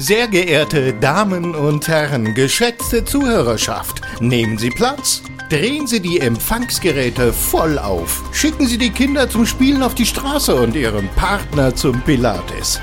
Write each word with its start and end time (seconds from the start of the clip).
Sehr 0.00 0.28
geehrte 0.28 0.92
Damen 0.92 1.56
und 1.56 1.88
Herren, 1.88 2.32
geschätzte 2.32 3.04
Zuhörerschaft, 3.04 4.00
nehmen 4.20 4.56
Sie 4.56 4.70
Platz. 4.70 5.22
Drehen 5.50 5.88
Sie 5.88 5.98
die 5.98 6.20
Empfangsgeräte 6.20 7.32
voll 7.32 7.80
auf. 7.80 8.22
Schicken 8.32 8.68
Sie 8.68 8.78
die 8.78 8.90
Kinder 8.90 9.28
zum 9.28 9.44
Spielen 9.44 9.82
auf 9.82 9.96
die 9.96 10.06
Straße 10.06 10.54
und 10.54 10.76
Ihren 10.76 11.08
Partner 11.16 11.74
zum 11.74 12.00
Pilates. 12.02 12.80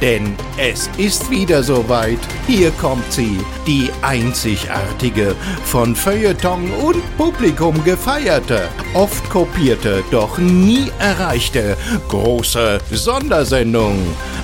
Denn 0.00 0.36
es 0.58 0.90
ist 0.98 1.30
wieder 1.30 1.62
soweit. 1.62 2.18
Hier 2.46 2.70
kommt 2.72 3.10
sie, 3.12 3.38
die 3.66 3.90
einzigartige, 4.02 5.34
von 5.64 5.96
Feuilleton 5.96 6.70
und 6.72 7.16
Publikum 7.16 7.82
gefeierte, 7.84 8.68
oft 8.94 9.28
kopierte, 9.30 10.04
doch 10.10 10.38
nie 10.38 10.90
erreichte 10.98 11.76
große 12.08 12.80
Sondersendung. 12.90 13.98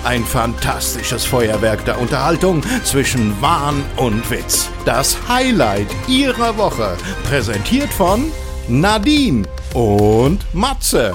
Ein 0.05 0.25
fantastisches 0.25 1.25
Feuerwerk 1.25 1.85
der 1.85 2.01
Unterhaltung 2.01 2.63
zwischen 2.83 3.41
Wahn 3.41 3.85
und 3.97 4.29
Witz. 4.31 4.69
Das 4.85 5.17
Highlight 5.29 5.89
ihrer 6.09 6.57
Woche, 6.57 6.97
präsentiert 7.25 7.93
von 7.93 8.33
Nadine 8.69 9.45
und 9.75 10.41
Matze. 10.55 11.15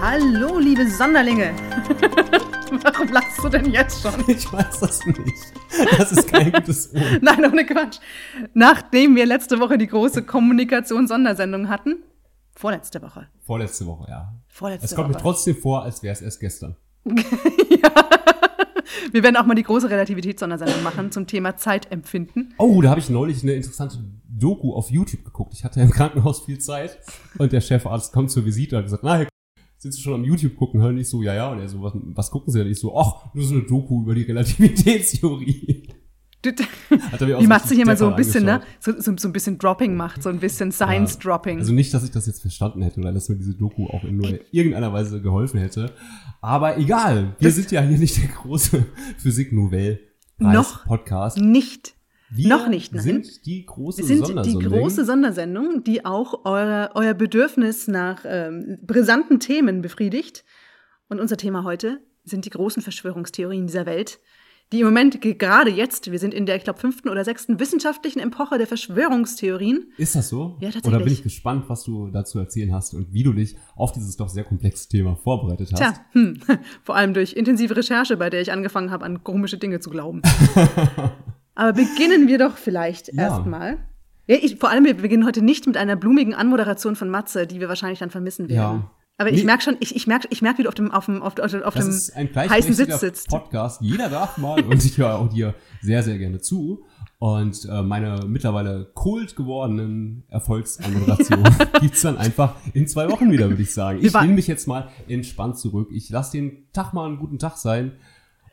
Hallo, 0.00 0.58
liebe 0.58 0.88
Sonderlinge. 0.90 1.52
Warum 2.82 3.08
lachst 3.08 3.42
du 3.42 3.48
denn 3.48 3.70
jetzt 3.70 4.02
schon? 4.02 4.12
Ich 4.28 4.50
weiß 4.52 4.80
das 4.80 5.04
nicht. 5.06 5.20
Das 5.98 6.12
ist 6.12 6.28
kein 6.28 6.52
gutes 6.52 6.92
Ohr. 6.94 7.00
Nein, 7.20 7.44
ohne 7.44 7.66
Quatsch. 7.66 7.98
Nachdem 8.54 9.14
wir 9.16 9.26
letzte 9.26 9.60
Woche 9.60 9.76
die 9.78 9.86
große 9.86 10.22
Kommunikation-Sondersendung 10.22 11.68
hatten, 11.68 11.96
vorletzte 12.54 13.02
Woche. 13.02 13.28
Vorletzte 13.40 13.86
Woche, 13.86 14.06
ja. 14.08 14.32
Vorletzte 14.48 14.86
Es 14.86 14.94
kommt 14.94 15.08
Woche. 15.08 15.16
mir 15.18 15.22
trotzdem 15.22 15.56
vor, 15.56 15.82
als 15.82 16.02
wäre 16.02 16.12
es 16.12 16.22
erst 16.22 16.40
gestern. 16.40 16.76
Wir 19.12 19.22
werden 19.22 19.36
auch 19.36 19.46
mal 19.46 19.54
die 19.54 19.62
große 19.62 19.90
Relativitätssondersendung 19.90 20.82
machen 20.82 21.10
zum 21.12 21.26
Thema 21.26 21.56
Zeitempfinden. 21.56 22.54
Oh, 22.58 22.80
da 22.82 22.90
habe 22.90 23.00
ich 23.00 23.10
neulich 23.10 23.42
eine 23.42 23.52
interessante 23.52 23.98
Doku 24.28 24.72
auf 24.74 24.90
YouTube 24.90 25.24
geguckt. 25.24 25.54
Ich 25.54 25.64
hatte 25.64 25.80
im 25.80 25.90
Krankenhaus 25.90 26.44
viel 26.44 26.58
Zeit 26.58 26.98
und 27.38 27.52
der 27.52 27.60
Chefarzt 27.60 28.12
kommt 28.12 28.30
zur 28.30 28.44
Visite 28.44 28.76
und 28.76 28.80
hat 28.80 28.84
gesagt, 28.86 29.02
na, 29.04 29.16
Herr 29.16 29.26
sind 29.82 29.92
Sie 29.92 30.00
schon 30.00 30.14
am 30.14 30.24
YouTube 30.24 30.54
gucken? 30.56 30.80
Hören 30.80 30.96
ich 30.96 31.08
so, 31.08 31.22
ja, 31.22 31.34
ja. 31.34 31.50
Und 31.50 31.58
er 31.58 31.68
so, 31.68 31.82
was, 31.82 31.92
was 32.14 32.30
gucken 32.30 32.52
Sie 32.52 32.58
denn? 32.60 32.68
Ich 32.70 32.78
so, 32.78 32.96
ach, 32.96 33.34
nur 33.34 33.44
so 33.44 33.54
eine 33.54 33.64
Doku 33.64 34.02
über 34.02 34.14
die 34.14 34.22
Relativitätstheorie. 34.22 35.88
Du- 36.42 36.50
Hat 36.50 37.20
er 37.20 37.26
mir 37.28 37.36
auch 37.36 37.40
Wie 37.42 37.46
so 37.96 38.08
ein 38.08 38.16
bisschen, 38.16 38.44
ne? 38.44 38.62
So, 38.80 38.92
so, 39.00 39.12
so 39.16 39.28
ein 39.28 39.32
bisschen 39.32 39.58
Dropping 39.58 39.94
macht, 39.94 40.22
so 40.24 40.28
ein 40.28 40.40
bisschen 40.40 40.72
Science-Dropping. 40.72 41.58
Also 41.58 41.72
nicht, 41.72 41.94
dass 41.94 42.02
ich 42.02 42.10
das 42.10 42.26
jetzt 42.26 42.40
verstanden 42.40 42.82
hätte 42.82 42.98
oder 43.00 43.12
dass 43.12 43.28
mir 43.28 43.36
diese 43.36 43.54
Doku 43.54 43.86
auch 43.86 44.02
in 44.02 44.16
nur 44.16 44.38
irgendeiner 44.50 44.92
Weise 44.92 45.22
geholfen 45.22 45.60
hätte. 45.60 45.92
Aber 46.40 46.78
egal, 46.78 47.36
wir 47.38 47.48
Das- 47.48 47.54
sind 47.54 47.70
ja 47.70 47.80
hier 47.82 47.98
nicht 47.98 48.20
der 48.20 48.28
große 48.28 48.84
Physik 49.18 49.52
Novell 49.52 50.00
Noch 50.38 50.84
nicht. 51.36 51.94
Wir 52.34 52.48
noch 52.48 52.68
nicht, 52.68 52.94
nein. 52.94 53.02
sind 53.02 53.44
die 53.46 53.66
große 53.66 53.98
Wir 53.98 54.06
sind 54.06 54.22
die 54.22 54.26
Sondersendung. 54.26 54.72
große 54.72 55.04
Sondersendung, 55.04 55.84
die 55.84 56.04
auch 56.04 56.44
euer, 56.44 56.90
euer 56.94 57.14
Bedürfnis 57.14 57.88
nach 57.88 58.24
ähm, 58.26 58.78
brisanten 58.82 59.38
Themen 59.40 59.82
befriedigt. 59.82 60.44
Und 61.08 61.20
unser 61.20 61.36
Thema 61.36 61.64
heute 61.64 62.00
sind 62.24 62.44
die 62.46 62.50
großen 62.50 62.82
Verschwörungstheorien 62.82 63.66
dieser 63.66 63.84
Welt, 63.84 64.18
die 64.72 64.80
im 64.80 64.86
Moment 64.86 65.20
ge- 65.20 65.34
gerade 65.34 65.70
jetzt, 65.70 66.10
wir 66.10 66.18
sind 66.18 66.32
in 66.32 66.46
der, 66.46 66.56
ich 66.56 66.64
glaube, 66.64 66.78
fünften 66.80 67.10
oder 67.10 67.22
sechsten 67.24 67.60
wissenschaftlichen 67.60 68.20
Epoche 68.20 68.56
der 68.56 68.66
Verschwörungstheorien. 68.66 69.92
Ist 69.98 70.14
das 70.14 70.30
so? 70.30 70.56
Ja, 70.60 70.68
tatsächlich. 70.70 70.86
Oder 70.94 71.04
bin 71.04 71.12
ich 71.12 71.22
gespannt, 71.22 71.64
was 71.68 71.82
du 71.82 72.08
dazu 72.08 72.38
erzählen 72.38 72.72
hast 72.72 72.94
und 72.94 73.12
wie 73.12 73.22
du 73.24 73.34
dich 73.34 73.56
auf 73.76 73.92
dieses 73.92 74.16
doch 74.16 74.30
sehr 74.30 74.44
komplexe 74.44 74.88
Thema 74.88 75.16
vorbereitet 75.16 75.70
hast. 75.72 75.78
Tja, 75.78 75.94
hm, 76.12 76.38
vor 76.82 76.96
allem 76.96 77.12
durch 77.12 77.34
intensive 77.34 77.76
Recherche, 77.76 78.16
bei 78.16 78.30
der 78.30 78.40
ich 78.40 78.50
angefangen 78.52 78.90
habe, 78.90 79.04
an 79.04 79.22
komische 79.22 79.58
Dinge 79.58 79.80
zu 79.80 79.90
glauben. 79.90 80.22
Aber 81.54 81.72
beginnen 81.72 82.28
wir 82.28 82.38
doch 82.38 82.56
vielleicht 82.56 83.12
Ja. 83.12 83.22
erstmal. 83.24 83.78
Ja, 84.26 84.36
vor 84.58 84.70
allem, 84.70 84.84
wir 84.84 84.94
beginnen 84.94 85.26
heute 85.26 85.42
nicht 85.44 85.66
mit 85.66 85.76
einer 85.76 85.96
blumigen 85.96 86.32
Anmoderation 86.34 86.96
von 86.96 87.10
Matze, 87.10 87.46
die 87.46 87.60
wir 87.60 87.68
wahrscheinlich 87.68 87.98
dann 87.98 88.10
vermissen 88.10 88.48
werden. 88.48 88.80
Ja. 88.82 88.90
Aber 89.18 89.30
ich 89.30 89.40
Nee. 89.40 89.44
merke 89.46 89.62
schon, 89.62 89.76
ich, 89.80 89.94
ich 89.94 90.06
merke, 90.06 90.26
ich 90.30 90.42
merke, 90.42 90.58
wie 90.58 90.62
du 90.62 90.68
auf 90.68 90.74
dem, 90.74 90.90
auf 90.90 91.04
dem, 91.06 91.22
auf, 91.22 91.34
auf, 91.38 91.74
dem 91.74 91.92
heißen 92.34 92.72
Sitz 92.74 93.00
sitzt. 93.00 93.28
Podcast. 93.28 93.80
Jeder 93.82 94.08
darf 94.08 94.38
mal 94.38 94.60
und 94.64 94.84
ich 94.84 94.96
höre 94.96 95.16
auch 95.16 95.28
dir 95.28 95.54
sehr, 95.80 96.02
sehr 96.02 96.18
gerne 96.18 96.40
zu. 96.40 96.84
Und 97.18 97.68
äh, 97.70 97.82
meine 97.82 98.24
mittlerweile 98.26 98.90
kult 98.94 99.36
gewordenen 99.36 100.24
Erfolgsanmoderation 100.28 101.44
gibt's 101.80 102.02
dann 102.02 102.16
einfach 102.16 102.56
in 102.74 102.88
zwei 102.88 103.08
Wochen 103.10 103.30
wieder, 103.30 103.48
würde 103.48 103.62
ich 103.62 103.72
sagen. 103.74 103.98
Ich 104.02 104.12
nehme 104.14 104.32
mich 104.34 104.46
jetzt 104.48 104.66
mal 104.66 104.88
entspannt 105.08 105.58
zurück. 105.58 105.90
Ich 105.92 106.10
lasse 106.10 106.32
den 106.32 106.66
Tag 106.72 106.92
mal 106.94 107.06
einen 107.06 107.18
guten 107.18 107.38
Tag 107.38 107.58
sein 107.58 107.92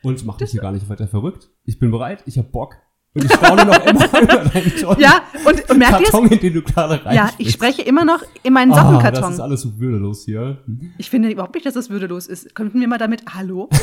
und 0.03 0.23
mache 0.25 0.43
mich 0.43 0.51
hier 0.51 0.61
gar 0.61 0.71
nicht 0.71 0.87
weiter 0.89 1.07
verrückt. 1.07 1.49
Ich 1.65 1.79
bin 1.79 1.89
bereit, 1.89 2.23
ich 2.25 2.37
habe 2.37 2.49
Bock. 2.49 2.75
Und 3.15 3.25
ich 3.25 3.33
staune 3.33 3.65
noch 3.65 3.83
immer 3.85 4.05
über 4.21 4.35
deinen 4.37 4.75
tollen 4.79 4.99
Ja, 4.99 5.23
und, 5.43 5.67
und 5.69 5.77
merkt? 5.79 6.03
Karton, 6.05 6.27
in 6.27 6.39
den 6.39 6.53
du 6.53 6.61
gerade. 6.61 7.01
Ja, 7.13 7.31
ich 7.39 7.51
spreche 7.51 7.81
immer 7.81 8.05
noch 8.05 8.21
in 8.43 8.53
meinen 8.53 8.71
Ah, 8.71 8.75
das 8.75 8.83
Sockenkarton. 8.85 9.33
ist 9.33 9.39
alles 9.39 9.61
so 9.61 9.79
würdelos 9.79 10.25
hier. 10.25 10.59
ich 10.99 11.09
finde 11.09 11.31
überhaupt 11.31 11.55
nicht, 11.55 11.65
dass 11.65 11.73
das 11.73 11.89
würdelos 11.89 12.27
ist. 12.27 12.53
Könnten 12.53 12.79
wir 12.79 12.87
mal 12.87 12.97
damit, 12.99 13.23
hallo? 13.33 13.69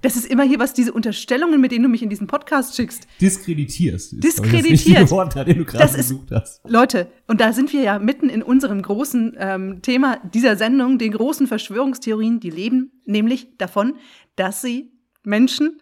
Das 0.00 0.14
ist 0.14 0.26
immer 0.30 0.44
hier, 0.44 0.60
was 0.60 0.74
diese 0.74 0.92
Unterstellungen, 0.92 1.60
mit 1.60 1.72
denen 1.72 1.82
du 1.82 1.88
mich 1.88 2.04
in 2.04 2.08
diesen 2.08 2.28
Podcast 2.28 2.76
schickst. 2.76 3.08
Diskreditierst. 3.20 4.12
ist, 4.12 4.22
Das 4.24 4.34
Diskreditiert. 4.36 4.70
richtige 4.72 5.10
Wort, 5.10 5.34
dem 5.34 5.58
du 5.58 5.64
gerade 5.64 5.78
Das 5.82 5.90
ist- 5.90 6.10
gesucht 6.10 6.30
hast. 6.30 6.60
Leute, 6.68 7.08
und 7.26 7.40
da 7.40 7.52
sind 7.52 7.72
wir 7.72 7.80
ja 7.82 7.98
mitten 7.98 8.28
in 8.28 8.44
unserem 8.44 8.80
großen 8.80 9.34
ähm, 9.40 9.82
Thema 9.82 10.18
dieser 10.32 10.54
Sendung, 10.54 10.98
den 10.98 11.10
großen 11.10 11.48
Verschwörungstheorien, 11.48 12.38
die 12.38 12.50
leben 12.50 12.92
nämlich 13.06 13.48
davon, 13.58 13.94
dass 14.36 14.62
sie 14.62 14.92
Menschen 15.24 15.80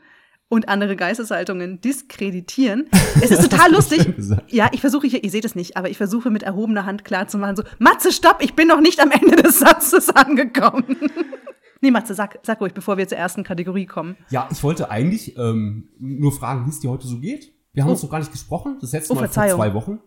und 0.48 0.68
andere 0.68 0.94
Geisteshaltungen 0.96 1.80
diskreditieren. 1.80 2.88
Es 3.20 3.30
ist 3.30 3.42
total 3.50 3.72
lustig. 3.72 4.14
Ja, 4.48 4.70
ich 4.72 4.80
versuche 4.80 5.06
hier, 5.06 5.24
ihr 5.24 5.30
seht 5.30 5.44
es 5.44 5.54
nicht, 5.54 5.76
aber 5.76 5.90
ich 5.90 5.96
versuche 5.96 6.30
mit 6.30 6.42
erhobener 6.44 6.86
Hand 6.86 7.04
klarzumachen, 7.04 7.56
so, 7.56 7.62
Matze, 7.78 8.12
stopp, 8.12 8.38
ich 8.42 8.54
bin 8.54 8.68
noch 8.68 8.80
nicht 8.80 9.00
am 9.00 9.10
Ende 9.10 9.36
des 9.36 9.58
Satzes 9.58 10.10
angekommen. 10.10 10.96
nee, 11.80 11.90
Matze, 11.90 12.14
sag, 12.14 12.38
sag 12.42 12.60
ruhig, 12.60 12.74
bevor 12.74 12.96
wir 12.96 13.08
zur 13.08 13.18
ersten 13.18 13.42
Kategorie 13.42 13.86
kommen. 13.86 14.16
Ja, 14.30 14.48
ich 14.52 14.62
wollte 14.62 14.90
eigentlich 14.90 15.36
ähm, 15.36 15.88
nur 15.98 16.32
fragen, 16.32 16.66
wie 16.66 16.70
es 16.70 16.80
dir 16.80 16.90
heute 16.90 17.06
so 17.08 17.18
geht. 17.18 17.52
Wir 17.72 17.82
haben 17.82 17.90
Oh. 17.90 17.92
uns 17.92 18.02
noch 18.02 18.10
gar 18.10 18.20
nicht 18.20 18.32
gesprochen. 18.32 18.78
Das 18.80 18.92
letzte 18.92 19.12
Oh, 19.12 19.16
Mal 19.16 19.28
vor 19.28 19.56
zwei 19.56 19.74
Wochen. 19.74 19.98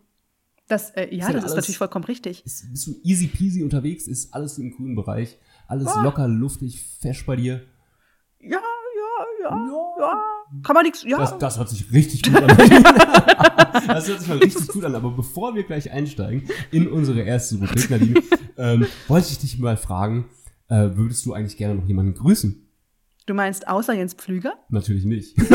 Das, 0.68 0.92
äh, 0.92 1.14
ja, 1.14 1.28
Ist 1.28 1.36
das 1.36 1.44
ist 1.46 1.56
natürlich 1.56 1.78
vollkommen 1.78 2.06
richtig. 2.06 2.46
Ist, 2.46 2.70
bist 2.72 2.88
du 2.88 2.96
easy 3.04 3.28
peasy 3.28 3.62
unterwegs? 3.64 4.08
Ist 4.08 4.34
alles 4.34 4.58
im 4.58 4.72
grünen 4.72 4.96
Bereich? 4.96 5.38
Alles 5.68 5.88
Ah. 5.88 6.04
locker, 6.04 6.28
luftig, 6.28 6.82
fesch 7.02 7.26
bei 7.26 7.36
dir? 7.36 7.62
Ja, 8.40 8.60
ja, 9.42 9.50
ja, 9.50 9.96
ja. 10.00 10.24
Kann 10.64 10.74
man 10.74 10.84
nichts, 10.84 11.04
ja. 11.04 11.18
Das, 11.18 11.38
das 11.38 11.58
hört 11.58 11.70
sich 11.70 11.92
richtig 11.92 12.24
gut 12.24 12.36
an. 12.36 12.48
das 13.88 14.08
hört 14.08 14.20
sich 14.20 14.28
mal 14.28 14.38
richtig 14.38 14.68
gut 14.68 14.84
an. 14.84 14.96
Aber 14.96 15.12
bevor 15.12 15.56
wir 15.56 15.64
gleich 15.64 15.92
einsteigen 15.92 16.50
in 16.72 16.88
unsere 16.88 17.22
erste 17.22 17.56
Rubrik, 17.56 17.90
Nadine, 17.90 18.22
ähm, 18.58 18.88
wollte 19.08 19.28
ich 19.30 19.40
dich 19.40 19.60
mal 19.60 19.78
fragen, 19.78 20.30
äh, 20.68 20.90
würdest 20.94 21.26
du 21.26 21.34
eigentlich 21.34 21.58
gerne 21.58 21.76
noch 21.76 21.88
jemanden 21.88 22.16
grüßen? 22.16 22.68
Du 23.26 23.34
meinst 23.34 23.68
außer 23.68 23.94
Jens 23.94 24.16
Pflüger? 24.16 24.54
Natürlich 24.70 25.06
nicht. 25.06 25.38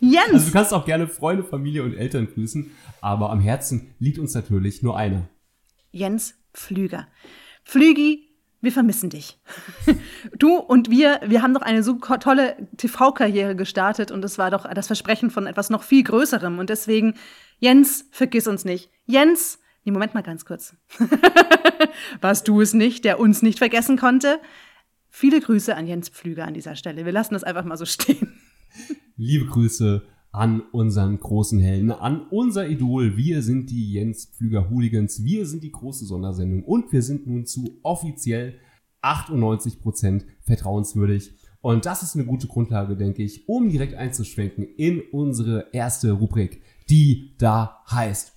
Jens! 0.00 0.32
Also 0.32 0.46
du 0.46 0.52
kannst 0.52 0.72
auch 0.72 0.84
gerne 0.84 1.08
Freunde, 1.08 1.42
Familie 1.44 1.82
und 1.82 1.94
Eltern 1.94 2.28
grüßen, 2.32 2.70
aber 3.00 3.30
am 3.30 3.40
Herzen 3.40 3.94
liegt 3.98 4.18
uns 4.18 4.34
natürlich 4.34 4.82
nur 4.82 4.96
einer. 4.96 5.28
Jens 5.90 6.34
Pflüger. 6.54 7.08
Pflügi, 7.64 8.29
wir 8.60 8.72
vermissen 8.72 9.10
dich. 9.10 9.38
Du 10.38 10.56
und 10.56 10.90
wir, 10.90 11.20
wir 11.24 11.42
haben 11.42 11.54
doch 11.54 11.62
eine 11.62 11.82
so 11.82 11.94
tolle 11.94 12.56
TV-Karriere 12.76 13.56
gestartet 13.56 14.10
und 14.10 14.24
es 14.24 14.38
war 14.38 14.50
doch 14.50 14.72
das 14.72 14.86
Versprechen 14.86 15.30
von 15.30 15.46
etwas 15.46 15.70
noch 15.70 15.82
viel 15.82 16.04
Größerem. 16.04 16.58
Und 16.58 16.70
deswegen, 16.70 17.14
Jens, 17.58 18.06
vergiss 18.10 18.46
uns 18.46 18.64
nicht. 18.64 18.90
Jens, 19.06 19.58
nee, 19.84 19.92
Moment 19.92 20.14
mal 20.14 20.22
ganz 20.22 20.44
kurz. 20.44 20.76
Warst 22.20 22.48
du 22.48 22.60
es 22.60 22.74
nicht, 22.74 23.04
der 23.04 23.18
uns 23.18 23.42
nicht 23.42 23.58
vergessen 23.58 23.96
konnte? 23.96 24.40
Viele 25.08 25.40
Grüße 25.40 25.74
an 25.74 25.86
Jens 25.86 26.10
Pflüger 26.10 26.46
an 26.46 26.54
dieser 26.54 26.76
Stelle. 26.76 27.04
Wir 27.04 27.12
lassen 27.12 27.34
das 27.34 27.44
einfach 27.44 27.64
mal 27.64 27.76
so 27.76 27.86
stehen. 27.86 28.40
Liebe 29.16 29.46
Grüße 29.46 30.02
an 30.32 30.60
unseren 30.72 31.18
großen 31.18 31.58
Helden, 31.58 31.90
an 31.90 32.26
unser 32.30 32.68
Idol. 32.68 33.16
Wir 33.16 33.42
sind 33.42 33.70
die 33.70 33.92
Jens 33.92 34.26
Pflüger 34.26 34.70
Hooligans. 34.70 35.24
Wir 35.24 35.46
sind 35.46 35.64
die 35.64 35.72
große 35.72 36.04
Sondersendung 36.04 36.64
und 36.64 36.92
wir 36.92 37.02
sind 37.02 37.26
nun 37.26 37.46
zu 37.46 37.78
offiziell 37.82 38.54
98% 39.02 40.22
vertrauenswürdig. 40.42 41.32
Und 41.62 41.84
das 41.84 42.02
ist 42.02 42.14
eine 42.14 42.24
gute 42.24 42.46
Grundlage, 42.46 42.96
denke 42.96 43.22
ich, 43.22 43.48
um 43.48 43.68
direkt 43.68 43.94
einzuschwenken 43.94 44.64
in 44.76 45.02
unsere 45.12 45.66
erste 45.72 46.12
Rubrik, 46.12 46.62
die 46.88 47.34
da 47.38 47.82
heißt. 47.90 48.32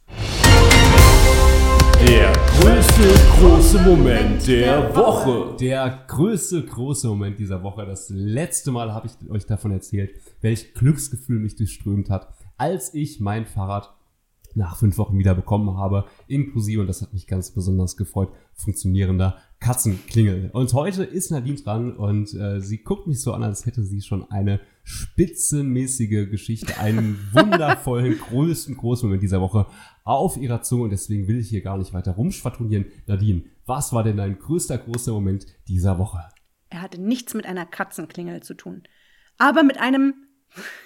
Der 2.08 2.34
größte 2.34 3.04
große 3.40 3.82
Moment 3.82 4.46
der 4.46 4.94
Woche. 4.94 5.56
Der 5.58 6.04
größte, 6.08 6.66
große 6.66 7.08
Moment 7.08 7.40
dieser 7.40 7.64
Woche. 7.64 7.86
Das 7.86 8.10
letzte 8.10 8.72
Mal 8.72 8.94
habe 8.94 9.08
ich 9.08 9.30
euch 9.30 9.46
davon 9.46 9.72
erzählt, 9.72 10.12
welch 10.42 10.74
Glücksgefühl 10.74 11.40
mich 11.40 11.56
durchströmt 11.56 12.10
hat, 12.10 12.28
als 12.58 12.94
ich 12.94 13.22
mein 13.22 13.46
Fahrrad 13.46 13.96
nach 14.54 14.76
fünf 14.76 14.98
Wochen 14.98 15.18
wieder 15.18 15.34
bekommen 15.34 15.78
habe, 15.78 16.06
inklusive, 16.28 16.82
und 16.82 16.88
das 16.88 17.02
hat 17.02 17.14
mich 17.14 17.26
ganz 17.26 17.52
besonders 17.52 17.96
gefreut, 17.96 18.30
funktionierender 18.54 19.38
Katzenklingel. 19.60 20.50
Und 20.52 20.74
heute 20.74 21.06
ist 21.06 21.32
Nadine 21.32 21.58
dran 21.58 21.96
und 21.96 22.34
äh, 22.34 22.60
sie 22.60 22.84
guckt 22.84 23.08
mich 23.08 23.22
so 23.22 23.34
an, 23.34 23.44
als 23.44 23.66
hätte 23.66 23.82
sie 23.82 24.02
schon 24.02 24.30
eine 24.30 24.60
spitzenmäßige 24.84 26.30
Geschichte, 26.30 26.78
einen 26.78 27.18
wundervollen, 27.32 28.18
größten 28.30 28.76
großen 28.78 29.08
Moment 29.08 29.24
dieser 29.24 29.42
Woche 29.42 29.68
auf 30.04 30.38
ihrer 30.38 30.62
Zunge. 30.62 30.84
Und 30.84 30.90
deswegen 30.92 31.28
will 31.28 31.40
ich 31.40 31.50
hier 31.50 31.62
gar 31.62 31.78
nicht 31.78 31.94
weiter 31.94 32.12
rumschwadronieren. 32.12 32.86
Nadine, 33.08 33.44
was 33.66 33.94
war 33.94 34.04
denn 34.04 34.18
dein 34.18 34.38
größter, 34.38 34.78
großer 34.78 35.12
Moment 35.14 35.46
dieser 35.68 35.98
Woche? 35.98 36.20
Er 36.70 36.82
hatte 36.82 37.00
nichts 37.00 37.34
mit 37.34 37.46
einer 37.46 37.66
Katzenklingel 37.66 38.44
zu 38.44 38.56
tun. 38.56 38.84
Aber 39.38 39.64
mit 39.64 39.80
einem, 39.80 40.14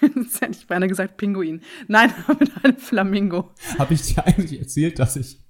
das 0.00 0.40
hätte 0.40 0.58
ich 0.58 0.66
beinahe 0.66 0.88
gesagt, 0.88 1.16
Pinguin. 1.16 1.62
Nein, 1.88 2.12
mit 2.38 2.64
einem 2.64 2.76
Flamingo. 2.76 3.52
Habe 3.78 3.94
ich 3.94 4.02
dir 4.02 4.26
eigentlich 4.26 4.58
erzählt, 4.58 4.98
dass 4.98 5.16
ich 5.16 5.47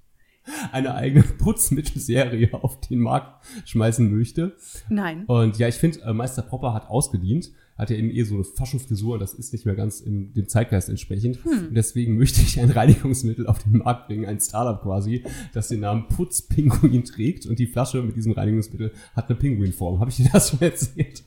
eine 0.73 0.95
eigene 0.95 1.23
Putzmittelserie 1.39 2.53
auf 2.53 2.81
den 2.81 3.01
Markt 3.01 3.45
schmeißen 3.65 4.13
möchte? 4.17 4.57
Nein. 4.89 5.25
Und 5.27 5.59
ja, 5.59 5.69
ich 5.69 5.77
finde, 5.77 6.01
äh, 6.03 6.13
Meister 6.13 6.43
Popper 6.43 6.75
hat 6.75 6.89
ausgedient. 6.89 7.51
Hat 7.77 7.91
ja 7.91 7.97
eben 7.97 8.11
eh 8.11 8.25
so 8.25 8.35
eine 8.35 8.43
Faschofrisur, 8.43 9.21
das 9.21 9.35
ist 9.35 9.53
nicht 9.53 9.65
mehr 9.65 9.77
ganz 9.77 10.01
im, 10.01 10.33
dem 10.35 10.49
Zeitgeist 10.49 10.89
entsprechend. 10.89 11.39
Und 11.47 11.75
deswegen 11.75 12.17
möchte 12.17 12.41
ich 12.41 12.59
ein 12.59 12.71
Reinigungsmittel 12.73 13.47
auf 13.47 13.61
den 13.63 13.79
Markt 13.79 14.09
bringen, 14.09 14.27
ein 14.27 14.41
Startup 14.41 14.83
quasi, 14.83 15.23
das 15.53 15.69
den 15.69 15.81
Namen 15.81 16.09
Putzpinguin 16.09 17.05
trägt. 17.05 17.47
Und 17.47 17.61
die 17.61 17.69
Flasche 17.69 18.03
mit 18.03 18.17
diesem 18.17 18.33
Reinigungsmittel 18.33 18.93
hat 19.15 19.29
eine 19.29 19.39
Pinguinform. 19.39 20.01
Habe 20.01 20.11
ich 20.11 20.17
dir 20.17 20.29
das 20.33 20.51
schon 20.51 20.61
erzählt? 20.63 21.23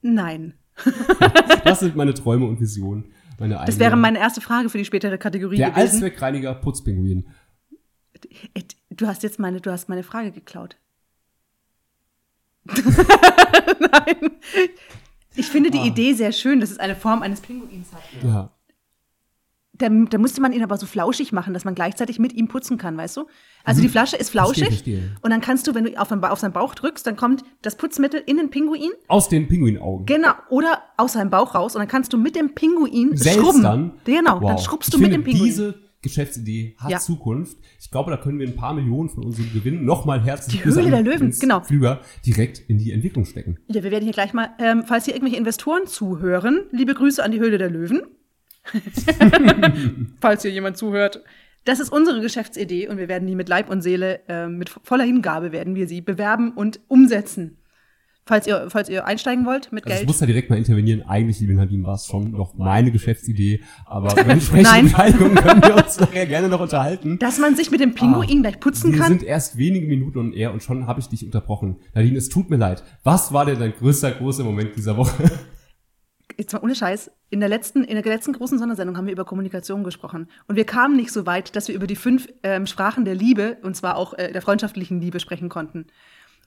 Nein. 0.00 0.54
Das 1.64 1.80
sind 1.80 1.94
meine 1.94 2.14
Träume 2.14 2.46
und 2.46 2.60
Visionen. 2.60 3.04
Meine 3.38 3.60
Das 3.66 3.78
wäre 3.78 3.96
meine 3.96 4.18
erste 4.18 4.40
Frage 4.40 4.68
für 4.68 4.78
die 4.78 4.84
spätere 4.84 5.18
Kategorie 5.18 5.56
Der 5.56 5.70
gewesen. 5.70 5.94
Allzweckreiniger 5.96 6.54
Putzpinguin. 6.54 7.26
Äh, 8.54 8.62
Du 8.94 9.06
hast 9.06 9.22
jetzt 9.22 9.38
meine, 9.38 9.60
du 9.62 9.70
hast 9.72 9.88
meine 9.88 10.02
Frage 10.02 10.32
geklaut. 10.32 10.76
Nein. 12.66 14.30
Ich 15.34 15.46
finde 15.46 15.70
die 15.70 15.78
Ah. 15.78 15.86
Idee 15.86 16.12
sehr 16.12 16.32
schön, 16.32 16.60
dass 16.60 16.70
es 16.70 16.78
eine 16.78 16.94
Form 16.94 17.22
eines 17.22 17.40
Pinguins 17.40 17.88
hat. 17.92 18.02
Ja. 18.22 18.50
Da, 19.74 19.88
da 19.88 20.18
musste 20.18 20.42
man 20.42 20.52
ihn 20.52 20.62
aber 20.62 20.76
so 20.76 20.84
flauschig 20.86 21.32
machen, 21.32 21.54
dass 21.54 21.64
man 21.64 21.74
gleichzeitig 21.74 22.18
mit 22.18 22.34
ihm 22.34 22.46
putzen 22.46 22.76
kann, 22.76 22.96
weißt 22.98 23.16
du? 23.16 23.26
Also 23.64 23.80
die 23.80 23.88
Flasche 23.88 24.16
ist 24.16 24.28
flauschig 24.30 24.64
Mhm. 24.64 24.66
Verstehe, 24.68 24.98
verstehe. 25.00 25.16
und 25.22 25.30
dann 25.30 25.40
kannst 25.40 25.66
du, 25.66 25.74
wenn 25.74 25.84
du 25.84 25.98
auf, 25.98 26.12
auf 26.12 26.38
seinen 26.38 26.52
Bauch 26.52 26.74
drückst, 26.74 27.06
dann 27.06 27.16
kommt 27.16 27.42
das 27.62 27.76
Putzmittel 27.76 28.22
in 28.26 28.36
den 28.36 28.50
Pinguin, 28.50 28.90
Aus 29.08 29.30
den 29.30 29.48
Pinguinaugen. 29.48 30.04
genau, 30.04 30.34
oder 30.50 30.82
aus 30.98 31.14
seinem 31.14 31.30
Bauch 31.30 31.54
raus 31.54 31.74
und 31.74 31.80
dann 31.80 31.88
kannst 31.88 32.12
du 32.12 32.18
mit 32.18 32.36
dem 32.36 32.54
Pinguin 32.54 33.16
Selbst 33.16 33.40
schrubben. 33.40 33.62
dann? 33.62 33.92
Genau, 34.04 34.38
dann 34.38 34.42
Wow. 34.56 34.62
schrubbst 34.62 34.90
ich 34.90 34.94
du 34.94 35.00
mit 35.00 35.12
dem 35.14 35.24
Pinguin. 35.24 35.44
Diese 35.46 35.81
Geschäftsidee 36.02 36.74
hat 36.78 36.90
Ja. 36.90 36.98
Zukunft. 36.98 37.56
Ich 37.80 37.90
glaube, 37.90 38.10
da 38.10 38.16
können 38.16 38.38
wir 38.38 38.46
ein 38.46 38.56
paar 38.56 38.74
Millionen 38.74 39.08
von 39.08 39.24
unserem 39.24 39.52
Gewinn 39.52 39.84
nochmal 39.84 40.20
herzlich 40.20 40.60
Die 40.60 40.64
Höhle 40.64 40.90
der 40.90 41.02
Löwen, 41.02 41.34
genau. 41.38 41.60
Flüger 41.60 42.00
direkt 42.26 42.58
in 42.68 42.78
die 42.78 42.92
Entwicklung 42.92 43.24
stecken. 43.24 43.58
Ja, 43.68 43.82
wir 43.82 43.90
werden 43.90 44.04
hier 44.04 44.12
gleich 44.12 44.32
mal, 44.32 44.50
ähm, 44.58 44.82
falls 44.86 45.04
hier 45.04 45.14
irgendwelche 45.14 45.38
Investoren 45.38 45.86
zuhören, 45.86 46.62
liebe 46.72 46.94
Grüße 46.94 47.22
an 47.22 47.30
die 47.30 47.40
Höhle 47.40 47.58
der 47.58 47.70
Löwen. 47.70 48.02
falls 50.20 50.42
hier 50.42 50.50
jemand 50.50 50.76
zuhört. 50.76 51.22
Das 51.64 51.78
ist 51.78 51.92
unsere 51.92 52.20
Geschäftsidee 52.20 52.88
und 52.88 52.98
wir 52.98 53.08
werden 53.08 53.28
die 53.28 53.36
mit 53.36 53.48
Leib 53.48 53.70
und 53.70 53.82
Seele, 53.82 54.20
ähm, 54.28 54.58
mit 54.58 54.68
voller 54.68 55.04
Hingabe 55.04 55.52
werden 55.52 55.76
wir 55.76 55.86
sie 55.86 56.00
bewerben 56.00 56.52
und 56.52 56.80
umsetzen. 56.88 57.58
Falls 58.32 58.46
ihr, 58.46 58.70
falls 58.70 58.88
ihr 58.88 59.04
einsteigen 59.06 59.44
wollt 59.44 59.72
mit 59.72 59.84
Also 59.84 59.92
ich 59.92 59.98
Geld. 59.98 60.06
muss 60.08 60.18
da 60.20 60.24
direkt 60.24 60.48
mal 60.48 60.56
intervenieren. 60.56 61.02
Eigentlich, 61.02 61.38
liebe 61.40 61.52
Nadine, 61.52 61.84
war 61.84 61.96
es 61.96 62.06
schon 62.06 62.30
noch 62.30 62.54
meine 62.54 62.90
Geschäftsidee. 62.90 63.60
Aber 63.84 64.10
über 64.12 64.26
entsprechende 64.32 64.70
Nein. 64.70 64.84
Beteiligungen 64.88 65.34
können 65.34 65.60
wir 65.62 65.76
uns 65.76 66.00
nachher 66.00 66.24
gerne 66.24 66.48
noch 66.48 66.60
unterhalten. 66.60 67.18
dass 67.18 67.38
man 67.38 67.56
sich 67.56 67.70
mit 67.70 67.80
dem 67.80 67.94
Pinguin 67.94 68.40
gleich 68.40 68.58
putzen 68.58 68.92
Wir 68.92 69.00
kann. 69.00 69.08
sind 69.08 69.22
erst 69.22 69.58
wenige 69.58 69.86
Minuten 69.86 70.18
und 70.18 70.32
eher 70.32 70.54
und 70.54 70.62
schon 70.62 70.86
habe 70.86 70.98
ich 71.00 71.08
dich 71.10 71.26
unterbrochen. 71.26 71.76
Nadine, 71.94 72.16
es 72.16 72.30
tut 72.30 72.48
mir 72.48 72.56
leid. 72.56 72.82
Was 73.04 73.34
war 73.34 73.44
denn 73.44 73.58
dein 73.58 73.74
größter, 73.74 74.12
großer 74.12 74.44
Moment 74.44 74.76
dieser 74.76 74.96
Woche? 74.96 75.30
Jetzt 76.38 76.54
mal 76.54 76.62
ohne 76.62 76.74
Scheiß, 76.74 77.10
in 77.28 77.40
der 77.40 77.50
letzten, 77.50 77.84
in 77.84 77.94
der 77.94 78.04
letzten 78.04 78.32
großen 78.32 78.58
Sondersendung 78.58 78.96
haben 78.96 79.04
wir 79.04 79.12
über 79.12 79.26
Kommunikation 79.26 79.84
gesprochen. 79.84 80.28
Und 80.48 80.56
wir 80.56 80.64
kamen 80.64 80.96
nicht 80.96 81.12
so 81.12 81.26
weit, 81.26 81.54
dass 81.54 81.68
wir 81.68 81.74
über 81.74 81.86
die 81.86 81.96
fünf 81.96 82.28
ähm, 82.42 82.66
Sprachen 82.66 83.04
der 83.04 83.14
Liebe, 83.14 83.58
und 83.62 83.76
zwar 83.76 83.96
auch 83.96 84.14
äh, 84.14 84.32
der 84.32 84.40
freundschaftlichen 84.40 85.02
Liebe, 85.02 85.20
sprechen 85.20 85.50
konnten. 85.50 85.88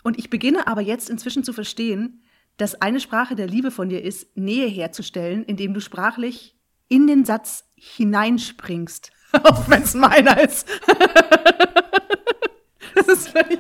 Und 0.06 0.20
ich 0.20 0.30
beginne 0.30 0.68
aber 0.68 0.82
jetzt 0.82 1.10
inzwischen 1.10 1.44
zu 1.44 1.52
verstehen, 1.52 2.22
dass 2.58 2.80
eine 2.80 3.00
Sprache 3.00 3.34
der 3.34 3.48
Liebe 3.48 3.72
von 3.72 3.90
dir 3.90 4.04
ist, 4.04 4.38
Nähe 4.38 4.68
herzustellen, 4.68 5.44
indem 5.44 5.74
du 5.74 5.82
sprachlich 5.82 6.56
in 6.88 7.08
den 7.08 7.26
Satz 7.26 7.68
hineinspringst. 7.76 9.10
Auch 9.44 9.68
wenn 9.68 9.82
es 9.82 9.96
meiner 9.96 10.40
ist. 10.40 10.68
das 12.94 13.08
ist 13.08 13.30
völlig. 13.30 13.58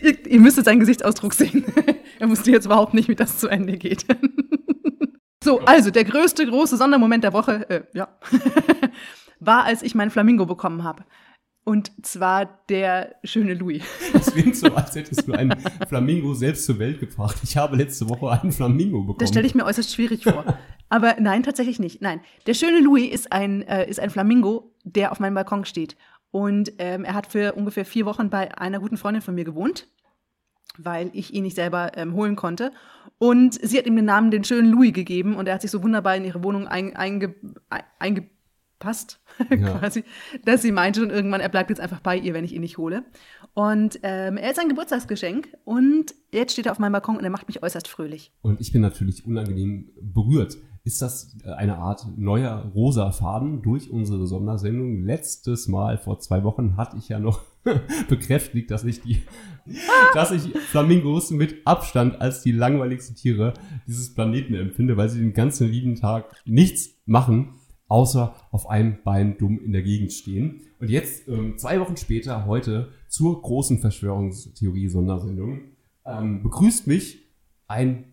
ihr, 0.00 0.26
ihr 0.28 0.40
müsst 0.40 0.56
jetzt 0.56 0.64
seinen 0.64 0.80
Gesichtsausdruck 0.80 1.34
sehen. 1.34 1.62
er 2.18 2.30
wusste 2.30 2.52
jetzt 2.52 2.64
überhaupt 2.64 2.94
nicht, 2.94 3.10
wie 3.10 3.14
das 3.14 3.36
zu 3.36 3.48
Ende 3.48 3.76
geht. 3.76 4.06
So, 5.44 5.60
also 5.60 5.90
der 5.90 6.04
größte 6.04 6.46
große 6.46 6.78
Sondermoment 6.78 7.22
der 7.22 7.34
Woche, 7.34 7.68
äh, 7.68 7.82
ja, 7.92 8.08
war, 9.40 9.64
als 9.64 9.82
ich 9.82 9.94
meinen 9.94 10.10
Flamingo 10.10 10.46
bekommen 10.46 10.84
habe. 10.84 11.04
Und 11.70 11.92
zwar 12.04 12.58
der 12.68 13.14
schöne 13.22 13.54
Louis. 13.54 13.84
Das 14.12 14.32
klingt 14.32 14.56
so, 14.56 14.74
als 14.74 14.96
hättest 14.96 15.28
du 15.28 15.32
einen 15.32 15.54
Flamingo 15.88 16.34
selbst 16.34 16.64
zur 16.64 16.80
Welt 16.80 16.98
gebracht. 16.98 17.36
Ich 17.44 17.56
habe 17.56 17.76
letzte 17.76 18.08
Woche 18.08 18.28
einen 18.28 18.50
Flamingo 18.50 19.02
bekommen. 19.02 19.18
Das 19.20 19.28
stelle 19.28 19.46
ich 19.46 19.54
mir 19.54 19.64
äußerst 19.64 19.94
schwierig 19.94 20.24
vor. 20.24 20.58
Aber 20.88 21.14
nein, 21.20 21.44
tatsächlich 21.44 21.78
nicht. 21.78 22.02
Nein, 22.02 22.22
der 22.48 22.54
schöne 22.54 22.80
Louis 22.80 23.08
ist 23.12 23.30
ein, 23.30 23.62
äh, 23.62 23.88
ist 23.88 24.00
ein 24.00 24.10
Flamingo, 24.10 24.74
der 24.82 25.12
auf 25.12 25.20
meinem 25.20 25.34
Balkon 25.34 25.64
steht. 25.64 25.96
Und 26.32 26.72
ähm, 26.78 27.04
er 27.04 27.14
hat 27.14 27.28
für 27.28 27.52
ungefähr 27.52 27.84
vier 27.84 28.04
Wochen 28.04 28.30
bei 28.30 28.58
einer 28.58 28.80
guten 28.80 28.96
Freundin 28.96 29.22
von 29.22 29.36
mir 29.36 29.44
gewohnt, 29.44 29.86
weil 30.76 31.10
ich 31.12 31.32
ihn 31.32 31.44
nicht 31.44 31.54
selber 31.54 31.92
ähm, 31.94 32.14
holen 32.14 32.34
konnte. 32.34 32.72
Und 33.18 33.54
sie 33.54 33.78
hat 33.78 33.86
ihm 33.86 33.94
den 33.94 34.06
Namen 34.06 34.32
den 34.32 34.42
schönen 34.42 34.72
Louis 34.72 34.92
gegeben 34.92 35.36
und 35.36 35.46
er 35.46 35.54
hat 35.54 35.62
sich 35.62 35.70
so 35.70 35.84
wunderbar 35.84 36.16
in 36.16 36.24
ihre 36.24 36.42
Wohnung 36.42 36.66
ein, 36.66 36.96
einge, 36.96 37.36
ein, 38.00 38.28
eingepasst, 38.80 39.20
Ja. 39.50 39.78
quasi, 39.78 40.04
dass 40.44 40.62
sie 40.62 40.72
meinte 40.72 41.02
und 41.02 41.10
irgendwann, 41.10 41.40
er 41.40 41.48
bleibt 41.48 41.70
jetzt 41.70 41.80
einfach 41.80 42.00
bei 42.00 42.16
ihr, 42.16 42.34
wenn 42.34 42.44
ich 42.44 42.52
ihn 42.54 42.60
nicht 42.60 42.78
hole. 42.78 43.04
Und 43.54 43.98
ähm, 44.02 44.36
er 44.36 44.50
ist 44.50 44.58
ein 44.60 44.68
Geburtstagsgeschenk 44.68 45.48
und 45.64 46.14
jetzt 46.32 46.52
steht 46.52 46.66
er 46.66 46.72
auf 46.72 46.78
meinem 46.78 46.92
Balkon 46.92 47.16
und 47.16 47.24
er 47.24 47.30
macht 47.30 47.46
mich 47.48 47.62
äußerst 47.62 47.88
fröhlich. 47.88 48.32
Und 48.42 48.60
ich 48.60 48.72
bin 48.72 48.80
natürlich 48.82 49.26
unangenehm 49.26 49.90
berührt. 50.00 50.56
Ist 50.84 51.02
das 51.02 51.36
äh, 51.44 51.50
eine 51.52 51.76
Art 51.78 52.06
neuer 52.16 52.70
rosa 52.74 53.10
Faden 53.12 53.62
durch 53.62 53.90
unsere 53.90 54.26
Sondersendung? 54.26 55.02
Letztes 55.04 55.68
Mal 55.68 55.98
vor 55.98 56.18
zwei 56.20 56.42
Wochen 56.42 56.76
hatte 56.76 56.96
ich 56.96 57.08
ja 57.08 57.18
noch 57.18 57.40
bekräftigt, 58.08 58.70
dass 58.70 58.84
ich 58.84 59.02
die, 59.02 59.22
dass 60.14 60.30
ich 60.32 60.42
Flamingos 60.58 61.30
mit 61.30 61.66
Abstand 61.66 62.20
als 62.20 62.42
die 62.42 62.52
langweiligsten 62.52 63.14
Tiere 63.16 63.52
dieses 63.86 64.14
Planeten 64.14 64.54
empfinde, 64.54 64.96
weil 64.96 65.08
sie 65.08 65.20
den 65.20 65.34
ganzen 65.34 65.68
lieben 65.70 65.96
Tag 65.96 66.32
nichts 66.46 66.90
machen, 67.04 67.54
außer 67.90 68.34
auf 68.52 68.70
einem 68.70 68.98
Bein 69.04 69.36
dumm 69.36 69.60
in 69.62 69.72
der 69.72 69.82
Gegend 69.82 70.12
stehen. 70.12 70.62
Und 70.78 70.88
jetzt, 70.88 71.28
ähm, 71.28 71.58
zwei 71.58 71.80
Wochen 71.80 71.96
später, 71.96 72.46
heute 72.46 72.88
zur 73.08 73.42
großen 73.42 73.80
Verschwörungstheorie-Sondersendung, 73.80 75.60
ähm, 76.06 76.42
begrüßt 76.42 76.86
mich 76.86 77.18
ein 77.66 78.04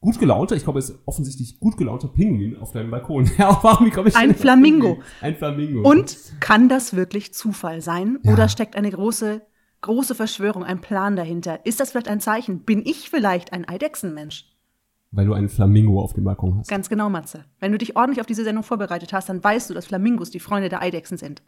gut 0.00 0.18
gelaunter, 0.18 0.56
ich 0.56 0.64
glaube, 0.64 0.78
es 0.78 0.90
ist 0.90 0.98
offensichtlich 1.04 1.60
gut 1.60 1.76
gelaunter 1.76 2.08
Pinguin 2.08 2.56
auf 2.56 2.72
deinem 2.72 2.90
Balkon. 2.90 3.30
Ja, 3.38 3.58
warum, 3.62 3.90
komme 3.90 4.08
ich 4.08 4.16
Ein 4.16 4.34
Flamingo. 4.34 4.98
Ein 5.20 5.36
Flamingo. 5.36 5.88
Und 5.88 6.16
kann 6.40 6.68
das 6.68 6.96
wirklich 6.96 7.34
Zufall 7.34 7.82
sein? 7.82 8.18
Ja. 8.22 8.32
Oder 8.32 8.48
steckt 8.48 8.74
eine 8.74 8.90
große, 8.90 9.42
große 9.82 10.14
Verschwörung, 10.14 10.64
ein 10.64 10.80
Plan 10.80 11.14
dahinter? 11.16 11.64
Ist 11.66 11.80
das 11.80 11.90
vielleicht 11.90 12.08
ein 12.08 12.20
Zeichen? 12.20 12.60
Bin 12.60 12.82
ich 12.86 13.10
vielleicht 13.10 13.52
ein 13.52 13.68
Eidechsenmensch? 13.68 14.55
Weil 15.12 15.26
du 15.26 15.34
einen 15.34 15.48
Flamingo 15.48 16.00
auf 16.02 16.12
dem 16.12 16.24
Balkon 16.24 16.58
hast. 16.58 16.68
Ganz 16.68 16.88
genau, 16.88 17.08
Matze. 17.08 17.44
Wenn 17.60 17.72
du 17.72 17.78
dich 17.78 17.96
ordentlich 17.96 18.20
auf 18.20 18.26
diese 18.26 18.44
Sendung 18.44 18.64
vorbereitet 18.64 19.12
hast, 19.12 19.28
dann 19.28 19.42
weißt 19.42 19.70
du, 19.70 19.74
dass 19.74 19.86
Flamingos 19.86 20.30
die 20.30 20.40
Freunde 20.40 20.68
der 20.68 20.82
Eidechsen 20.82 21.16
sind. 21.16 21.42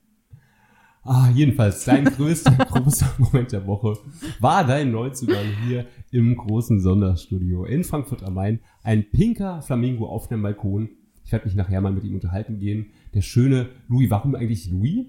Ah, 1.03 1.31
jedenfalls, 1.35 1.85
dein 1.85 2.05
größter 2.05 2.51
großer 2.71 3.15
Moment 3.19 3.53
der 3.53 3.67
Woche 3.67 3.97
war 4.41 4.67
dein 4.67 4.91
Neuzugang 4.91 5.47
hier 5.67 5.87
im 6.11 6.37
großen 6.37 6.81
Sonderstudio 6.81 7.65
in 7.65 7.85
Frankfurt 7.85 8.23
am 8.23 8.35
Main. 8.35 8.61
Ein 8.83 9.09
pinker 9.11 9.63
Flamingo 9.63 10.07
auf 10.07 10.29
dem 10.29 10.43
Balkon. 10.43 10.91
Ich 11.25 11.33
werde 11.33 11.47
mich 11.47 11.55
nachher 11.55 11.81
mal 11.81 11.93
mit 11.93 12.05
ihm 12.05 12.15
unterhalten 12.15 12.59
gehen. 12.59 12.91
Der 13.15 13.23
schöne 13.23 13.71
Louis. 13.89 14.11
Warum 14.11 14.35
eigentlich 14.35 14.71
Louis? 14.71 15.07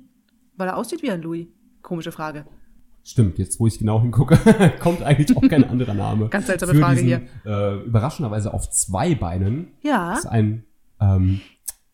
Weil 0.55 0.67
er 0.69 0.77
aussieht 0.77 1.01
wie 1.01 1.11
ein 1.11 1.21
Louis. 1.21 1.47
Komische 1.81 2.11
Frage. 2.11 2.45
Stimmt, 3.09 3.39
jetzt 3.39 3.59
wo 3.59 3.65
ich 3.65 3.79
genau 3.79 4.01
hingucke, 4.01 4.37
kommt 4.79 5.01
eigentlich 5.01 5.35
auch 5.35 5.41
kein 5.49 5.63
anderer 5.63 5.95
Name. 5.95 6.29
Ganz 6.29 6.45
seltsame 6.45 6.73
Für 6.75 6.79
Frage 6.79 7.01
diesen, 7.01 7.27
Äh, 7.43 7.75
überraschenderweise 7.85 8.53
auf 8.53 8.69
zwei 8.69 9.15
Beinen. 9.15 9.69
Ja, 9.81 10.13
ist 10.13 10.27
ein 10.27 10.63
ähm, 11.01 11.41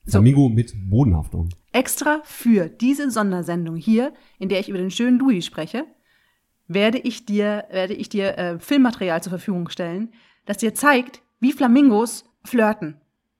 So. 0.03 0.11
Flamingo 0.11 0.49
mit 0.49 0.73
Bodenhaftung. 0.89 1.49
extra 1.71 2.19
für 2.25 2.67
diese 2.67 3.09
Sondersendung 3.11 3.77
hier, 3.77 4.13
in 4.39 4.49
der 4.49 4.59
ich 4.59 4.67
über 4.67 4.77
den 4.77 4.91
schönen 4.91 5.17
Louis 5.17 5.45
spreche, 5.45 5.85
werde 6.67 6.97
ich 6.97 7.25
dir, 7.25 7.63
werde 7.71 7.93
ich 7.93 8.09
dir 8.09 8.37
äh, 8.37 8.59
Filmmaterial 8.59 9.23
zur 9.23 9.29
Verfügung 9.29 9.69
stellen, 9.69 10.11
das 10.45 10.57
dir 10.57 10.73
zeigt, 10.73 11.21
wie 11.39 11.53
Flamingos 11.53 12.25
flirten. 12.43 12.97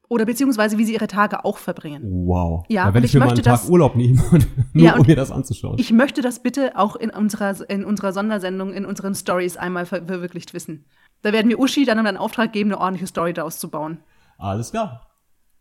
Oder 0.08 0.26
beziehungsweise 0.26 0.78
wie 0.78 0.86
sie 0.86 0.94
ihre 0.94 1.08
Tage 1.08 1.46
auch 1.46 1.58
verbringen. 1.58 2.04
Wow. 2.28 2.64
Ja, 2.70 2.84
da 2.84 2.88
und 2.90 2.94
werde 2.96 3.06
ich 3.06 3.12
ich 3.12 3.16
mir 3.16 3.22
mal 3.22 3.26
möchte 3.28 3.40
einen 3.50 3.56
Tag 3.56 3.62
das- 3.64 3.70
Urlaub 3.70 3.96
nehmen, 3.96 4.22
nur 4.74 4.86
Ja, 4.86 4.96
um 4.98 5.06
mir 5.08 5.16
das 5.16 5.32
anzuschauen. 5.32 5.78
Ich 5.80 5.92
möchte 5.92 6.22
das 6.22 6.40
bitte 6.44 6.74
auch 6.78 6.96
in 6.96 7.10
unserer, 7.10 7.68
in 7.70 7.84
unserer 7.84 8.14
Sondersendung, 8.14 8.72
in 8.74 8.86
unseren 8.86 9.16
Stories 9.16 9.58
einmal 9.58 9.86
ver 9.86 10.06
verwirklicht 10.06 10.54
wissen. 10.54 10.86
Da 11.24 11.34
werden 11.34 11.50
wir 11.50 11.60
Uschi 11.60 11.86
dann 11.86 11.98
einen 12.00 12.18
Auftrag 12.18 12.54
geben, 12.54 12.72
eine 12.72 12.80
ordentliche 12.80 13.08
Story 13.08 13.34
daraus 13.34 13.58
zu 13.58 13.70
bauen. 13.70 13.98
Alles 14.38 14.72
klar. 14.72 15.08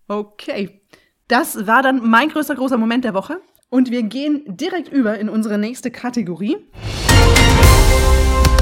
Okay. 0.09 0.83
Das 1.29 1.67
war 1.67 1.83
dann 1.83 2.07
mein 2.09 2.29
größter 2.29 2.55
großer 2.55 2.77
Moment 2.77 3.05
der 3.05 3.15
Woche. 3.15 3.41
Und 3.71 3.91
wir 3.91 4.03
gehen 4.03 4.43
direkt 4.47 4.89
über 4.93 5.19
in 5.19 5.29
unsere 5.31 5.57
nächste 5.57 5.91
Kategorie. 5.91 6.57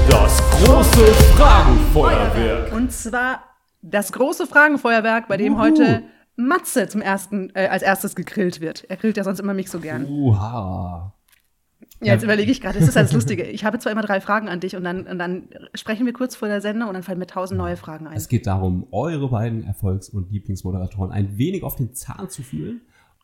Das 0.09 0.41
große 0.63 1.05
Fragenfeuerwerk. 1.35 2.71
Und 2.73 2.91
zwar 2.91 3.43
das 3.83 4.11
große 4.11 4.47
Fragenfeuerwerk, 4.47 5.27
bei 5.27 5.37
dem 5.37 5.53
Uhu. 5.53 5.61
heute 5.61 6.03
Matze 6.35 6.87
zum 6.87 7.01
ersten, 7.01 7.51
äh, 7.53 7.67
als 7.67 7.83
erstes 7.83 8.15
gegrillt 8.15 8.59
wird. 8.61 8.85
Er 8.89 8.97
grillt 8.97 9.17
ja 9.17 9.23
sonst 9.23 9.39
immer 9.39 9.53
mich 9.53 9.69
so 9.69 9.79
gern. 9.79 10.05
Uha. 10.05 11.13
Ja, 12.01 12.13
jetzt 12.13 12.23
überlege 12.23 12.51
ich 12.51 12.59
gerade, 12.59 12.79
das 12.79 12.87
ist 12.87 12.95
das 12.95 13.13
Lustige. 13.13 13.43
Ich 13.43 13.63
habe 13.63 13.79
zwar 13.79 13.91
immer 13.91 14.01
drei 14.01 14.19
Fragen 14.19 14.49
an 14.49 14.59
dich 14.59 14.75
und 14.75 14.83
dann, 14.83 15.05
und 15.05 15.19
dann 15.19 15.47
sprechen 15.73 16.05
wir 16.05 16.11
kurz 16.13 16.35
vor 16.35 16.47
der 16.47 16.59
Sendung 16.59 16.89
und 16.89 16.95
dann 16.95 17.03
fallen 17.03 17.19
mir 17.19 17.27
tausend 17.27 17.57
neue 17.57 17.77
Fragen 17.77 18.07
ein. 18.07 18.17
Es 18.17 18.27
geht 18.27 18.47
darum, 18.47 18.87
eure 18.91 19.29
beiden 19.29 19.63
Erfolgs- 19.63 20.09
und 20.09 20.31
Lieblingsmoderatoren 20.31 21.11
ein 21.11 21.37
wenig 21.37 21.63
auf 21.63 21.75
den 21.75 21.93
Zahn 21.93 22.29
zu 22.29 22.41
fühlen. 22.41 22.81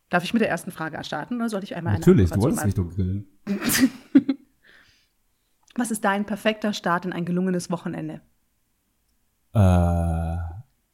Darf 0.10 0.24
ich 0.24 0.34
mit 0.34 0.42
der 0.42 0.50
ersten 0.50 0.72
Frage 0.72 1.04
starten 1.04 1.36
oder 1.36 1.50
soll 1.50 1.64
ich 1.64 1.76
einmal 1.76 1.92
eine 1.96 2.00
Natürlich, 2.00 2.30
du 2.32 2.42
wolltest 2.42 2.66
mich 2.66 2.74
doch 2.74 2.90
grillen. 2.90 3.28
machen? 3.46 3.92
Was 5.76 5.92
ist 5.92 6.04
dein 6.06 6.26
perfekter 6.26 6.74
Start 6.74 7.06
in 7.06 7.14
ein 7.14 7.26
gelungenes 7.26 7.70
Wochenende? 7.70 8.22
Äh, 9.54 10.29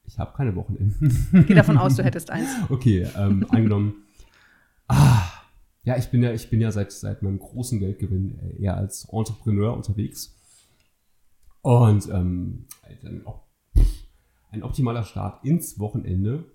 ich 0.08 0.18
habe 0.20 0.36
keine 0.36 0.56
Wochenenden. 0.56 1.46
Geh 1.48 1.54
davon 1.54 1.78
aus, 1.78 1.96
du 1.96 2.04
hättest 2.04 2.30
eins. 2.32 2.50
Okay, 2.70 3.08
ähm, 3.18 3.46
angenommen. 3.50 4.04
Ah, 4.88 5.24
ja, 5.84 5.98
ich 5.98 6.08
bin 6.10 6.22
ja, 6.24 6.32
ich 6.32 6.50
bin 6.50 6.62
ja 6.62 6.72
seit, 6.72 6.92
seit 6.92 7.22
meinem 7.22 7.40
großen 7.40 7.80
Geldgewinn 7.80 8.40
eher 8.60 8.78
als 8.78 9.06
Entrepreneur 9.12 9.74
unterwegs. 9.76 10.36
Und 11.62 12.08
ähm, 12.10 12.66
ein, 13.04 13.26
op- 13.26 13.48
ein 14.52 14.64
optimaler 14.64 15.04
Start 15.04 15.44
ins 15.44 15.80
Wochenende 15.80 16.46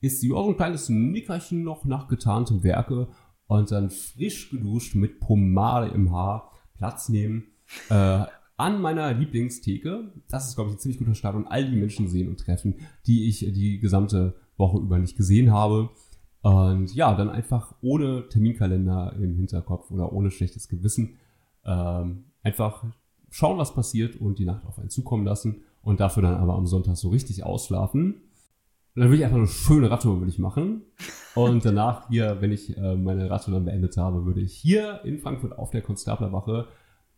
ist 0.00 0.20
so 0.22 0.48
ein 0.48 0.56
kleines 0.56 0.88
Nickerchen 0.88 1.62
noch 1.62 1.84
nach 1.84 2.08
getantem 2.08 2.62
Werke 2.62 3.08
und 3.46 3.70
dann 3.70 3.90
frisch 3.90 4.50
geduscht 4.50 4.94
mit 4.94 5.20
Pomade 5.20 5.88
im 5.88 6.12
Haar 6.12 6.52
Platz 6.74 7.08
nehmen 7.08 7.44
äh, 7.90 8.24
an 8.60 8.80
meiner 8.80 9.12
Lieblingstheke. 9.14 10.12
Das 10.28 10.48
ist, 10.48 10.54
glaube 10.54 10.70
ich, 10.70 10.76
ein 10.76 10.78
ziemlich 10.78 10.98
guter 10.98 11.14
Start 11.14 11.34
und 11.34 11.46
all 11.46 11.68
die 11.68 11.76
Menschen 11.76 12.08
sehen 12.08 12.28
und 12.28 12.38
treffen, 12.38 12.74
die 13.06 13.26
ich 13.26 13.38
die 13.38 13.78
gesamte 13.78 14.36
Woche 14.58 14.78
über 14.78 14.98
nicht 14.98 15.16
gesehen 15.16 15.50
habe. 15.50 15.88
Und 16.42 16.94
ja, 16.94 17.14
dann 17.14 17.30
einfach 17.30 17.74
ohne 17.80 18.28
Terminkalender 18.28 19.14
im 19.18 19.34
Hinterkopf 19.34 19.90
oder 19.90 20.12
ohne 20.12 20.30
schlechtes 20.30 20.68
Gewissen 20.68 21.16
ähm, 21.64 22.24
einfach 22.42 22.84
schauen, 23.30 23.58
was 23.58 23.74
passiert 23.74 24.16
und 24.16 24.38
die 24.38 24.44
Nacht 24.44 24.66
auf 24.66 24.78
einen 24.78 24.90
zukommen 24.90 25.24
lassen 25.24 25.62
und 25.82 26.00
dafür 26.00 26.22
dann 26.22 26.34
aber 26.34 26.54
am 26.54 26.66
Sonntag 26.66 26.96
so 26.96 27.08
richtig 27.08 27.44
ausschlafen. 27.44 28.22
Und 28.94 29.02
dann 29.02 29.08
würde 29.08 29.18
ich 29.18 29.24
einfach 29.24 29.38
eine 29.38 29.46
schöne 29.46 29.90
Radtour 29.90 30.18
würde 30.18 30.30
ich 30.30 30.38
machen. 30.38 30.82
Und 31.34 31.64
danach 31.64 32.08
hier, 32.08 32.38
wenn 32.40 32.52
ich 32.52 32.76
äh, 32.76 32.96
meine 32.96 33.30
Radtour 33.30 33.54
dann 33.54 33.64
beendet 33.64 33.96
habe, 33.96 34.26
würde 34.26 34.40
ich 34.40 34.52
hier 34.52 35.00
in 35.04 35.18
Frankfurt 35.18 35.58
auf 35.58 35.70
der 35.70 35.80
Konstablerwache 35.80 36.66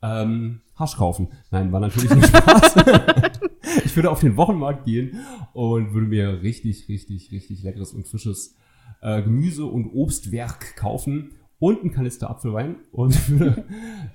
ähm, 0.02 0.60
Hasch 0.76 0.96
kaufen. 0.96 1.28
Nein, 1.50 1.72
war 1.72 1.80
natürlich 1.80 2.10
nur 2.10 2.22
Spaß. 2.22 2.76
ich 3.84 3.96
würde 3.96 4.10
auf 4.10 4.20
den 4.20 4.36
Wochenmarkt 4.36 4.84
gehen 4.84 5.20
und 5.52 5.94
würde 5.94 6.06
mir 6.06 6.42
richtig, 6.42 6.88
richtig, 6.88 7.30
richtig 7.30 7.62
leckeres 7.62 7.92
und 7.92 8.06
frisches 8.06 8.56
äh, 9.00 9.22
Gemüse 9.22 9.66
und 9.66 9.90
Obstwerk 9.94 10.76
kaufen 10.76 11.32
und 11.58 11.80
einen 11.80 11.92
Kanister 11.92 12.28
Apfelwein 12.30 12.76
und 12.90 13.28
würde 13.38 13.64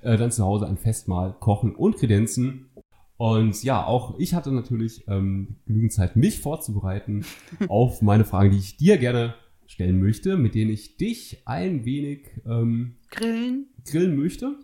äh, 0.01 0.17
dann 0.17 0.31
zu 0.31 0.43
Hause 0.43 0.67
ein 0.67 0.77
Festmahl 0.77 1.35
kochen 1.39 1.75
und 1.75 1.97
kredenzen. 1.97 2.69
Und 3.15 3.63
ja, 3.63 3.85
auch 3.85 4.19
ich 4.19 4.33
hatte 4.33 4.51
natürlich 4.51 5.07
ähm, 5.07 5.55
genügend 5.65 5.93
Zeit, 5.93 6.15
mich 6.15 6.39
vorzubereiten 6.39 7.25
auf 7.67 8.01
meine 8.01 8.25
Fragen, 8.25 8.51
die 8.51 8.57
ich 8.57 8.77
dir 8.77 8.97
gerne 8.97 9.33
stellen 9.65 9.99
möchte, 9.99 10.37
mit 10.37 10.55
denen 10.55 10.71
ich 10.71 10.97
dich 10.97 11.41
ein 11.45 11.83
wenig 11.85 12.29
ähm, 12.45 12.95
Grillen? 13.09 13.67
grillen 13.85 14.15
möchte. 14.17 14.59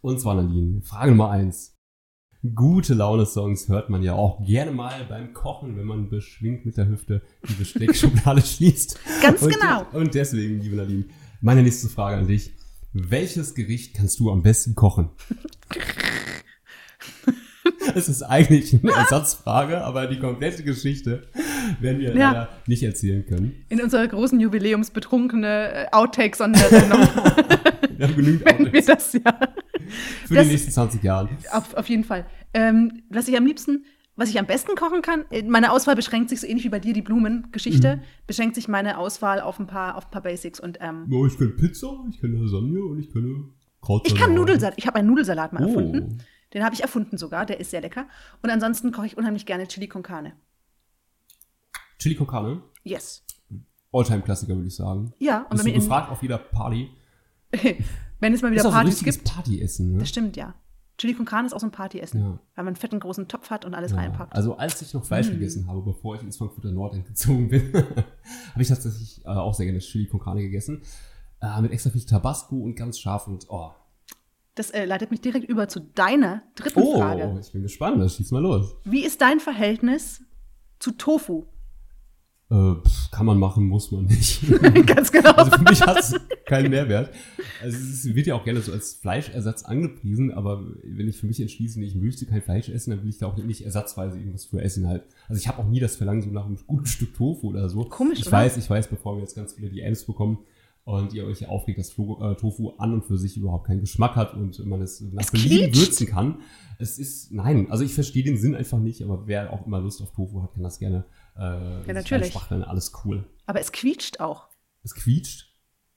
Und 0.00 0.20
zwar, 0.20 0.34
Nadine, 0.34 0.82
Frage 0.82 1.10
Nummer 1.10 1.30
eins. 1.30 1.76
Gute 2.54 2.94
Laune-Songs 2.94 3.68
hört 3.68 3.90
man 3.90 4.02
ja 4.02 4.14
auch 4.14 4.42
gerne 4.46 4.70
mal 4.70 5.04
beim 5.06 5.34
Kochen, 5.34 5.76
wenn 5.76 5.84
man 5.84 6.08
beschwingt 6.08 6.64
mit 6.64 6.78
der 6.78 6.88
Hüfte 6.88 7.20
die 7.46 7.52
Besteckschublade 7.52 8.40
schließt. 8.46 8.98
Ganz 9.22 9.42
und, 9.42 9.52
genau. 9.52 9.84
Und 9.92 10.14
deswegen, 10.14 10.58
liebe 10.60 10.76
Nadine, 10.76 11.04
meine 11.42 11.62
nächste 11.62 11.88
Frage 11.88 12.16
an 12.16 12.26
dich. 12.26 12.52
Welches 12.94 13.54
Gericht 13.54 13.94
kannst 13.94 14.18
du 14.20 14.30
am 14.30 14.42
besten 14.42 14.74
kochen? 14.74 15.10
Es 17.94 18.08
ist 18.08 18.22
eigentlich 18.22 18.72
eine 18.74 18.92
Ersatzfrage, 18.92 19.82
aber 19.82 20.06
die 20.06 20.18
komplette 20.20 20.62
Geschichte 20.62 21.22
werden 21.80 21.98
wir 22.00 22.14
Ja. 22.14 22.30
leider 22.30 22.48
nicht 22.66 22.82
erzählen 22.84 23.26
können. 23.26 23.64
In 23.68 23.80
unserer 23.80 24.06
großen 24.06 24.38
jubiläumsbetrunkene 24.38 25.72
äh, 25.72 25.86
Outtake-Sondersendung 25.90 27.00
Wir 27.96 28.06
haben 28.06 28.16
genügend 28.16 28.44
werden 28.44 28.72
wir 28.72 28.82
das 28.84 29.12
ja. 29.14 29.20
für 30.26 30.34
das- 30.34 30.46
die 30.46 30.52
nächsten 30.52 30.70
20 30.70 31.02
Jahre. 31.02 31.28
Auf, 31.52 31.74
auf 31.74 31.88
jeden 31.88 32.04
Fall. 32.04 32.26
Ähm, 32.54 33.02
was 33.10 33.28
ich 33.28 33.36
am 33.36 33.46
liebsten, 33.46 33.84
was 34.16 34.28
ich 34.28 34.38
am 34.38 34.46
besten 34.46 34.74
kochen 34.76 35.02
kann, 35.02 35.24
äh, 35.30 35.42
meine 35.42 35.72
Auswahl 35.72 35.96
beschränkt 35.96 36.28
sich 36.30 36.40
so 36.40 36.46
ähnlich 36.46 36.64
wie 36.64 36.68
bei 36.68 36.80
dir, 36.80 36.92
die 36.92 37.02
Blumengeschichte, 37.02 37.96
Mhm. 37.96 38.00
beschränkt 38.26 38.54
sich 38.54 38.68
meine 38.68 38.98
Auswahl 38.98 39.40
auf 39.40 39.58
ein 39.58 39.66
paar, 39.66 39.96
auf 39.96 40.06
ein 40.06 40.10
paar 40.10 40.22
Basics. 40.22 40.60
Und 40.60 40.78
ähm, 40.80 41.06
Ja, 41.08 41.26
ich 41.26 41.38
kann 41.38 41.56
Pizza, 41.56 41.88
ich 42.10 42.20
kann 42.20 42.32
Lasagne 42.32 42.82
und 42.84 42.98
ich 43.00 43.12
kann 43.12 43.52
Krautsalat. 43.80 44.06
ich 44.18 44.22
kann 44.22 44.34
Nudelsalat. 44.34 44.74
Ich 44.76 44.86
habe 44.86 44.98
einen 44.98 45.08
Nudelsalat 45.08 45.52
mal 45.52 45.64
Oh. 45.64 45.68
erfunden. 45.68 46.18
Den 46.52 46.64
habe 46.64 46.74
ich 46.74 46.82
erfunden 46.82 47.16
sogar, 47.16 47.46
der 47.46 47.60
ist 47.60 47.70
sehr 47.70 47.80
lecker. 47.80 48.08
Und 48.42 48.50
ansonsten 48.50 48.90
koche 48.92 49.06
ich 49.06 49.16
unheimlich 49.16 49.46
gerne 49.46 49.68
Chili 49.68 49.86
con 49.88 50.02
Carne. 50.02 50.32
Chili 51.98 52.14
con 52.16 52.26
Carne, 52.26 52.62
Yes. 52.82 53.24
Alltime-Klassiker 53.92 54.54
würde 54.54 54.66
ich 54.68 54.74
sagen. 54.74 55.12
Ja, 55.18 55.42
und 55.42 55.50
Bist 55.50 55.64
wenn, 55.64 55.74
du 55.74 55.78
gefragt 55.80 56.10
auf 56.10 56.22
jeder 56.22 56.38
Party. 56.38 56.90
wenn 58.20 58.32
es 58.34 58.42
mal 58.42 58.50
wieder 58.52 58.60
ist 58.60 58.66
auch 58.66 58.72
so 58.72 58.76
ein 58.78 58.84
Partys 58.86 59.02
gibt. 59.04 59.24
Partyessen, 59.24 59.92
ne? 59.92 59.98
Das 59.98 60.08
stimmt, 60.08 60.36
ja. 60.36 60.54
Chili 60.98 61.14
con 61.14 61.24
Carne 61.24 61.46
ist 61.46 61.54
auch 61.54 61.60
so 61.60 61.66
ein 61.66 61.70
Partyessen. 61.72 62.20
Ja. 62.20 62.26
Weil 62.26 62.38
man 62.64 62.66
einen 62.68 62.76
fetten 62.76 63.00
großen 63.00 63.26
Topf 63.26 63.48
hat 63.50 63.64
und 63.64 63.74
alles 63.74 63.92
Ja, 63.92 63.98
reinpackt. 63.98 64.34
also 64.34 64.56
als 64.56 64.82
ich 64.82 64.92
noch 64.92 65.04
Fleisch 65.04 65.28
Mm. 65.28 65.32
gegessen 65.32 65.66
habe, 65.66 65.80
bevor 65.82 66.14
ich 66.16 66.22
ins 66.22 66.36
Frankfurter 66.36 66.70
Nordend 66.72 67.06
gezogen 67.06 67.48
bin, 67.48 67.72
habe 68.52 68.62
ich 68.62 68.68
tatsächlich 68.68 69.24
äh, 69.24 69.28
auch 69.28 69.54
sehr 69.54 69.64
gerne 69.66 69.78
Chili 69.78 70.06
con 70.06 70.20
Carne 70.20 70.42
gegessen. 70.42 70.82
Äh, 71.40 71.62
mit 71.62 71.72
extra 71.72 71.88
viel 71.90 72.04
Tabasco 72.04 72.56
und 72.56 72.74
ganz 72.74 72.98
scharf 72.98 73.26
und 73.26 73.46
oh. 73.48 73.70
Das 74.56 74.70
äh, 74.72 74.84
leitet 74.84 75.10
mich 75.10 75.22
direkt 75.22 75.48
über 75.48 75.68
zu 75.68 75.80
deiner 75.80 76.42
dritten 76.54 76.80
Oh, 76.82 76.98
Frage. 76.98 77.38
ich 77.40 77.50
bin 77.52 77.62
gespannt, 77.62 77.98
das 78.02 78.16
schieß 78.16 78.30
mal 78.32 78.42
los. 78.42 78.74
Wie 78.84 79.02
ist 79.04 79.22
dein 79.22 79.40
Verhältnis 79.40 80.22
zu 80.80 80.90
Tofu? 80.92 81.46
Äh, 82.50 82.74
kann 83.12 83.26
man 83.26 83.38
machen, 83.38 83.66
muss 83.66 83.92
man 83.92 84.06
nicht. 84.06 84.42
Ganz 84.86 85.12
genau. 85.12 85.30
Also 85.32 85.52
für 85.52 85.62
mich 85.62 85.80
hat 85.82 85.98
es 86.00 86.14
keinen 86.46 86.70
Mehrwert. 86.70 87.14
Also 87.62 87.76
es 87.76 88.12
wird 88.12 88.26
ja 88.26 88.34
auch 88.34 88.42
gerne 88.44 88.60
so 88.60 88.72
als 88.72 88.94
Fleischersatz 88.94 89.62
angepriesen, 89.62 90.32
aber 90.32 90.64
wenn 90.82 91.06
ich 91.06 91.16
für 91.16 91.26
mich 91.28 91.40
entschließe, 91.40 91.80
ich 91.80 91.94
möchte 91.94 92.26
kein 92.26 92.42
Fleisch 92.42 92.68
essen, 92.68 92.90
dann 92.90 93.02
will 93.04 93.10
ich 93.10 93.18
da 93.18 93.26
auch 93.26 93.36
nicht 93.36 93.64
ersatzweise 93.64 94.18
irgendwas 94.18 94.46
für 94.46 94.60
essen 94.60 94.88
halt. 94.88 95.04
Also 95.28 95.40
ich 95.40 95.46
habe 95.46 95.60
auch 95.62 95.68
nie 95.68 95.78
das 95.78 95.94
Verlangen 95.94 96.22
so 96.22 96.30
nach 96.30 96.46
einem 96.46 96.58
guten 96.66 96.86
Stück 96.86 97.14
Tofu 97.14 97.50
oder 97.50 97.68
so. 97.68 97.84
Komisch, 97.84 98.18
Ich 98.18 98.26
oder? 98.26 98.38
weiß, 98.38 98.56
ich 98.56 98.68
weiß, 98.68 98.88
bevor 98.88 99.14
wir 99.14 99.20
jetzt 99.20 99.36
ganz 99.36 99.52
viele 99.52 99.70
DMs 99.70 100.04
bekommen 100.04 100.38
und 100.82 101.12
ihr 101.14 101.26
euch 101.26 101.46
aufregt, 101.48 101.78
dass 101.78 101.90
äh, 101.90 102.34
Tofu 102.34 102.70
an 102.78 102.94
und 102.94 103.04
für 103.04 103.16
sich 103.16 103.36
überhaupt 103.36 103.68
keinen 103.68 103.80
Geschmack 103.80 104.16
hat 104.16 104.34
und 104.34 104.58
man 104.66 104.82
es 104.82 105.00
nach 105.00 105.22
Es 105.22 105.30
Belieben 105.30 105.72
würzen 105.76 106.08
kann. 106.08 106.38
Es 106.80 106.98
ist, 106.98 107.30
nein, 107.30 107.70
also 107.70 107.84
ich 107.84 107.94
verstehe 107.94 108.24
den 108.24 108.38
Sinn 108.38 108.56
einfach 108.56 108.78
nicht, 108.78 109.02
aber 109.02 109.28
wer 109.28 109.52
auch 109.52 109.66
immer 109.66 109.78
Lust 109.80 110.02
auf 110.02 110.10
Tofu 110.10 110.42
hat, 110.42 110.54
kann 110.54 110.64
das 110.64 110.80
gerne 110.80 111.04
äh, 111.40 111.84
sich 111.84 111.94
natürlich. 111.94 112.36
Alles 112.36 112.92
cool. 113.04 113.24
Aber 113.46 113.60
es 113.60 113.72
quietscht 113.72 114.20
auch. 114.20 114.48
Es 114.82 114.94
quietscht. 114.94 115.46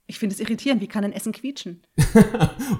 Ich 0.06 0.18
finde 0.18 0.34
es 0.34 0.40
irritierend. 0.40 0.82
Wie 0.82 0.86
kann 0.86 1.04
ein 1.04 1.12
Essen 1.12 1.32
quietschen? 1.32 1.82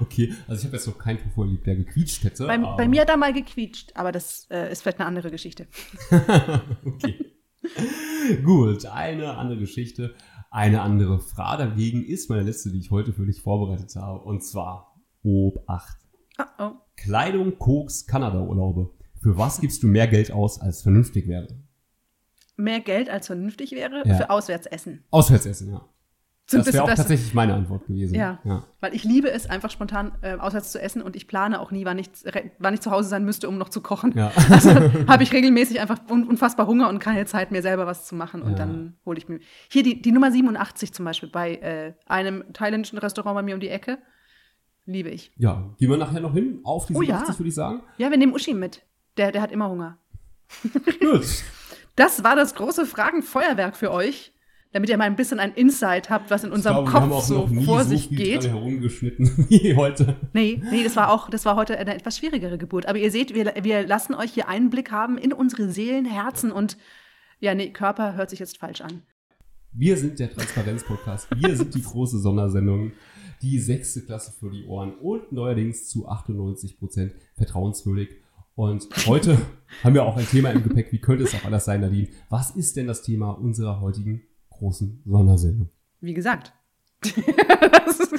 Okay, 0.01 0.33
also 0.47 0.59
ich 0.61 0.65
habe 0.65 0.77
jetzt 0.77 0.87
noch 0.87 0.97
keinen 0.97 1.19
Tofu 1.19 1.43
erlebt, 1.43 1.65
der 1.67 1.75
gequietscht 1.75 2.23
hätte. 2.23 2.47
Bei, 2.47 2.57
bei 2.57 2.87
mir 2.87 3.01
hat 3.01 3.09
er 3.09 3.17
mal 3.17 3.33
gequietscht, 3.33 3.91
aber 3.95 4.11
das 4.11 4.47
äh, 4.49 4.71
ist 4.71 4.81
vielleicht 4.81 4.99
eine 4.99 5.07
andere 5.07 5.29
Geschichte. 5.29 5.67
okay. 6.85 7.33
Gut, 8.43 8.85
eine 8.85 9.37
andere 9.37 9.59
Geschichte. 9.59 10.15
Eine 10.51 10.81
andere 10.81 11.19
Frage 11.19 11.65
dagegen 11.65 12.03
ist 12.03 12.29
meine 12.29 12.43
letzte, 12.43 12.71
die 12.71 12.79
ich 12.79 12.91
heute 12.91 13.13
für 13.13 13.25
dich 13.25 13.41
vorbereitet 13.41 13.95
habe. 13.95 14.19
Und 14.19 14.43
zwar 14.43 14.95
Obacht. 15.23 15.97
Oh, 16.39 16.63
oh. 16.63 16.71
Kleidung, 16.95 17.57
Koks, 17.57 18.05
Kanada-Urlaube. 18.05 18.91
Für 19.21 19.37
was 19.37 19.59
gibst 19.59 19.83
du 19.83 19.87
mehr 19.87 20.07
Geld 20.07 20.31
aus, 20.31 20.61
als 20.61 20.81
vernünftig 20.81 21.27
wäre? 21.27 21.47
Mehr 22.57 22.79
Geld 22.79 23.09
als 23.09 23.27
vernünftig 23.27 23.71
wäre 23.71 24.03
Ja. 24.05 24.15
für 24.15 24.29
Auswärtsessen. 24.29 25.03
Auswärtsessen, 25.11 25.71
ja. 25.71 25.81
So 26.47 26.57
das 26.59 26.71
wäre 26.71 26.83
auch 26.83 26.87
tatsächlich 26.93 27.33
meine 27.33 27.55
Antwort 27.55 27.87
gewesen. 27.87 28.13
Ja, 28.13 28.37
ja. 28.43 28.63
weil 28.79 28.93
ich 28.93 29.03
liebe 29.03 29.31
es, 29.31 29.49
einfach 29.49 29.71
spontan 29.71 30.11
äh, 30.21 30.35
auswärts 30.35 30.71
zu 30.71 30.79
essen 30.79 31.01
und 31.01 31.15
ich 31.15 31.27
plane 31.27 31.59
auch 31.59 31.71
nie, 31.71 31.85
wann 31.85 31.97
ich, 31.97 32.07
wann 32.59 32.75
ich 32.75 32.81
zu 32.81 32.91
Hause 32.91 33.09
sein 33.09 33.25
müsste, 33.25 33.49
um 33.49 33.57
noch 33.57 33.69
zu 33.69 33.81
kochen. 33.81 34.13
Ja. 34.15 34.31
Also 34.51 34.69
habe 35.07 35.23
ich 35.23 35.33
regelmäßig 35.33 35.79
einfach 35.81 35.99
un 36.07 36.23
unfassbar 36.27 36.67
Hunger 36.67 36.87
und 36.89 36.99
keine 36.99 37.25
Zeit, 37.25 37.49
mir 37.49 37.63
selber 37.63 37.87
was 37.87 38.05
zu 38.05 38.13
machen. 38.13 38.43
Und 38.43 38.51
Ja. 38.51 38.57
dann 38.59 38.95
hole 39.07 39.17
ich 39.17 39.27
mir. 39.27 39.39
Hier 39.71 39.81
die, 39.81 40.03
die 40.03 40.11
Nummer 40.11 40.31
87 40.31 40.93
zum 40.93 41.03
Beispiel 41.05 41.29
bei 41.29 41.55
äh, 41.55 41.93
einem 42.05 42.43
thailändischen 42.53 42.99
Restaurant 42.99 43.33
bei 43.35 43.41
mir 43.41 43.55
um 43.55 43.59
die 43.59 43.69
Ecke. 43.69 43.97
Liebe 44.85 45.09
ich. 45.09 45.31
Ja, 45.37 45.73
gehen 45.79 45.89
wir 45.89 45.97
nachher 45.97 46.19
noch 46.21 46.33
hin 46.33 46.59
auf 46.63 46.85
die 46.85 46.93
Oh 46.93 47.01
ja. 47.01 47.15
87, 47.17 47.39
würde 47.39 47.49
ich 47.49 47.55
sagen. 47.55 47.81
Ja, 47.97 48.11
wir 48.11 48.17
nehmen 48.19 48.35
Uschi 48.35 48.53
mit. 48.53 48.83
Der, 49.17 49.31
der 49.31 49.41
hat 49.41 49.51
immer 49.51 49.67
Hunger. 49.67 49.97
Gut. 51.01 51.25
Das 51.95 52.23
war 52.23 52.35
das 52.35 52.55
große 52.55 52.85
Fragenfeuerwerk 52.85 53.77
für 53.77 53.91
euch, 53.91 54.33
damit 54.73 54.89
ihr 54.89 54.97
mal 54.97 55.05
ein 55.05 55.15
bisschen 55.15 55.39
ein 55.39 55.53
Insight 55.53 56.09
habt, 56.09 56.29
was 56.29 56.43
in 56.43 56.51
unserem 56.51 56.85
glaube, 56.85 56.91
Kopf 56.91 57.23
so 57.23 57.47
vor 57.47 57.83
so 57.83 57.89
sich 57.89 58.09
geht. 58.09 58.45
herumgeschnitten 58.45 59.45
wie 59.49 59.75
heute. 59.75 60.17
Nee, 60.33 60.61
nee, 60.69 60.83
das 60.83 60.97
war 60.97 61.09
auch, 61.09 61.29
das 61.29 61.45
war 61.45 61.55
heute 61.55 61.77
eine 61.77 61.95
etwas 61.95 62.17
schwierigere 62.17 62.57
Geburt. 62.57 62.85
Aber 62.87 62.97
ihr 62.97 63.11
seht, 63.11 63.33
wir, 63.33 63.53
wir 63.61 63.87
lassen 63.87 64.13
euch 64.13 64.33
hier 64.33 64.49
Einblick 64.49 64.91
haben 64.91 65.17
in 65.17 65.31
unsere 65.31 65.71
Seelen, 65.71 66.05
Herzen 66.05 66.51
und 66.51 66.77
ja, 67.39 67.55
nee, 67.55 67.69
Körper 67.69 68.15
hört 68.15 68.29
sich 68.29 68.39
jetzt 68.39 68.57
falsch 68.57 68.81
an. 68.81 69.03
Wir 69.71 69.97
sind 69.97 70.19
der 70.19 70.31
Transparenz-Podcast. 70.31 71.27
Wir 71.35 71.55
sind 71.55 71.75
die 71.75 71.81
große 71.81 72.19
Sondersendung. 72.19 72.93
Die 73.41 73.59
sechste 73.59 74.01
Klasse 74.01 74.31
für 74.31 74.49
die 74.49 74.65
Ohren 74.65 74.95
und 74.95 75.33
neuerdings 75.33 75.89
zu 75.89 76.07
98 76.07 76.79
Prozent 76.79 77.13
vertrauenswürdig. 77.35 78.09
Und 78.55 78.87
heute 79.05 79.37
haben 79.83 79.93
wir 79.93 80.03
auch 80.03 80.17
ein 80.17 80.27
Thema 80.27 80.49
im 80.51 80.63
Gepäck. 80.63 80.91
Wie 80.91 80.99
könnte 80.99 81.25
es 81.25 81.35
auch 81.35 81.43
anders 81.45 81.65
sein, 81.65 81.81
Nadine? 81.81 82.07
Was 82.29 82.51
ist 82.51 82.75
denn 82.77 82.87
das 82.87 83.03
Thema 83.03 83.31
unserer 83.31 83.81
heutigen 83.81 84.23
großen 84.49 85.01
Sondersendung? 85.05 85.69
Wie 85.99 86.13
gesagt, 86.13 86.53
das 87.01 87.99
ist 87.99 88.15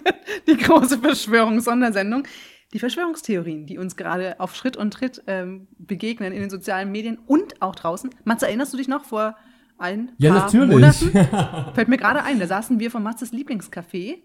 die 0.47 0.57
große 0.57 0.99
Verschwörungssondersendung. 0.99 2.25
Die 2.73 2.79
Verschwörungstheorien, 2.79 3.67
die 3.67 3.79
uns 3.79 3.97
gerade 3.97 4.39
auf 4.41 4.55
Schritt 4.55 4.77
und 4.77 4.93
Tritt 4.93 5.23
ähm, 5.27 5.69
begegnen 5.79 6.33
in 6.33 6.41
den 6.41 6.51
sozialen 6.51 6.91
Medien 6.91 7.19
und 7.27 7.63
auch 7.63 7.75
draußen. 7.75 8.11
Matze, 8.25 8.47
erinnerst 8.47 8.73
du 8.73 8.77
dich 8.77 8.89
noch 8.89 9.05
vor 9.05 9.37
ein 9.79 10.13
Ja, 10.19 10.33
paar 10.33 10.43
natürlich. 10.45 10.71
Monaten? 10.71 11.11
Fällt 11.75 11.89
mir 11.89 11.97
gerade 11.97 12.25
ein, 12.25 12.41
da 12.41 12.47
saßen 12.47 12.81
wir 12.81 12.91
vom 12.91 13.05
Matzes 13.05 13.33
Lieblingscafé 13.33 14.25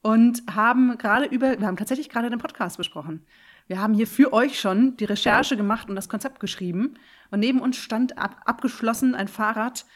und 0.00 0.42
haben 0.54 0.96
gerade 0.96 1.26
über, 1.26 1.58
wir 1.58 1.66
haben 1.66 1.76
tatsächlich 1.76 2.08
gerade 2.08 2.30
den 2.30 2.38
Podcast 2.38 2.76
besprochen. 2.76 3.26
Wir 3.72 3.80
haben 3.80 3.94
hier 3.94 4.06
für 4.06 4.34
euch 4.34 4.60
schon 4.60 4.98
die 4.98 5.06
Recherche 5.06 5.56
gemacht 5.56 5.88
und 5.88 5.96
das 5.96 6.10
Konzept 6.10 6.40
geschrieben. 6.40 6.92
Und 7.30 7.40
neben 7.40 7.58
uns 7.58 7.78
stand 7.78 8.18
ab, 8.18 8.42
abgeschlossen 8.44 9.14
ein 9.14 9.28
Fahrrad 9.28 9.86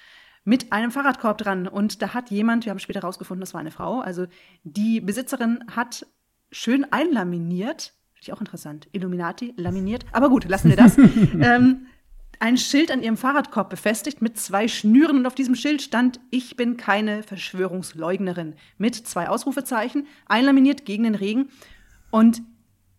mit 0.44 0.72
einem 0.72 0.90
Fahrradkorb 0.90 1.36
dran. 1.36 1.68
Und 1.68 2.00
da 2.00 2.14
hat 2.14 2.30
jemand, 2.30 2.64
wir 2.64 2.70
haben 2.70 2.78
später 2.78 3.00
rausgefunden, 3.00 3.42
das 3.42 3.52
war 3.52 3.60
eine 3.60 3.70
Frau, 3.70 4.00
also 4.00 4.28
die 4.64 5.02
Besitzerin 5.02 5.62
hat 5.70 6.06
schön 6.50 6.90
einlaminiert, 6.90 7.92
finde 8.14 8.22
ich 8.22 8.32
auch 8.32 8.40
interessant, 8.40 8.88
Illuminati, 8.92 9.52
laminiert, 9.58 10.06
aber 10.10 10.30
gut, 10.30 10.48
lassen 10.48 10.70
wir 10.70 10.76
das, 10.78 10.96
ähm, 10.98 11.86
ein 12.40 12.56
Schild 12.56 12.90
an 12.90 13.02
ihrem 13.02 13.18
Fahrradkorb 13.18 13.68
befestigt 13.68 14.22
mit 14.22 14.38
zwei 14.38 14.68
Schnüren 14.68 15.18
und 15.18 15.26
auf 15.26 15.34
diesem 15.34 15.54
Schild 15.54 15.82
stand, 15.82 16.18
ich 16.30 16.56
bin 16.56 16.78
keine 16.78 17.22
Verschwörungsleugnerin, 17.22 18.54
mit 18.78 18.94
zwei 18.94 19.28
Ausrufezeichen, 19.28 20.06
einlaminiert 20.24 20.86
gegen 20.86 21.04
den 21.04 21.14
Regen. 21.14 21.50
Und 22.10 22.40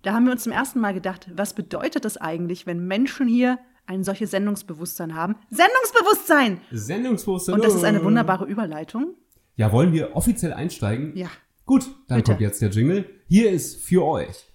da 0.03 0.13
haben 0.13 0.25
wir 0.25 0.31
uns 0.31 0.43
zum 0.43 0.51
ersten 0.51 0.79
Mal 0.79 0.93
gedacht, 0.93 1.29
was 1.35 1.53
bedeutet 1.53 2.05
das 2.05 2.17
eigentlich, 2.17 2.65
wenn 2.65 2.85
Menschen 2.87 3.27
hier 3.27 3.59
ein 3.85 4.03
solches 4.03 4.31
Sendungsbewusstsein 4.31 5.15
haben? 5.15 5.35
Sendungsbewusstsein! 5.49 6.61
Sendungsbewusstsein. 6.71 7.55
Und 7.55 7.63
das 7.63 7.73
ist 7.75 7.83
eine 7.83 8.03
wunderbare 8.03 8.45
Überleitung. 8.45 9.15
Ja, 9.55 9.71
wollen 9.71 9.91
wir 9.93 10.15
offiziell 10.15 10.53
einsteigen? 10.53 11.15
Ja. 11.17 11.27
Gut, 11.65 11.87
dann 12.07 12.17
Bitte. 12.19 12.31
kommt 12.31 12.41
jetzt 12.41 12.61
der 12.61 12.69
Jingle. 12.69 13.05
Hier 13.27 13.51
ist 13.51 13.83
für 13.83 14.05
euch 14.05 14.51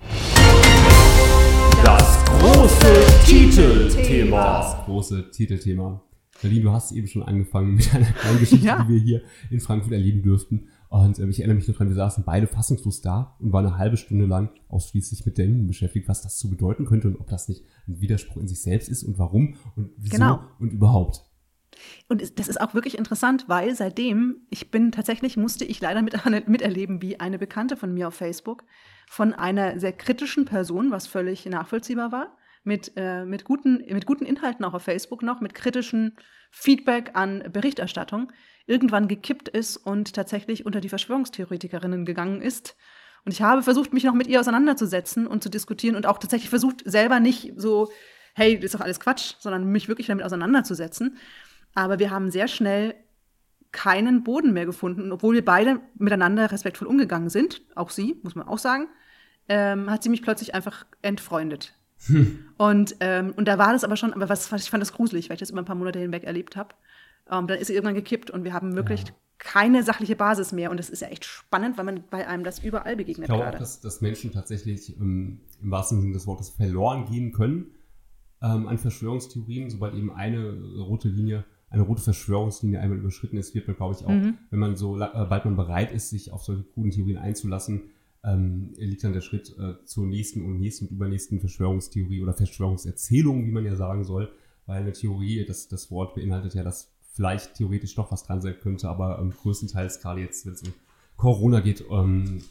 Das 1.84 2.24
große 2.24 2.78
das 2.94 3.24
Titelthema. 3.26 4.82
große 4.86 5.30
Titelthema. 5.30 6.02
Nadine, 6.42 6.62
du 6.62 6.70
hast 6.72 6.92
eben 6.92 7.06
schon 7.08 7.22
angefangen 7.22 7.74
mit 7.74 7.92
einer 7.94 8.06
kleinen 8.12 8.38
Geschichte, 8.38 8.66
Ja. 8.66 8.82
die 8.84 8.94
wir 8.94 9.00
hier 9.00 9.22
in 9.50 9.60
Frankfurt 9.60 9.92
erleben 9.92 10.22
durften. 10.22 10.68
Und 10.92 11.18
ähm, 11.18 11.30
ich 11.30 11.38
erinnere 11.38 11.56
mich 11.56 11.66
noch 11.66 11.74
dran, 11.74 11.88
wir 11.88 11.96
saßen 11.96 12.22
beide 12.22 12.46
fassungslos 12.46 13.00
da 13.00 13.34
und 13.40 13.50
waren 13.50 13.64
eine 13.64 13.78
halbe 13.78 13.96
Stunde 13.96 14.26
lang 14.26 14.50
ausschließlich 14.68 15.24
mit 15.24 15.38
Denken 15.38 15.66
beschäftigt, 15.66 16.06
was 16.06 16.20
das 16.20 16.38
so 16.38 16.50
bedeuten 16.50 16.84
könnte 16.84 17.08
und 17.08 17.18
ob 17.18 17.28
das 17.28 17.48
nicht 17.48 17.64
ein 17.88 18.02
Widerspruch 18.02 18.36
in 18.36 18.46
sich 18.46 18.60
selbst 18.60 18.90
ist 18.90 19.02
und 19.02 19.18
warum 19.18 19.56
und 19.74 19.90
wieso 19.96 20.16
Genau. 20.16 20.40
und 20.58 20.70
überhaupt. 20.70 21.24
Und 22.08 22.38
das 22.38 22.46
ist 22.46 22.60
auch 22.60 22.74
wirklich 22.74 22.98
interessant, 22.98 23.46
weil 23.48 23.74
seitdem, 23.74 24.42
ich 24.50 24.70
bin 24.70 24.92
tatsächlich, 24.92 25.38
musste 25.38 25.64
ich 25.64 25.80
leider 25.80 26.02
mit, 26.02 26.14
miterleben, 26.46 27.00
wie 27.00 27.18
eine 27.18 27.38
Bekannte 27.38 27.78
von 27.78 27.94
mir 27.94 28.08
auf 28.08 28.14
Facebook 28.14 28.62
von 29.08 29.32
einer 29.32 29.80
sehr 29.80 29.94
kritischen 29.94 30.44
Person, 30.44 30.90
was 30.90 31.06
völlig 31.06 31.46
nachvollziehbar 31.46 32.12
war, 32.12 32.36
mit, 32.64 32.92
äh, 32.96 33.24
mit, 33.24 33.44
guten, 33.44 33.78
mit 33.90 34.04
guten 34.04 34.26
Inhalten 34.26 34.62
auch 34.66 34.74
auf 34.74 34.82
Facebook 34.82 35.22
noch, 35.22 35.40
mit 35.40 35.54
kritischem 35.54 36.12
Feedback 36.50 37.12
an 37.14 37.44
Berichterstattung, 37.50 38.30
irgendwann 38.66 39.08
gekippt 39.08 39.48
ist 39.48 39.76
und 39.76 40.14
tatsächlich 40.14 40.66
unter 40.66 40.80
die 40.80 40.88
Verschwörungstheoretikerinnen 40.88 42.04
gegangen 42.04 42.40
ist. 42.40 42.76
Und 43.24 43.32
ich 43.32 43.42
habe 43.42 43.62
versucht, 43.62 43.92
mich 43.92 44.04
noch 44.04 44.14
mit 44.14 44.26
ihr 44.26 44.40
auseinanderzusetzen 44.40 45.26
und 45.26 45.42
zu 45.42 45.48
diskutieren 45.48 45.96
und 45.96 46.06
auch 46.06 46.18
tatsächlich 46.18 46.50
versucht, 46.50 46.82
selber 46.84 47.20
nicht 47.20 47.52
so, 47.56 47.90
hey, 48.34 48.56
das 48.56 48.66
ist 48.66 48.74
doch 48.74 48.80
alles 48.80 49.00
Quatsch, 49.00 49.34
sondern 49.38 49.70
mich 49.70 49.88
wirklich 49.88 50.08
damit 50.08 50.24
auseinanderzusetzen. 50.24 51.16
Aber 51.74 51.98
wir 51.98 52.10
haben 52.10 52.30
sehr 52.30 52.48
schnell 52.48 52.94
keinen 53.70 54.22
Boden 54.22 54.52
mehr 54.52 54.66
gefunden. 54.66 55.02
Und 55.02 55.12
obwohl 55.12 55.34
wir 55.34 55.44
beide 55.44 55.80
miteinander 55.96 56.50
respektvoll 56.50 56.88
umgegangen 56.88 57.30
sind, 57.30 57.62
auch 57.74 57.90
sie, 57.90 58.20
muss 58.22 58.34
man 58.34 58.46
auch 58.46 58.58
sagen, 58.58 58.88
ähm, 59.48 59.90
hat 59.90 60.02
sie 60.02 60.10
mich 60.10 60.22
plötzlich 60.22 60.54
einfach 60.54 60.84
entfreundet. 61.00 61.74
Und, 62.58 62.96
ähm, 63.00 63.32
und 63.36 63.46
da 63.46 63.58
war 63.58 63.72
das 63.72 63.84
aber 63.84 63.96
schon, 63.96 64.12
aber 64.12 64.28
was, 64.28 64.50
was 64.52 64.64
ich 64.64 64.70
fand 64.70 64.80
das 64.80 64.92
gruselig, 64.92 65.28
weil 65.28 65.34
ich 65.34 65.40
das 65.40 65.50
über 65.50 65.62
ein 65.62 65.64
paar 65.64 65.76
Monate 65.76 65.98
hinweg 65.98 66.24
erlebt 66.24 66.56
habe. 66.56 66.74
Ähm, 67.30 67.46
dann 67.46 67.58
ist 67.58 67.68
sie 67.68 67.74
irgendwann 67.74 67.94
gekippt 67.94 68.30
und 68.30 68.44
wir 68.44 68.52
haben 68.52 68.74
wirklich 68.74 69.00
Ja. 69.02 69.14
keine 69.38 69.82
sachliche 69.82 70.16
Basis 70.16 70.52
mehr. 70.52 70.70
Und 70.70 70.76
das 70.78 70.90
ist 70.90 71.00
ja 71.02 71.08
echt 71.08 71.24
spannend, 71.24 71.78
weil 71.78 71.84
man 71.84 72.04
bei 72.10 72.26
einem 72.26 72.44
das 72.44 72.62
überall 72.62 72.92
Ich 72.92 72.98
begegnet 72.98 73.26
glaube 73.26 73.42
auch, 73.42 73.46
gerade. 73.46 73.58
dass, 73.58 73.80
dass 73.80 74.00
Menschen 74.00 74.32
tatsächlich 74.32 74.96
ähm, 74.98 75.40
im 75.62 75.70
wahrsten 75.70 76.00
Sinne 76.00 76.12
des 76.14 76.26
Wortes 76.26 76.50
verloren 76.50 77.06
gehen 77.06 77.32
können 77.32 77.66
ähm, 78.42 78.66
an 78.66 78.78
Verschwörungstheorien, 78.78 79.70
sobald 79.70 79.94
eben 79.94 80.10
eine 80.12 80.52
rote 80.78 81.08
Linie, 81.08 81.44
eine 81.70 81.82
rote 81.82 82.02
Verschwörungslinie 82.02 82.80
einmal 82.80 82.98
überschritten 82.98 83.36
ist, 83.38 83.54
wird 83.54 83.66
man, 83.66 83.76
glaube 83.76 83.96
ich, 83.98 84.04
auch, 84.04 84.10
Mhm. 84.10 84.36
wenn 84.50 84.58
man 84.58 84.76
so, 84.76 84.96
äh, 85.00 85.26
bald 85.28 85.44
man 85.44 85.56
bereit 85.56 85.90
ist, 85.92 86.10
sich 86.10 86.30
auf 86.32 86.42
solche 86.44 86.64
guten 86.74 86.90
Theorien 86.90 87.18
einzulassen, 87.18 87.82
ähm, 88.24 88.72
liegt 88.76 89.02
dann 89.04 89.12
der 89.14 89.20
Schritt 89.22 89.56
äh, 89.58 89.84
zur 89.84 90.06
nächsten 90.06 90.44
und 90.44 90.58
nächsten 90.60 90.86
und 90.86 90.92
übernächsten 90.92 91.40
Verschwörungstheorie 91.40 92.20
oder 92.22 92.34
Verschwörungserzählung, 92.34 93.46
wie 93.46 93.50
man 93.50 93.64
ja 93.64 93.74
sagen 93.74 94.04
soll, 94.04 94.30
weil 94.66 94.82
eine 94.82 94.92
Theorie, 94.92 95.44
das, 95.46 95.66
das 95.68 95.90
Wort 95.90 96.14
beinhaltet 96.14 96.54
ja, 96.54 96.62
dass 96.62 96.91
vielleicht 97.12 97.54
theoretisch 97.54 97.94
doch 97.94 98.10
was 98.10 98.24
dran 98.24 98.40
sein 98.40 98.58
könnte, 98.58 98.88
aber 98.88 99.18
ähm, 99.18 99.30
größtenteils 99.30 100.00
gerade 100.00 100.20
jetzt, 100.20 100.46
wenn 100.46 100.54
es 100.54 100.62
um 100.62 100.72
Corona 101.16 101.60
geht, 101.60 101.84
ähm, 101.90 102.42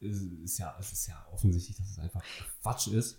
ist, 0.00 0.58
ja, 0.58 0.74
es 0.78 0.92
ist 0.92 1.06
ja 1.08 1.14
offensichtlich, 1.32 1.76
dass 1.76 1.90
es 1.90 1.98
einfach 1.98 2.22
Quatsch 2.62 2.88
ist. 2.88 3.18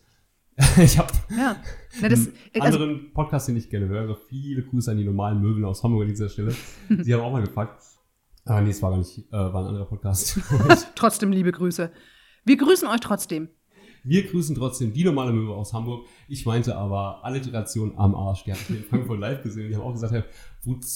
ich 0.77 0.97
habe 0.97 1.13
Ja. 1.29 1.55
Na, 2.01 2.09
das, 2.09 2.27
einen 2.53 2.61
also, 2.61 2.79
anderen 2.79 3.13
Podcast, 3.13 3.47
den 3.47 3.55
ich 3.55 3.69
gerne 3.69 3.87
höre. 3.87 4.15
Viele 4.15 4.63
Grüße 4.63 4.91
an 4.91 4.97
die 4.97 5.05
normalen 5.05 5.41
Möbel 5.41 5.63
aus 5.65 5.83
Hamburg 5.83 6.03
an 6.03 6.09
dieser 6.09 6.29
Stelle. 6.29 6.55
Die 6.89 7.13
haben 7.13 7.21
auch 7.21 7.31
mal 7.31 7.41
gefragt. 7.41 7.81
Ah, 8.43 8.59
nee, 8.59 8.71
es 8.71 8.81
war 8.81 8.89
gar 8.89 8.97
nicht, 8.97 9.17
äh, 9.17 9.31
war 9.31 9.61
ein 9.61 9.67
anderer 9.67 9.85
Podcast. 9.85 10.39
trotzdem 10.95 11.31
liebe 11.31 11.51
Grüße. 11.51 11.91
Wir 12.43 12.57
grüßen 12.57 12.87
euch 12.87 12.99
trotzdem. 12.99 13.49
Wir 14.03 14.27
grüßen 14.27 14.55
trotzdem 14.55 14.93
die 14.93 15.03
normale 15.03 15.31
Möwe 15.31 15.53
aus 15.53 15.73
Hamburg. 15.73 16.05
Ich 16.27 16.45
meinte 16.45 16.75
aber 16.75 17.23
Alliteration 17.23 17.93
am 17.97 18.15
Arsch. 18.15 18.43
Die 18.43 18.51
habe 18.51 18.61
ich 18.61 18.69
in 18.69 18.83
Frankfurt 18.83 19.19
live 19.19 19.43
gesehen. 19.43 19.69
Die 19.69 19.75
haben 19.75 19.83
auch 19.83 19.93
gesagt, 19.93 20.25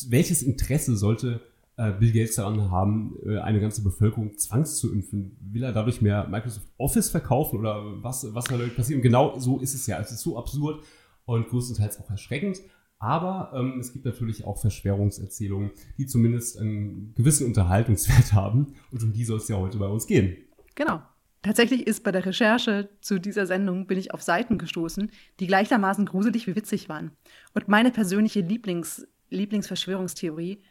welches 0.09 0.41
Interesse 0.41 0.95
sollte 0.95 1.41
äh, 1.77 1.91
Bill 1.91 2.11
Gates 2.11 2.35
daran 2.35 2.71
haben, 2.71 3.15
äh, 3.25 3.37
eine 3.39 3.59
ganze 3.59 3.83
Bevölkerung 3.83 4.37
zwangs 4.37 4.77
zu 4.77 4.91
impfen? 4.91 5.37
Will 5.39 5.63
er 5.63 5.71
dadurch 5.71 6.01
mehr 6.01 6.27
Microsoft 6.27 6.67
Office 6.77 7.09
verkaufen 7.09 7.59
oder 7.59 8.03
was, 8.03 8.33
was 8.33 8.45
soll 8.45 8.57
damit 8.57 8.75
passieren? 8.75 8.99
Und 8.99 9.03
genau 9.03 9.37
so 9.37 9.59
ist 9.59 9.75
es 9.75 9.85
ja. 9.87 9.99
Es 9.99 10.11
ist 10.11 10.21
so 10.21 10.37
absurd 10.37 10.83
und 11.25 11.47
größtenteils 11.47 11.99
auch 11.99 12.09
erschreckend. 12.09 12.59
Aber 12.97 13.51
ähm, 13.53 13.79
es 13.79 13.93
gibt 13.93 14.05
natürlich 14.05 14.45
auch 14.45 14.57
Verschwörungserzählungen, 14.59 15.71
die 15.97 16.07
zumindest 16.07 16.57
einen 16.57 17.13
gewissen 17.15 17.45
Unterhaltungswert 17.45 18.33
haben. 18.33 18.73
Und 18.91 19.03
um 19.03 19.13
die 19.13 19.25
soll 19.25 19.37
es 19.37 19.47
ja 19.47 19.57
heute 19.57 19.77
bei 19.77 19.87
uns 19.87 20.07
gehen. 20.07 20.37
Genau. 20.75 21.01
Tatsächlich 21.45 21.85
ist 21.85 22.03
bei 22.03 22.11
der 22.11 22.25
Recherche 22.25 22.89
zu 23.01 23.19
dieser 23.19 23.45
Sendung 23.45 23.85
bin 23.85 23.99
ich 23.99 24.15
auf 24.15 24.23
Seiten 24.23 24.57
gestoßen, 24.57 25.11
die 25.39 25.45
gleichermaßen 25.45 26.07
gruselig 26.07 26.47
wie 26.47 26.55
witzig 26.55 26.89
waren. 26.89 27.11
Und 27.53 27.67
meine 27.67 27.91
persönliche 27.91 28.39
Lieblings, 28.39 29.07
Lieblingsverschwörungstheorie 29.29 30.63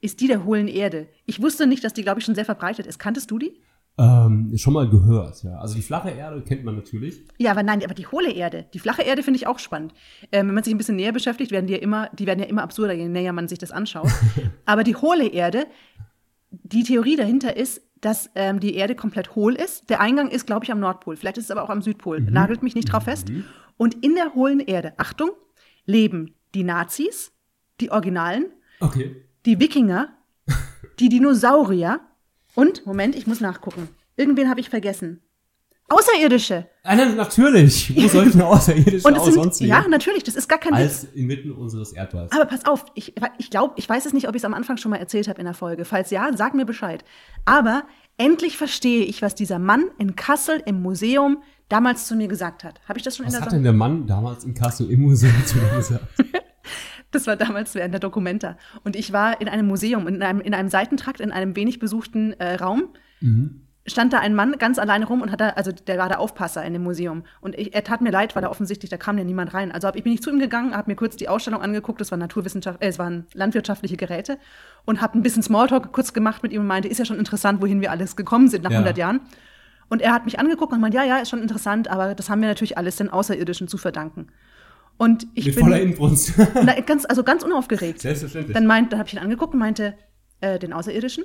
ist 0.00 0.22
die 0.22 0.26
der 0.26 0.44
hohlen 0.44 0.66
Erde. 0.66 1.08
Ich 1.26 1.42
wusste 1.42 1.66
nicht, 1.66 1.84
dass 1.84 1.92
die, 1.92 2.00
glaube 2.00 2.20
ich, 2.20 2.24
schon 2.24 2.34
sehr 2.34 2.46
verbreitet 2.46 2.86
ist. 2.86 2.98
Kanntest 2.98 3.30
du 3.30 3.38
die? 3.38 3.60
Ähm, 3.98 4.50
schon 4.56 4.72
mal 4.72 4.88
gehört, 4.88 5.42
ja. 5.42 5.58
Also 5.58 5.74
die 5.74 5.82
flache 5.82 6.08
Erde 6.08 6.40
kennt 6.40 6.64
man 6.64 6.76
natürlich. 6.76 7.24
Ja, 7.36 7.50
aber 7.50 7.62
nein, 7.62 7.84
aber 7.84 7.92
die 7.92 8.06
hohle 8.06 8.32
Erde, 8.32 8.64
die 8.72 8.78
flache 8.78 9.02
Erde 9.02 9.22
finde 9.22 9.36
ich 9.36 9.46
auch 9.46 9.58
spannend. 9.58 9.92
Ähm, 10.32 10.46
wenn 10.46 10.54
man 10.54 10.64
sich 10.64 10.72
ein 10.72 10.78
bisschen 10.78 10.96
näher 10.96 11.12
beschäftigt, 11.12 11.50
werden 11.50 11.66
die 11.66 11.74
ja 11.74 11.80
immer, 11.80 12.08
die 12.14 12.24
werden 12.24 12.40
ja 12.40 12.46
immer 12.46 12.62
absurder, 12.62 12.94
je 12.94 13.08
näher 13.08 13.34
man 13.34 13.48
sich 13.48 13.58
das 13.58 13.72
anschaut. 13.72 14.08
aber 14.64 14.84
die 14.84 14.96
hohle 14.96 15.26
Erde, 15.26 15.66
die 16.50 16.84
Theorie 16.84 17.16
dahinter 17.16 17.56
ist, 17.58 17.82
dass 18.00 18.30
ähm, 18.34 18.60
die 18.60 18.74
Erde 18.74 18.94
komplett 18.94 19.34
hohl 19.34 19.54
ist. 19.54 19.90
Der 19.90 20.00
Eingang 20.00 20.28
ist, 20.30 20.46
glaube 20.46 20.64
ich, 20.64 20.72
am 20.72 20.80
Nordpol. 20.80 21.16
Vielleicht 21.16 21.38
ist 21.38 21.44
es 21.46 21.50
aber 21.50 21.62
auch 21.62 21.70
am 21.70 21.82
Südpol. 21.82 22.20
Mhm. 22.20 22.32
Nagelt 22.32 22.62
mich 22.62 22.74
nicht 22.74 22.92
drauf 22.92 23.04
fest. 23.04 23.28
Und 23.76 24.04
in 24.04 24.14
der 24.14 24.34
hohlen 24.34 24.60
Erde, 24.60 24.92
Achtung, 24.98 25.30
leben 25.86 26.34
die 26.54 26.64
Nazis, 26.64 27.32
die 27.80 27.90
Originalen, 27.90 28.46
Okay. 28.80 29.24
die 29.46 29.58
Wikinger, 29.60 30.08
die 31.00 31.08
Dinosaurier 31.08 32.00
und, 32.54 32.86
Moment, 32.86 33.14
ich 33.16 33.26
muss 33.26 33.40
nachgucken. 33.40 33.88
Irgendwen 34.16 34.48
habe 34.50 34.60
ich 34.60 34.68
vergessen. 34.70 35.20
Außerirdische. 35.88 36.66
Nein, 36.84 37.16
natürlich. 37.16 37.94
Wo 37.96 38.08
sollten 38.08 38.40
Außerirdische 38.42 39.06
Und 39.06 39.14
es 39.14 39.20
auch 39.20 39.24
sind, 39.24 39.34
sonst 39.34 39.60
ja, 39.60 39.86
natürlich, 39.88 40.22
das 40.22 40.34
ist 40.36 40.48
gar 40.48 40.58
kein 40.58 40.72
Witz. 40.74 40.80
Als 40.80 41.04
inmitten 41.14 41.52
unseres 41.52 41.92
Erdballs. 41.92 42.30
Aber 42.32 42.44
pass 42.44 42.64
auf, 42.66 42.86
ich, 42.94 43.14
ich 43.38 43.50
glaube, 43.50 43.74
ich 43.76 43.88
weiß 43.88 44.04
es 44.06 44.12
nicht, 44.12 44.28
ob 44.28 44.34
ich 44.34 44.40
es 44.40 44.44
am 44.44 44.54
Anfang 44.54 44.76
schon 44.76 44.90
mal 44.90 44.98
erzählt 44.98 45.28
habe 45.28 45.38
in 45.40 45.44
der 45.46 45.54
Folge. 45.54 45.84
Falls 45.84 46.10
ja, 46.10 46.30
sag 46.36 46.54
mir 46.54 46.66
Bescheid. 46.66 47.04
Aber 47.46 47.84
endlich 48.18 48.56
verstehe 48.58 49.04
ich, 49.04 49.22
was 49.22 49.34
dieser 49.34 49.58
Mann 49.58 49.84
in 49.98 50.14
Kassel 50.16 50.62
im 50.66 50.82
Museum 50.82 51.42
damals 51.70 52.06
zu 52.06 52.16
mir 52.16 52.28
gesagt 52.28 52.64
hat. 52.64 52.80
Habe 52.88 52.98
ich 52.98 53.04
das 53.04 53.16
schon 53.16 53.26
Was 53.26 53.32
in 53.34 53.38
der 53.38 53.44
hat 53.44 53.50
Son- 53.50 53.56
denn 53.58 53.64
der 53.64 53.72
Mann 53.72 54.06
damals 54.06 54.44
in 54.44 54.54
Kassel 54.54 54.90
im 54.90 55.00
Museum 55.02 55.34
zu 55.46 55.56
mir 55.58 55.70
gesagt? 55.76 56.04
Das 57.10 57.26
war 57.26 57.36
damals 57.36 57.74
während 57.74 57.94
der 57.94 58.00
Documenta. 58.00 58.58
Und 58.84 58.94
ich 58.94 59.14
war 59.14 59.40
in 59.40 59.48
einem 59.48 59.66
Museum, 59.66 60.06
in 60.06 60.22
einem, 60.22 60.42
in 60.42 60.52
einem 60.52 60.68
Seitentrakt, 60.68 61.20
in 61.20 61.32
einem 61.32 61.56
wenig 61.56 61.78
besuchten 61.78 62.34
äh, 62.34 62.56
Raum. 62.56 62.90
Stand 63.88 64.12
da 64.12 64.18
ein 64.18 64.34
Mann 64.34 64.52
ganz 64.58 64.78
alleine 64.78 65.06
rum 65.06 65.22
und 65.22 65.32
hat 65.32 65.40
da, 65.40 65.50
also 65.50 65.72
der 65.72 65.98
war 65.98 66.08
der 66.08 66.20
Aufpasser 66.20 66.64
in 66.64 66.72
dem 66.72 66.82
Museum. 66.82 67.24
Und 67.40 67.58
ich, 67.58 67.74
er 67.74 67.84
tat 67.84 68.00
mir 68.00 68.10
leid, 68.10 68.34
weil 68.36 68.42
da 68.42 68.50
offensichtlich, 68.50 68.90
da 68.90 68.96
kam 68.96 69.18
ja 69.18 69.24
niemand 69.24 69.54
rein. 69.54 69.72
Also 69.72 69.88
hab, 69.88 69.96
ich 69.96 70.02
bin 70.02 70.12
nicht 70.12 70.22
zu 70.22 70.30
ihm 70.30 70.38
gegangen, 70.38 70.76
habe 70.76 70.90
mir 70.90 70.96
kurz 70.96 71.16
die 71.16 71.28
Ausstellung 71.28 71.60
angeguckt, 71.60 72.00
das 72.00 72.10
waren 72.10 72.20
Naturwissenschaft, 72.20 72.82
äh, 72.82 72.88
es 72.88 72.98
waren 72.98 73.26
landwirtschaftliche 73.34 73.96
Geräte 73.96 74.38
und 74.84 75.00
habe 75.00 75.18
ein 75.18 75.22
bisschen 75.22 75.42
Smalltalk 75.42 75.92
kurz 75.92 76.12
gemacht 76.12 76.42
mit 76.42 76.52
ihm 76.52 76.60
und 76.60 76.66
meinte, 76.66 76.88
ist 76.88 76.98
ja 76.98 77.04
schon 77.04 77.18
interessant, 77.18 77.60
wohin 77.62 77.80
wir 77.80 77.90
alles 77.90 78.16
gekommen 78.16 78.48
sind 78.48 78.64
nach 78.64 78.70
Ja. 78.70 78.78
100 78.78 78.98
Jahren. 78.98 79.20
Und 79.88 80.02
er 80.02 80.12
hat 80.12 80.24
mich 80.26 80.38
angeguckt 80.38 80.72
und 80.72 80.80
meinte, 80.80 80.98
ja, 80.98 81.04
ja, 81.04 81.16
ist 81.16 81.30
schon 81.30 81.40
interessant, 81.40 81.88
aber 81.88 82.14
das 82.14 82.28
haben 82.28 82.40
wir 82.42 82.48
natürlich 82.48 82.76
alles 82.76 82.96
den 82.96 83.08
Außerirdischen 83.08 83.68
zu 83.68 83.78
verdanken. 83.78 84.28
Und 84.98 85.26
ich 85.34 85.46
Mit 85.46 85.54
bin 85.54 85.64
voller 85.64 85.80
Inbrunst. 85.80 86.34
na, 86.54 86.78
ganz, 86.80 87.06
also 87.06 87.22
ganz 87.22 87.42
unaufgeregt. 87.42 88.00
Selbstverständlich. 88.00 88.54
Dann 88.54 88.66
meint, 88.66 88.92
dann 88.92 88.98
habe 88.98 89.06
ich 89.06 89.14
ihn 89.14 89.20
angeguckt 89.20 89.54
und 89.54 89.60
meinte, 89.60 89.94
äh, 90.40 90.58
den 90.58 90.72
Außerirdischen. 90.72 91.24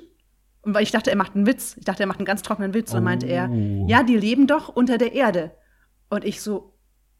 Und 0.64 0.74
weil 0.74 0.82
ich 0.82 0.90
dachte, 0.92 1.10
er 1.10 1.16
macht 1.16 1.34
einen 1.34 1.46
Witz. 1.46 1.76
Ich 1.78 1.84
dachte, 1.84 2.02
er 2.02 2.06
macht 2.06 2.18
einen 2.18 2.26
ganz 2.26 2.42
trockenen 2.42 2.74
Witz. 2.74 2.90
Und 2.90 2.96
dann 2.96 3.04
meinte 3.04 3.26
er, 3.26 3.48
Oh. 3.50 3.86
ja, 3.88 4.02
die 4.02 4.16
leben 4.16 4.46
doch 4.46 4.68
unter 4.68 4.98
der 4.98 5.12
Erde. 5.12 5.52
Und 6.10 6.24
ich 6.24 6.40
so, 6.40 6.72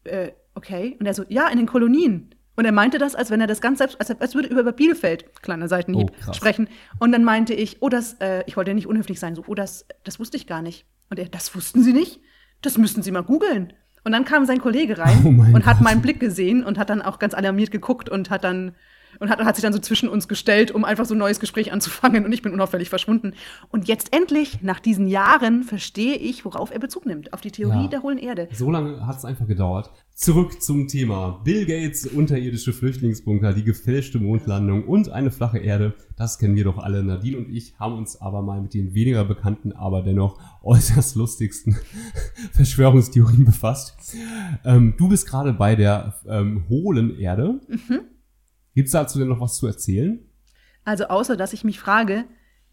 äh, 0.05 0.31
okay. 0.55 0.97
Und 1.01 1.07
er 1.07 1.15
so, 1.15 1.25
ja, 1.29 1.49
in 1.49 1.59
den 1.59 1.67
Kolonien. 1.67 2.35
Und 2.57 2.65
er 2.65 2.73
meinte 2.73 2.99
das, 2.99 3.15
als 3.17 3.31
wenn 3.31 3.41
er 3.41 3.47
das 3.49 3.61
ganz 3.61 3.79
selbst, 3.79 3.99
als, 4.01 4.11
als 4.21 4.35
würde 4.35 4.49
er 4.51 4.59
über 4.59 4.73
Bielefeld, 4.73 5.43
kleiner 5.43 5.67
Seitenhieb, 5.69 6.13
Oh, 6.29 6.33
sprechen. 6.33 6.69
Und 7.01 7.11
dann 7.13 7.25
meinte 7.25 7.53
ich, 7.53 7.83
oh, 7.83 7.89
das, 7.89 8.15
äh, 8.21 8.45
ich 8.47 8.57
wollte 8.57 8.73
nicht 8.75 8.87
unhöflich 8.87 9.19
sein, 9.19 9.35
so, 9.35 9.43
oh, 9.47 9.55
das, 9.55 9.87
das 10.05 10.21
wusste 10.21 10.37
ich 10.37 10.47
gar 10.47 10.63
nicht. 10.63 10.87
Und 11.11 11.19
er, 11.19 11.29
das 11.29 11.55
wussten 11.57 11.83
Sie 11.83 11.93
nicht? 11.93 12.21
Das 12.63 12.79
müssten 12.79 13.03
Sie 13.03 13.11
mal 13.11 13.23
googeln. 13.23 13.73
Und 14.05 14.13
dann 14.13 14.25
kam 14.25 14.45
sein 14.47 14.61
Kollege 14.61 14.99
rein 14.99 15.23
Oh 15.25 15.29
und 15.57 15.67
hat 15.67 15.79
Gott. 15.79 15.85
meinen 15.85 16.01
Blick 16.03 16.21
gesehen 16.21 16.63
und 16.65 16.79
hat 16.79 16.91
dann 16.91 17.03
auch 17.03 17.19
ganz 17.19 17.35
alarmiert 17.35 17.71
geguckt 17.73 18.09
und 18.09 18.31
hat 18.31 18.45
dann 18.45 18.75
und 19.21 19.31
hat, 19.31 19.39
hat 19.45 19.57
sich 19.57 19.63
dann 19.63 19.73
so 19.73 19.79
zwischen 19.79 20.09
uns 20.09 20.29
gestellt, 20.29 20.71
um 20.71 20.85
einfach 20.85 21.05
so 21.05 21.15
ein 21.15 21.19
neues 21.19 21.41
Gespräch 21.41 21.73
anzufangen 21.73 22.25
und 22.25 22.33
ich 22.33 22.43
bin 22.43 22.53
unauffällig 22.53 22.89
verschwunden. 22.89 23.33
Und 23.71 23.89
jetzt 23.89 24.15
endlich, 24.15 24.63
nach 24.63 24.81
diesen 24.81 25.07
Jahren, 25.09 25.63
verstehe 25.63 26.17
ich, 26.17 26.45
worauf 26.45 26.71
er 26.73 26.79
Bezug 26.79 27.07
nimmt. 27.07 27.33
Auf 27.33 27.41
die 27.41 27.51
Theorie 27.51 27.83
Ja. 27.85 27.89
der 27.89 28.03
hohlen 28.03 28.19
Erde. 28.19 28.49
So 28.53 28.71
lange 28.71 29.07
hat 29.07 29.17
es 29.19 29.25
einfach 29.25 29.47
gedauert. 29.47 29.91
Zurück 30.15 30.63
zum 30.63 30.87
Thema. 30.87 31.41
Bill 31.43 31.67
Gates, 31.67 32.07
unterirdische 32.07 32.73
Flüchtlingsbunker, 32.73 33.53
die 33.53 33.65
gefälschte 33.65 34.21
Mondlandung 34.21 34.85
und 34.87 35.09
eine 35.09 35.33
flache 35.33 35.59
Erde. 35.59 35.95
Das 36.17 36.39
kennen 36.39 36.55
wir 36.55 36.63
doch 36.63 36.79
alle. 36.79 37.03
Nadine 37.03 37.39
und 37.39 37.49
ich 37.51 37.75
haben 37.81 37.95
uns 37.99 38.21
aber 38.21 38.41
mal 38.41 38.61
mit 38.63 38.75
den 38.75 38.95
weniger 38.95 39.25
bekannten, 39.25 39.73
aber 39.73 40.03
dennoch 40.03 40.39
äußerst 40.63 41.17
lustigsten 41.17 41.77
Verschwörungstheorien 42.53 43.45
befasst. 43.45 43.97
Ähm, 44.65 44.95
du 44.97 45.09
bist 45.09 45.27
gerade 45.29 45.53
bei 45.53 45.75
der 45.77 46.15
ähm, 46.29 46.65
hohlen 46.69 47.19
Erde. 47.19 47.61
Mhm. 47.69 48.01
Gibt's 48.75 48.93
dazu 48.93 49.19
denn 49.19 49.29
noch 49.29 49.41
was 49.41 49.57
zu 49.57 49.67
erzählen? 49.67 50.21
Also 50.85 51.05
außer, 51.07 51.37
dass 51.37 51.53
ich 51.53 51.65
mich 51.65 51.79
frage, 51.79 52.25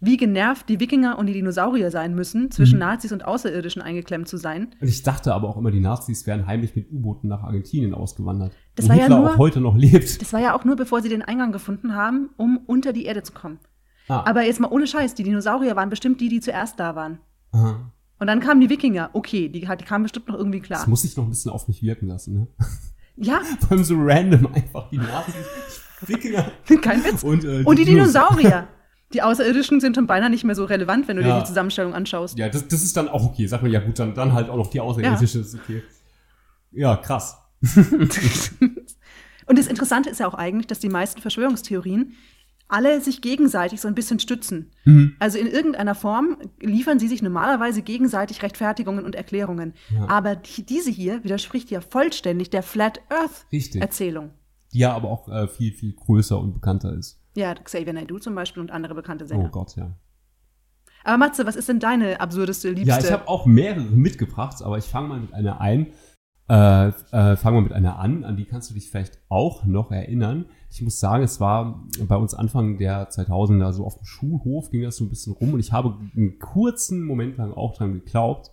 wie 0.03 0.17
genervt 0.17 0.67
die 0.67 0.79
Wikinger 0.79 1.19
und 1.19 1.27
die 1.27 1.33
Dinosaurier 1.33 1.91
sein 1.91 2.15
müssen, 2.15 2.49
zwischen 2.49 2.75
Mhm. 2.75 2.79
Nazis 2.79 3.11
und 3.11 3.23
Außerirdischen 3.23 3.83
eingeklemmt 3.83 4.27
zu 4.27 4.37
sein. 4.37 4.73
Und 4.81 4.87
ich 4.87 5.03
dachte 5.03 5.31
aber 5.33 5.47
auch 5.47 5.57
immer, 5.57 5.69
die 5.69 5.79
Nazis 5.79 6.25
wären 6.25 6.47
heimlich 6.47 6.75
mit 6.75 6.91
U-Booten 6.91 7.27
nach 7.27 7.43
Argentinien 7.43 7.93
ausgewandert. 7.93 8.51
Das 8.75 8.89
war 8.89 8.95
ja 8.95 9.03
Hitler 9.03 9.19
nur- 9.19 9.33
auch 9.33 9.37
heute 9.37 9.61
noch 9.61 9.75
lebt. 9.77 10.19
Das 10.21 10.33
war 10.33 10.39
ja 10.41 10.55
auch 10.55 10.65
nur, 10.65 10.75
bevor 10.75 11.01
sie 11.03 11.09
den 11.09 11.21
Eingang 11.21 11.51
gefunden 11.51 11.93
haben, 11.95 12.31
um 12.37 12.57
unter 12.65 12.93
die 12.93 13.05
Erde 13.05 13.21
zu 13.21 13.31
kommen. 13.31 13.59
Ah. 14.07 14.23
Aber 14.27 14.41
jetzt 14.43 14.59
mal 14.59 14.71
ohne 14.71 14.87
Scheiß, 14.87 15.13
die 15.13 15.23
Dinosaurier 15.23 15.75
waren 15.75 15.89
bestimmt 15.89 16.19
die, 16.19 16.29
die 16.29 16.39
zuerst 16.39 16.79
da 16.79 16.95
waren. 16.95 17.19
Aha. 17.51 17.91
Und 18.19 18.27
dann 18.27 18.39
kamen 18.39 18.59
die 18.59 18.69
Wikinger. 18.71 19.11
Okay, 19.13 19.49
die, 19.49 19.61
die 19.61 19.85
kamen 19.85 20.03
bestimmt 20.03 20.27
noch 20.27 20.35
irgendwie 20.35 20.59
klar. 20.61 20.79
Das 20.79 20.87
muss 20.87 21.03
ich 21.03 21.15
noch 21.15 21.25
ein 21.25 21.29
bisschen 21.29 21.51
auf 21.51 21.67
mich 21.67 21.83
wirken 21.83 22.07
lassen, 22.07 22.33
ne? 22.33 22.47
Ja, 23.17 23.39
Vor 23.59 23.71
allem 23.71 23.83
so 23.83 23.95
random 23.97 24.47
einfach 24.53 24.89
die 24.89 24.97
Nazis, 24.97 25.35
Wikinger 26.07 26.51
kein 26.81 27.03
Witz. 27.03 27.23
und, 27.23 27.43
äh, 27.43 27.63
Und 27.63 27.77
die 27.79 27.85
Dinos. 27.85 28.11
Dinosaurier. 28.13 28.67
Die 29.13 29.21
Außerirdischen 29.21 29.81
sind 29.81 29.95
schon 29.97 30.07
beinahe 30.07 30.29
nicht 30.29 30.45
mehr 30.45 30.55
so 30.55 30.63
relevant, 30.63 31.07
wenn 31.09 31.17
du 31.17 31.23
Ja. 31.23 31.35
dir 31.35 31.41
die 31.41 31.47
Zusammenstellung 31.47 31.93
anschaust. 31.93 32.37
Ja, 32.37 32.47
das, 32.47 32.67
das 32.69 32.81
ist 32.81 32.95
dann 32.95 33.09
auch 33.09 33.25
okay. 33.25 33.45
Sag 33.45 33.61
mal, 33.61 33.69
ja 33.71 33.81
gut, 33.81 33.99
dann, 33.99 34.13
dann 34.13 34.31
halt 34.33 34.49
auch 34.49 34.55
noch 34.55 34.67
die 34.69 34.79
Außerirdische, 34.79 35.39
ist 35.39 35.55
okay. 35.55 35.83
Ja, 36.71 36.95
krass. 36.95 37.37
Und 39.45 39.57
das 39.59 39.67
Interessante 39.67 40.09
ist 40.09 40.19
ja 40.19 40.27
auch 40.27 40.33
eigentlich, 40.33 40.67
dass 40.67 40.79
die 40.79 40.89
meisten 40.89 41.19
Verschwörungstheorien 41.21 42.13
alle 42.69 43.01
sich 43.01 43.21
gegenseitig 43.21 43.81
so 43.81 43.89
ein 43.89 43.95
bisschen 43.95 44.19
stützen. 44.19 44.71
Mhm. 44.85 45.15
Also 45.19 45.37
in 45.37 45.47
irgendeiner 45.47 45.93
Form 45.93 46.37
liefern 46.61 46.99
sie 46.99 47.09
sich 47.09 47.21
normalerweise 47.21 47.81
gegenseitig 47.81 48.41
Rechtfertigungen 48.43 49.03
und 49.03 49.13
Erklärungen. 49.13 49.73
Ja. 49.93 50.07
Aber 50.07 50.37
die, 50.37 50.65
diese 50.65 50.89
hier 50.89 51.21
widerspricht 51.25 51.69
ja 51.69 51.81
vollständig 51.81 52.49
der 52.49 52.63
Flat 52.63 53.01
Earth 53.09 53.45
Richtig. 53.51 53.81
Erzählung. 53.81 54.31
Die 54.73 54.79
ja 54.79 54.93
aber 54.93 55.09
auch 55.09 55.27
äh, 55.27 55.47
viel, 55.47 55.73
viel 55.73 55.93
größer 55.93 56.39
und 56.39 56.53
bekannter 56.53 56.93
ist. 56.93 57.19
Ja, 57.35 57.53
Xavier 57.53 57.93
Naidoo 57.93 58.19
zum 58.19 58.35
Beispiel 58.35 58.61
und 58.61 58.71
andere 58.71 58.95
bekannte 58.95 59.25
Oh 59.25 59.27
Sänger. 59.27 59.49
Gott, 59.49 59.75
ja. 59.75 59.95
Aber 61.03 61.17
Matze, 61.17 61.45
was 61.45 61.55
ist 61.55 61.69
denn 61.69 61.79
deine 61.79 62.19
absurdeste, 62.19 62.69
liebste? 62.69 62.89
Ja, 62.89 62.99
ich 62.99 63.11
habe 63.11 63.27
auch 63.27 63.45
mehrere 63.45 63.81
mitgebracht, 63.81 64.61
aber 64.61 64.77
ich 64.77 64.85
fange 64.85 65.07
mal 65.07 65.19
mit 65.19 65.33
einer 65.33 65.59
ein. 65.59 65.87
Äh, 66.49 66.89
äh, 66.89 67.37
fangen 67.37 67.57
wir 67.57 67.61
mit 67.61 67.71
einer 67.71 67.97
an, 67.97 68.25
an 68.25 68.35
die 68.35 68.43
kannst 68.43 68.69
du 68.69 68.73
dich 68.73 68.89
vielleicht 68.89 69.19
auch 69.29 69.63
noch 69.63 69.89
erinnern. 69.89 70.45
Ich 70.69 70.81
muss 70.81 70.99
sagen, 70.99 71.23
es 71.23 71.39
war 71.39 71.85
bei 72.07 72.17
uns 72.17 72.33
Anfang 72.33 72.77
der 72.77 73.09
2000er 73.09 73.71
so 73.71 73.85
auf 73.85 73.95
dem 73.95 74.05
Schulhof 74.05 74.69
ging 74.69 74.81
das 74.81 74.97
so 74.97 75.05
ein 75.05 75.09
bisschen 75.09 75.33
rum 75.33 75.53
und 75.53 75.61
ich 75.61 75.71
habe 75.71 75.97
einen 76.15 76.39
kurzen 76.39 77.05
Moment 77.05 77.37
lang 77.37 77.53
auch 77.53 77.77
dran 77.77 77.93
geglaubt. 77.93 78.51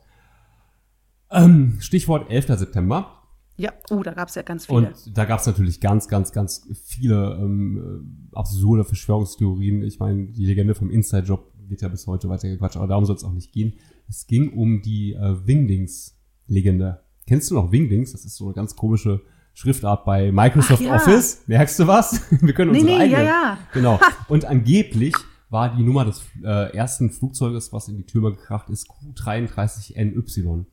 Ähm, 1.31 1.79
Stichwort 1.81 2.31
11. 2.31 2.59
September. 2.59 3.18
Ja, 3.59 3.73
oh, 3.91 4.03
da 4.05 4.13
gab 4.13 4.29
es 4.29 4.37
ja 4.37 4.43
ganz 4.43 4.67
viele. 4.67 4.79
Und 4.79 5.19
da 5.19 5.25
gab 5.25 5.41
es 5.41 5.47
natürlich 5.47 5.81
ganz, 5.81 6.07
ganz, 6.07 6.33
ganz 6.33 6.69
viele 6.85 7.39
ähm, 7.41 8.23
äh, 8.33 8.37
absurde 8.37 8.85
Verschwörungstheorien. 8.85 9.83
Ich 9.83 9.99
meine, 9.99 10.27
die 10.27 10.47
Legende 10.47 10.77
vom 10.77 10.91
Inside-Job 10.91 11.53
wird 11.67 11.83
ja 11.83 11.89
bis 11.89 12.07
heute 12.07 12.29
weitergequatscht, 12.29 12.77
aber 12.77 12.87
darum 12.87 13.05
soll 13.05 13.17
es 13.17 13.25
auch 13.25 13.33
nicht 13.33 13.53
gehen. 13.53 13.75
Es 14.09 14.29
ging 14.29 14.53
um 14.53 14.81
die 14.81 15.15
äh, 15.15 15.37
Wingdings-Legende. 15.45 17.01
Kennst 17.27 17.51
du 17.51 17.57
noch 17.57 17.73
Wingdings? 17.73 18.13
Das 18.13 18.25
ist 18.25 18.37
so 18.37 18.45
eine 18.45 18.55
ganz 18.55 18.77
komische 18.77 19.23
Schriftart 19.55 20.05
bei 20.05 20.31
Microsoft 20.31 20.83
ja. 20.83 20.95
Office. 20.95 21.43
Merkst 21.49 21.81
du 21.81 21.89
was? 21.89 22.23
Wir 22.41 22.55
können 22.55 22.71
nee, 22.71 22.81
unsere 22.81 22.99
nee, 22.99 23.05
eigene. 23.05 23.25
ja, 23.25 23.29
ja. 23.29 23.59
Genau. 23.73 23.99
Und 24.29 24.45
angeblich 24.45 25.15
war 25.51 25.75
die 25.75 25.83
Nummer 25.83 26.05
des 26.05 26.23
äh, 26.45 26.77
ersten 26.77 27.11
Flugzeuges, 27.11 27.73
was 27.73 27.89
in 27.89 27.97
die 27.97 28.07
Türme 28.07 28.31
gekracht 28.31 28.71
ist, 28.71 28.87
Q33NY. 28.89 30.67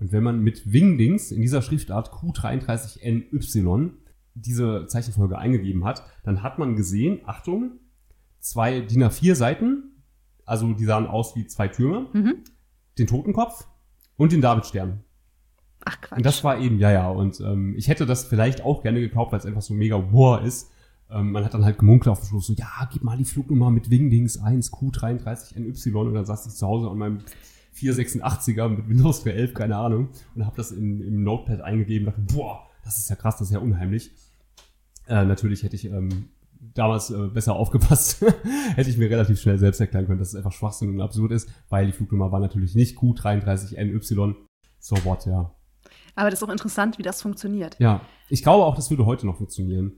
Und 0.00 0.12
wenn 0.12 0.22
man 0.22 0.40
mit 0.40 0.72
Wingdings 0.72 1.30
in 1.30 1.42
dieser 1.42 1.62
Schriftart 1.62 2.10
Q33NY 2.10 3.90
diese 4.34 4.86
Zeichenfolge 4.86 5.36
eingegeben 5.38 5.84
hat, 5.84 6.02
dann 6.24 6.42
hat 6.42 6.58
man 6.58 6.76
gesehen, 6.76 7.20
Achtung, 7.26 7.72
zwei 8.38 8.80
DIN 8.80 9.02
A4 9.04 9.34
Seiten, 9.34 10.02
also 10.46 10.72
die 10.72 10.84
sahen 10.84 11.06
aus 11.06 11.36
wie 11.36 11.46
zwei 11.46 11.68
Türme, 11.68 12.08
Mhm. 12.12 12.36
den 12.98 13.06
Totenkopf 13.06 13.66
und 14.16 14.32
den 14.32 14.40
Davidstern. 14.40 15.04
Ach 15.84 16.00
Quatsch. 16.00 16.16
Und 16.18 16.26
das 16.26 16.44
war 16.44 16.58
eben, 16.58 16.78
ja, 16.78 16.90
ja. 16.90 17.08
Und 17.08 17.40
ähm, 17.40 17.74
ich 17.76 17.88
hätte 17.88 18.06
das 18.06 18.24
vielleicht 18.24 18.62
auch 18.64 18.82
gerne 18.82 19.00
gekauft, 19.00 19.32
weil 19.32 19.38
es 19.38 19.46
einfach 19.46 19.62
so 19.62 19.74
mega 19.74 20.12
wow 20.12 20.42
ist. 20.42 20.70
Ähm, 21.10 21.32
man 21.32 21.44
hat 21.44 21.54
dann 21.54 21.64
halt 21.64 21.78
gemunkelt 21.78 22.08
auf 22.12 22.20
dem 22.20 22.26
Schluss 22.28 22.46
so, 22.46 22.52
ja, 22.52 22.88
gib 22.92 23.02
mal 23.02 23.16
die 23.16 23.24
Flugnummer 23.24 23.70
mit 23.70 23.90
Wingdings 23.90 24.38
1 24.38 24.72
Q33NY 24.72 25.94
und 25.94 26.14
dann 26.14 26.24
saß 26.26 26.46
ich 26.46 26.52
zu 26.54 26.66
Hause 26.66 26.88
an 26.90 26.98
meinem 26.98 27.18
486er 27.74 28.68
mit 28.68 28.88
Windows 28.88 29.24
4.11, 29.24 29.52
keine 29.52 29.76
Ahnung, 29.76 30.10
und 30.34 30.46
habe 30.46 30.56
das 30.56 30.72
in, 30.72 31.00
im 31.00 31.22
Notepad 31.22 31.60
eingegeben 31.60 32.08
und 32.08 32.16
dachte, 32.16 32.34
boah, 32.34 32.68
das 32.84 32.98
ist 32.98 33.08
ja 33.10 33.16
krass, 33.16 33.36
das 33.36 33.48
ist 33.48 33.54
ja 33.54 33.60
unheimlich. 33.60 34.10
Äh, 35.06 35.24
natürlich 35.24 35.62
hätte 35.62 35.76
ich 35.76 35.86
ähm, 35.86 36.30
damals 36.74 37.10
äh, 37.10 37.28
besser 37.28 37.54
aufgepasst, 37.54 38.24
hätte 38.74 38.90
ich 38.90 38.98
mir 38.98 39.10
relativ 39.10 39.40
schnell 39.40 39.58
selbst 39.58 39.80
erklären 39.80 40.06
können, 40.06 40.18
dass 40.18 40.28
es 40.28 40.34
einfach 40.34 40.52
Schwachsinn 40.52 40.90
und 40.90 41.00
absurd 41.00 41.32
ist, 41.32 41.50
weil 41.68 41.86
die 41.86 41.92
Flugnummer 41.92 42.32
war 42.32 42.40
natürlich 42.40 42.74
nicht 42.74 42.98
Q33NY. 42.98 44.34
So 44.78 44.96
what, 45.04 45.26
ja. 45.26 45.54
Aber 46.14 46.30
das 46.30 46.40
ist 46.40 46.48
auch 46.48 46.52
interessant, 46.52 46.98
wie 46.98 47.02
das 47.02 47.22
funktioniert. 47.22 47.76
Ja, 47.78 48.02
ich 48.28 48.42
glaube 48.42 48.64
auch, 48.64 48.74
das 48.74 48.90
würde 48.90 49.06
heute 49.06 49.26
noch 49.26 49.36
funktionieren. 49.36 49.92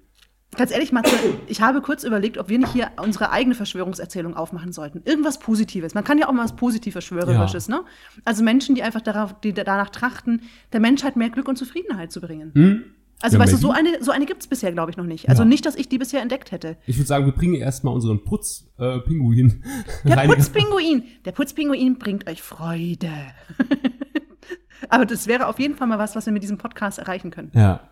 Ganz 0.57 0.71
ehrlich, 0.71 0.93
Matze, 0.93 1.17
ich 1.47 1.63
habe 1.63 1.81
kurz 1.81 2.05
überlegt, 2.05 2.37
ob 2.37 2.51
wir 2.51 2.59
nicht 2.59 2.73
hier 2.73 2.91
unsere 3.03 3.31
eigene 3.31 3.55
Verschwörungserzählung 3.55 4.37
aufmachen 4.37 4.71
sollten. 4.73 5.01
Irgendwas 5.05 5.39
Positives. 5.39 5.95
Man 5.95 6.05
kann 6.05 6.19
ja 6.19 6.29
auch 6.29 6.33
mal 6.33 6.45
was 6.45 6.57
positiv 6.57 6.93
Verschwörerisches, 6.93 7.69
ne? 7.69 7.83
Also 8.27 8.45
Menschen, 8.45 8.75
die 8.75 8.83
einfach 8.83 9.01
darauf, 9.01 9.41
die 9.41 9.55
danach 9.55 9.89
trachten, 9.89 10.43
der 10.75 10.81
Menschheit 10.81 11.17
mehr 11.17 11.31
Glück 11.31 11.49
und 11.49 11.57
Zufriedenheit 11.57 12.13
zu 12.13 12.21
bringen. 12.21 12.53
Hm? 12.55 12.85
Also, 13.23 13.37
Ja, 13.39 13.43
weißt 13.45 13.53
du, 13.55 13.57
so 13.57 13.71
eine, 13.71 14.03
so 14.03 14.11
eine 14.11 14.27
gibt 14.27 14.43
es 14.43 14.47
bisher, 14.49 14.73
glaube 14.73 14.91
ich, 14.91 14.97
noch 14.99 15.07
nicht. 15.07 15.29
Also 15.31 15.43
Ja. 15.43 15.49
nicht, 15.49 15.65
dass 15.65 15.75
ich 15.77 15.89
die 15.89 15.97
bisher 15.97 16.21
entdeckt 16.21 16.51
hätte. 16.53 16.77
Ich 16.87 16.99
würde 16.99 17.07
sagen, 17.07 17.25
wir 17.25 17.33
bringen 17.33 17.55
erstmal 17.55 17.95
unseren 17.95 18.23
Putz-Pinguin 18.25 19.65
Der 20.05 20.17
rein. 20.19 20.29
Putzpinguin. 20.29 21.05
Der 21.25 21.33
Putzpinguin 21.33 21.99
bringt 21.99 22.29
euch 22.29 22.43
Freude. 22.43 23.11
Aber 24.91 25.07
das 25.07 25.27
wäre 25.29 25.47
auf 25.47 25.59
jeden 25.61 25.77
Fall 25.77 25.87
mal 25.87 25.99
was, 25.99 26.15
was 26.17 26.27
wir 26.27 26.33
mit 26.33 26.43
diesem 26.43 26.59
Podcast 26.59 26.99
erreichen 26.99 27.31
können. 27.31 27.53
Ja. 27.55 27.89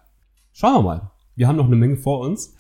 Schauen 0.53 0.75
wir 0.75 0.83
mal. 0.83 1.11
Wir 1.41 1.49
haben 1.49 1.57
noch 1.57 1.69
eine 1.69 1.77
Menge 1.77 1.97
vor 1.97 2.21
uns. 2.21 2.55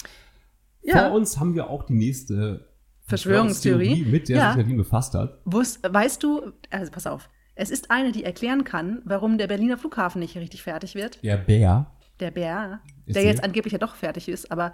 Ja. 0.83 1.11
Vor 1.11 1.19
uns 1.19 1.38
haben 1.38 1.55
wir 1.55 1.69
auch 1.69 1.83
die 1.85 1.93
nächste 1.93 2.66
Verschwörungstheorie. 3.03 4.07
mit 4.07 4.31
der 4.31 4.38
Ja. 4.38 4.49
sich 4.53 4.57
Nadine 4.62 4.79
befasst 4.79 5.12
hat. 5.12 5.38
Weißt 5.45 6.23
du, 6.23 6.53
also 6.71 6.90
pass 6.90 7.07
auf, 7.07 7.29
es 7.55 7.69
ist 7.71 7.90
eine, 7.90 8.11
die 8.11 8.25
erklären 8.25 8.64
kann, 8.64 9.03
warum 9.05 9.37
der 9.37 9.49
Berliner 9.49 9.77
Flughafen 9.77 10.21
nicht 10.21 10.35
richtig 10.35 10.62
fertig 10.62 10.95
wird. 10.95 11.23
Der 11.23 11.37
Bär. 11.37 11.93
Der 12.21 12.31
Bär, 12.31 12.81
der 13.07 13.16
Erzähl. 13.16 13.25
jetzt 13.27 13.45
angeblich 13.45 13.73
ja 13.75 13.79
doch 13.79 13.97
fertig 13.97 14.31
ist, 14.31 14.51
aber 14.51 14.73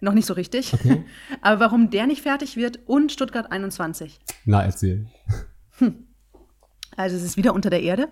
noch 0.00 0.12
nicht 0.14 0.26
so 0.26 0.34
richtig. 0.34 0.72
Okay. 0.72 1.04
Aber 1.42 1.58
warum 1.58 1.90
der 1.90 2.06
nicht 2.06 2.22
fertig 2.22 2.56
wird 2.56 2.78
und 2.86 3.10
Stuttgart 3.10 3.50
21. 3.50 4.20
Na, 4.44 4.62
erzähl. 4.62 5.08
Also 6.96 7.16
es 7.16 7.24
ist 7.24 7.36
wieder 7.36 7.54
unter 7.54 7.70
der 7.70 7.82
Erde. 7.82 8.06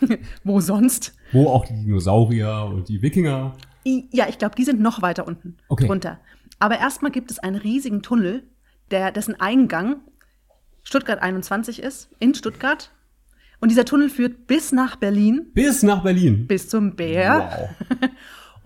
Wo 0.44 0.60
sonst? 0.60 1.16
Wo 1.32 1.48
auch 1.48 1.64
die 1.66 1.74
Dinosaurier 1.74 2.70
und 2.72 2.88
die 2.88 3.02
Wikinger. 3.02 3.56
Ja, 3.84 4.28
ich 4.28 4.38
glaube, 4.38 4.54
die 4.56 4.64
sind 4.64 4.80
noch 4.80 5.02
weiter 5.02 5.26
unten 5.26 5.56
Okay. 5.68 5.86
drunter. 5.86 6.20
Aber 6.58 6.78
erstmal 6.78 7.10
gibt 7.10 7.30
es 7.30 7.38
einen 7.38 7.56
riesigen 7.56 8.02
Tunnel, 8.02 8.44
der, 8.90 9.12
dessen 9.12 9.38
Eingang 9.40 9.96
Stuttgart 10.82 11.20
21 11.20 11.82
ist, 11.82 12.10
in 12.18 12.34
Stuttgart. 12.34 12.90
Und 13.60 13.70
dieser 13.70 13.84
Tunnel 13.84 14.10
führt 14.10 14.46
bis 14.46 14.72
nach 14.72 14.96
Berlin, 14.96 15.50
Bis 15.54 15.82
nach 15.82 16.02
Berlin. 16.02 16.46
bis 16.46 16.68
zum 16.68 16.96
Bär. 16.96 17.68
Wow. 17.90 18.10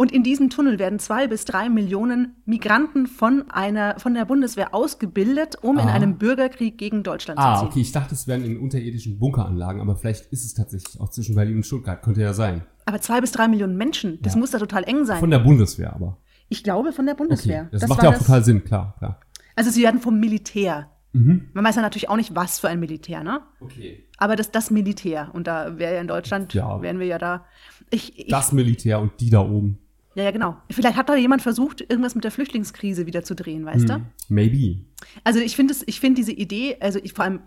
Und 0.00 0.12
in 0.12 0.22
diesem 0.22 0.48
Tunnel 0.48 0.78
werden 0.78 1.00
zwei 1.00 1.26
bis 1.26 1.44
drei 1.44 1.68
Millionen 1.68 2.36
Migranten 2.46 3.08
von 3.08 3.50
einer 3.50 3.98
von 3.98 4.14
der 4.14 4.24
Bundeswehr 4.26 4.72
ausgebildet, 4.72 5.56
um 5.60 5.76
in 5.76 5.88
Ah. 5.88 5.92
einem 5.92 6.18
Bürgerkrieg 6.18 6.78
gegen 6.78 7.02
Deutschland 7.02 7.38
Ah, 7.40 7.56
zu 7.56 7.60
ziehen. 7.62 7.68
okay. 7.72 7.80
Ich 7.80 7.90
dachte, 7.90 8.14
es 8.14 8.28
wären 8.28 8.44
in 8.44 8.58
unterirdischen 8.60 9.18
Bunkeranlagen, 9.18 9.80
aber 9.80 9.96
vielleicht 9.96 10.26
ist 10.32 10.44
es 10.44 10.54
tatsächlich 10.54 11.00
auch 11.00 11.08
zwischen 11.08 11.34
Berlin 11.34 11.56
und 11.56 11.66
Stuttgart. 11.66 12.00
Könnte 12.00 12.20
ja 12.20 12.32
sein. 12.32 12.62
Aber 12.86 13.00
zwei 13.00 13.20
bis 13.20 13.32
drei 13.32 13.48
Millionen 13.48 13.76
Menschen, 13.76 14.20
das 14.22 14.34
Ja. 14.34 14.38
muss 14.38 14.52
da 14.52 14.58
total 14.60 14.84
eng 14.84 15.04
sein. 15.04 15.18
Von 15.18 15.30
der 15.30 15.40
Bundeswehr 15.40 15.92
aber. 15.92 16.16
ich 16.48 16.62
glaube 16.62 16.92
von 16.92 17.04
der 17.04 17.14
Okay. 17.16 17.24
Bundeswehr. 17.24 17.68
Das, 17.72 17.80
Das 17.80 17.90
macht 17.90 18.02
ja 18.04 18.08
auch 18.10 18.14
das- 18.14 18.24
total 18.24 18.44
Sinn, 18.44 18.62
klar, 18.64 18.94
klar. 18.98 19.18
Also 19.56 19.70
sie 19.70 19.82
werden 19.82 20.00
vom 20.00 20.20
Militär. 20.20 20.90
Mhm. 21.12 21.48
Man 21.54 21.64
weiß 21.64 21.74
ja 21.74 21.82
natürlich 21.82 22.08
auch 22.08 22.16
nicht, 22.16 22.36
was 22.36 22.60
für 22.60 22.68
ein 22.68 22.78
Militär, 22.78 23.24
ne? 23.24 23.40
Okay. 23.60 24.04
Aber 24.16 24.36
das, 24.36 24.52
das 24.52 24.70
Militär. 24.70 25.30
Und 25.32 25.48
da 25.48 25.76
wäre 25.78 25.94
ja 25.94 26.00
in 26.00 26.06
Deutschland, 26.06 26.54
Ja. 26.54 26.80
wären 26.82 27.00
wir 27.00 27.06
ja 27.06 27.18
da. 27.18 27.44
Ich, 27.90 28.16
ich, 28.16 28.28
Das 28.28 28.52
Militär 28.52 29.00
und 29.00 29.12
die 29.20 29.30
da 29.30 29.40
oben. 29.40 29.78
Ja, 30.18 30.24
ja, 30.24 30.30
genau. 30.32 30.56
Vielleicht 30.68 30.96
hat 30.96 31.08
da 31.08 31.16
jemand 31.16 31.42
versucht, 31.42 31.80
irgendwas 31.80 32.14
mit 32.16 32.24
der 32.24 32.30
Flüchtlingskrise 32.32 33.06
wieder 33.06 33.22
zu 33.22 33.34
drehen, 33.34 33.64
weißt 33.64 33.88
du? 33.88 33.94
Hm. 33.94 34.06
Maybe. 34.28 34.80
Also 35.24 35.38
ich 35.38 35.54
finde 35.54 35.72
finde 35.74 36.16
diese 36.16 36.32
Idee, 36.32 36.76
also 36.80 36.98
ich 37.02 37.12
vor 37.12 37.24
allem, 37.24 37.40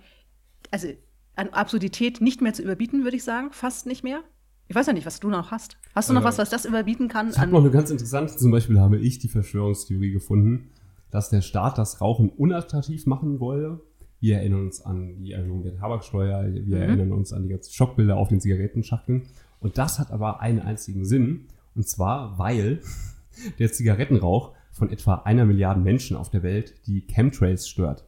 also 0.71 0.87
an 1.35 1.49
Absurdität 1.49 2.21
nicht 2.21 2.41
mehr 2.41 2.53
zu 2.53 2.61
überbieten, 2.63 3.03
würde 3.03 3.17
ich 3.17 3.23
sagen. 3.23 3.49
Fast 3.51 3.85
nicht 3.87 4.03
mehr. 4.03 4.21
Ich 4.67 4.75
weiß 4.75 4.87
ja 4.87 4.93
nicht, 4.93 5.05
was 5.05 5.19
du 5.19 5.29
noch 5.29 5.51
hast. 5.51 5.77
Hast 5.93 6.09
du 6.09 6.13
noch 6.13 6.21
Äh, 6.21 6.25
was, 6.25 6.37
was 6.37 6.49
das 6.49 6.65
überbieten 6.65 7.09
kann? 7.09 7.29
Ich 7.29 7.37
habe 7.37 7.51
noch 7.51 7.59
eine 7.59 7.71
ganz 7.71 7.89
interessante, 7.91 8.35
zum 8.37 8.51
Beispiel 8.51 8.79
habe 8.79 8.97
ich 8.97 9.19
die 9.19 9.27
Verschwörungstheorie 9.27 10.11
gefunden, 10.11 10.69
dass 11.09 11.29
der 11.29 11.41
Staat 11.41 11.77
das 11.77 11.99
Rauchen 11.99 12.29
unattraktiv 12.29 13.05
machen 13.05 13.41
wolle. 13.41 13.81
Wir 14.21 14.37
erinnern 14.37 14.61
uns 14.67 14.81
an 14.85 15.17
die 15.23 15.33
Erhöhung 15.33 15.63
der 15.63 15.75
Tabaksteuer, 15.75 16.45
wir 16.53 16.61
Mhm. 16.61 16.73
erinnern 16.83 17.11
uns 17.11 17.33
an 17.33 17.43
die 17.43 17.49
ganzen 17.49 17.73
Schockbilder 17.73 18.15
auf 18.15 18.29
den 18.29 18.39
Zigarettenschachteln. 18.39 19.23
Und 19.59 19.77
das 19.77 19.99
hat 19.99 20.11
aber 20.11 20.39
einen 20.39 20.59
einzigen 20.59 21.03
Sinn, 21.05 21.47
und 21.75 21.87
zwar, 21.87 22.37
weil 22.37 22.81
der 23.59 23.71
Zigarettenrauch 23.71 24.53
von 24.71 24.89
etwa 24.89 25.15
einer 25.25 25.45
Milliarde 25.45 25.79
Menschen 25.79 26.15
auf 26.17 26.29
der 26.29 26.43
Welt 26.43 26.75
die 26.87 27.01
Chemtrails 27.07 27.67
stört. 27.67 28.05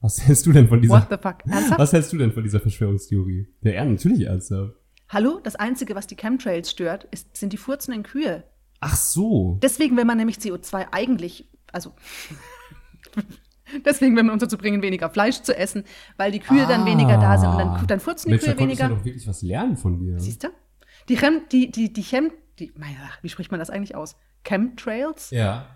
Was 0.00 0.26
hältst 0.26 0.46
du 0.46 0.52
denn 0.52 0.68
von 0.68 0.80
dieser, 0.82 0.94
What 0.94 1.06
the 1.10 1.16
fuck? 1.16 1.36
Ernsthaft? 1.46 1.78
was 1.78 1.92
hältst 1.92 2.12
du 2.12 2.18
denn 2.18 2.32
von 2.32 2.42
dieser 2.42 2.60
Verschwörungstheorie? 2.60 3.46
Ja, 3.62 3.72
ja 3.72 3.84
natürlich 3.84 4.26
ernsthaft. 4.26 4.74
Hallo? 5.08 5.40
Das 5.42 5.54
Einzige, 5.56 5.94
was 5.94 6.06
die 6.06 6.16
Chemtrails 6.16 6.70
stört, 6.70 7.04
ist, 7.10 7.36
sind 7.36 7.52
die 7.52 7.56
furzenden 7.56 8.02
Kühe. 8.02 8.44
Ach 8.80 8.96
so. 8.96 9.58
Deswegen 9.62 9.96
will 9.96 10.04
man 10.04 10.16
nämlich 10.18 10.38
CO2 10.38 10.86
eigentlich, 10.90 11.48
also 11.72 11.92
deswegen 13.84 14.16
will 14.16 14.24
man 14.24 14.32
uns 14.32 14.42
dazu 14.42 14.58
bringen, 14.58 14.82
weniger 14.82 15.08
Fleisch 15.10 15.42
zu 15.42 15.56
essen, 15.56 15.84
weil 16.16 16.32
die 16.32 16.40
Kühe 16.40 16.66
dann 16.66 16.84
weniger 16.84 17.16
da 17.18 17.38
sind 17.38 17.50
und 17.50 17.58
dann, 17.58 17.86
dann 17.86 18.00
furzen 18.00 18.28
die 18.28 18.34
Ah. 18.34 18.36
Mensch, 18.36 18.44
da 18.44 18.52
Kühe 18.52 18.56
du 18.56 18.62
weniger. 18.62 18.88
doch 18.88 19.04
wirklich 19.04 19.26
was 19.28 19.42
lernen 19.42 19.76
von 19.76 19.98
dir. 19.98 20.18
Siehst 20.18 20.44
du? 20.44 20.48
Die 21.08 21.16
Chem, 21.16 21.42
die, 21.50 21.70
die, 21.70 21.92
die 21.92 22.02
Chem, 22.02 22.30
die, 22.62 22.72
mein, 22.76 22.96
ach, 23.04 23.18
wie 23.22 23.28
spricht 23.28 23.50
man 23.50 23.60
das 23.60 23.70
eigentlich 23.70 23.94
aus? 23.94 24.16
Chemtrails? 24.44 25.30
Ja. 25.30 25.66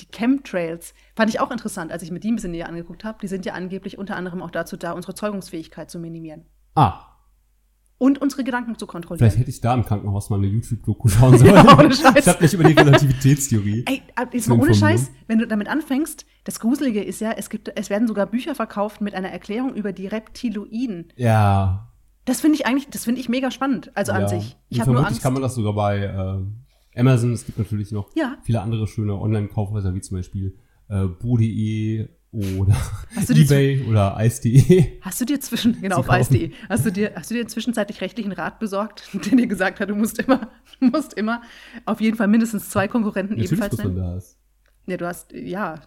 Die 0.00 0.06
Chemtrails 0.06 0.92
fand 1.14 1.30
ich 1.30 1.40
auch 1.40 1.50
interessant, 1.50 1.90
als 1.90 2.02
ich 2.02 2.10
mir 2.10 2.20
die 2.20 2.30
ein 2.30 2.34
bisschen 2.36 2.50
näher 2.50 2.68
angeguckt 2.68 3.04
habe. 3.04 3.18
Die 3.22 3.28
sind 3.28 3.46
ja 3.46 3.54
angeblich 3.54 3.96
unter 3.98 4.16
anderem 4.16 4.42
auch 4.42 4.50
dazu 4.50 4.76
da, 4.76 4.92
unsere 4.92 5.14
Zeugungsfähigkeit 5.14 5.90
zu 5.90 5.98
minimieren 5.98 6.44
Ah, 6.74 7.00
und 7.98 8.20
unsere 8.20 8.44
Gedanken 8.44 8.76
zu 8.78 8.86
kontrollieren. 8.86 9.20
vielleicht 9.30 9.38
hätte 9.40 9.48
ich 9.50 9.62
da 9.62 9.72
im 9.72 9.82
Krankenhaus 9.86 10.28
mal 10.28 10.36
eine 10.36 10.48
YouTube-Doku 10.48 11.08
schauen 11.08 11.38
sollen. 11.38 11.54
Ja, 11.66 11.78
ohne 11.78 11.94
Scheiß. 11.94 12.14
Ich 12.18 12.28
habe 12.28 12.42
mich 12.42 12.52
über 12.52 12.64
die 12.64 12.74
Relativitätstheorie. 12.74 13.84
Ey, 13.88 14.02
ab- 14.14 14.34
jetzt 14.34 14.48
mal 14.48 14.60
ohne. 14.60 14.74
Scheiß, 14.74 15.10
wenn 15.28 15.38
du 15.38 15.46
damit 15.46 15.68
anfängst, 15.68 16.26
das 16.44 16.60
Gruselige 16.60 17.02
ist 17.02 17.22
ja, 17.22 17.32
es 17.32 17.48
gibt, 17.48 17.72
es 17.74 17.88
werden 17.88 18.06
sogar 18.06 18.26
Bücher 18.26 18.54
verkauft 18.54 19.00
mit 19.00 19.14
einer 19.14 19.30
Erklärung 19.30 19.74
über 19.74 19.92
die 19.94 20.06
Reptiloiden. 20.08 21.08
Ja. 21.16 21.90
Das 22.26 22.40
finde 22.42 22.56
ich 22.56 22.66
eigentlich, 22.66 22.88
das 22.90 23.04
finde 23.04 23.20
ich 23.20 23.28
mega 23.28 23.50
spannend, 23.50 23.90
also 23.94 24.12
ja. 24.12 24.18
an 24.18 24.28
sich. 24.28 24.56
Ich 24.68 24.80
habe 24.80 24.92
nur 24.92 25.06
Angst. 25.06 25.22
kann 25.22 25.32
man 25.32 25.40
das 25.42 25.54
sogar 25.54 25.72
bei 25.72 25.98
äh, 26.00 27.00
Amazon. 27.00 27.32
Es 27.32 27.46
gibt 27.46 27.56
natürlich 27.58 27.90
noch 27.92 28.10
Ja. 28.14 28.36
viele 28.42 28.60
andere 28.60 28.86
schöne 28.86 29.14
Online-Kaufhäuser, 29.14 29.94
wie 29.94 30.00
zum 30.00 30.18
Beispiel 30.18 30.58
äh, 30.88 31.06
Bo.de 31.06 32.08
oder 32.32 32.76
eBay 33.30 33.86
oder 33.88 34.16
Ice.de. 34.20 35.00
Hast 35.00 35.20
du 35.20 35.24
dir 35.24 35.40
zwischen, 35.40 35.80
genau, 35.80 35.98
auf. 35.98 36.08
Ice.de, 36.10 36.50
hast 36.68 36.84
du 36.84 36.92
dir, 36.92 37.12
hast 37.14 37.30
du 37.30 37.34
dir 37.34 37.46
zwischenzeitlich 37.46 38.00
rechtlichen 38.00 38.32
Rat 38.32 38.58
besorgt, 38.58 39.08
der 39.14 39.36
dir 39.36 39.46
gesagt 39.46 39.80
hat, 39.80 39.88
du 39.88 39.94
musst 39.94 40.18
immer, 40.18 40.50
du 40.80 40.86
musst 40.90 41.14
immer 41.14 41.40
auf 41.86 42.00
jeden 42.00 42.16
Fall 42.16 42.28
mindestens 42.28 42.68
zwei 42.70 42.88
Konkurrenten 42.88 43.34
Natürlich, 43.36 43.52
ebenfalls 43.52 43.78
nennen? 43.78 43.96
da 43.96 44.16
ist. 44.16 44.38
Ja, 44.86 44.96
du 44.96 45.06
hast, 45.06 45.32
ja. 45.32 45.80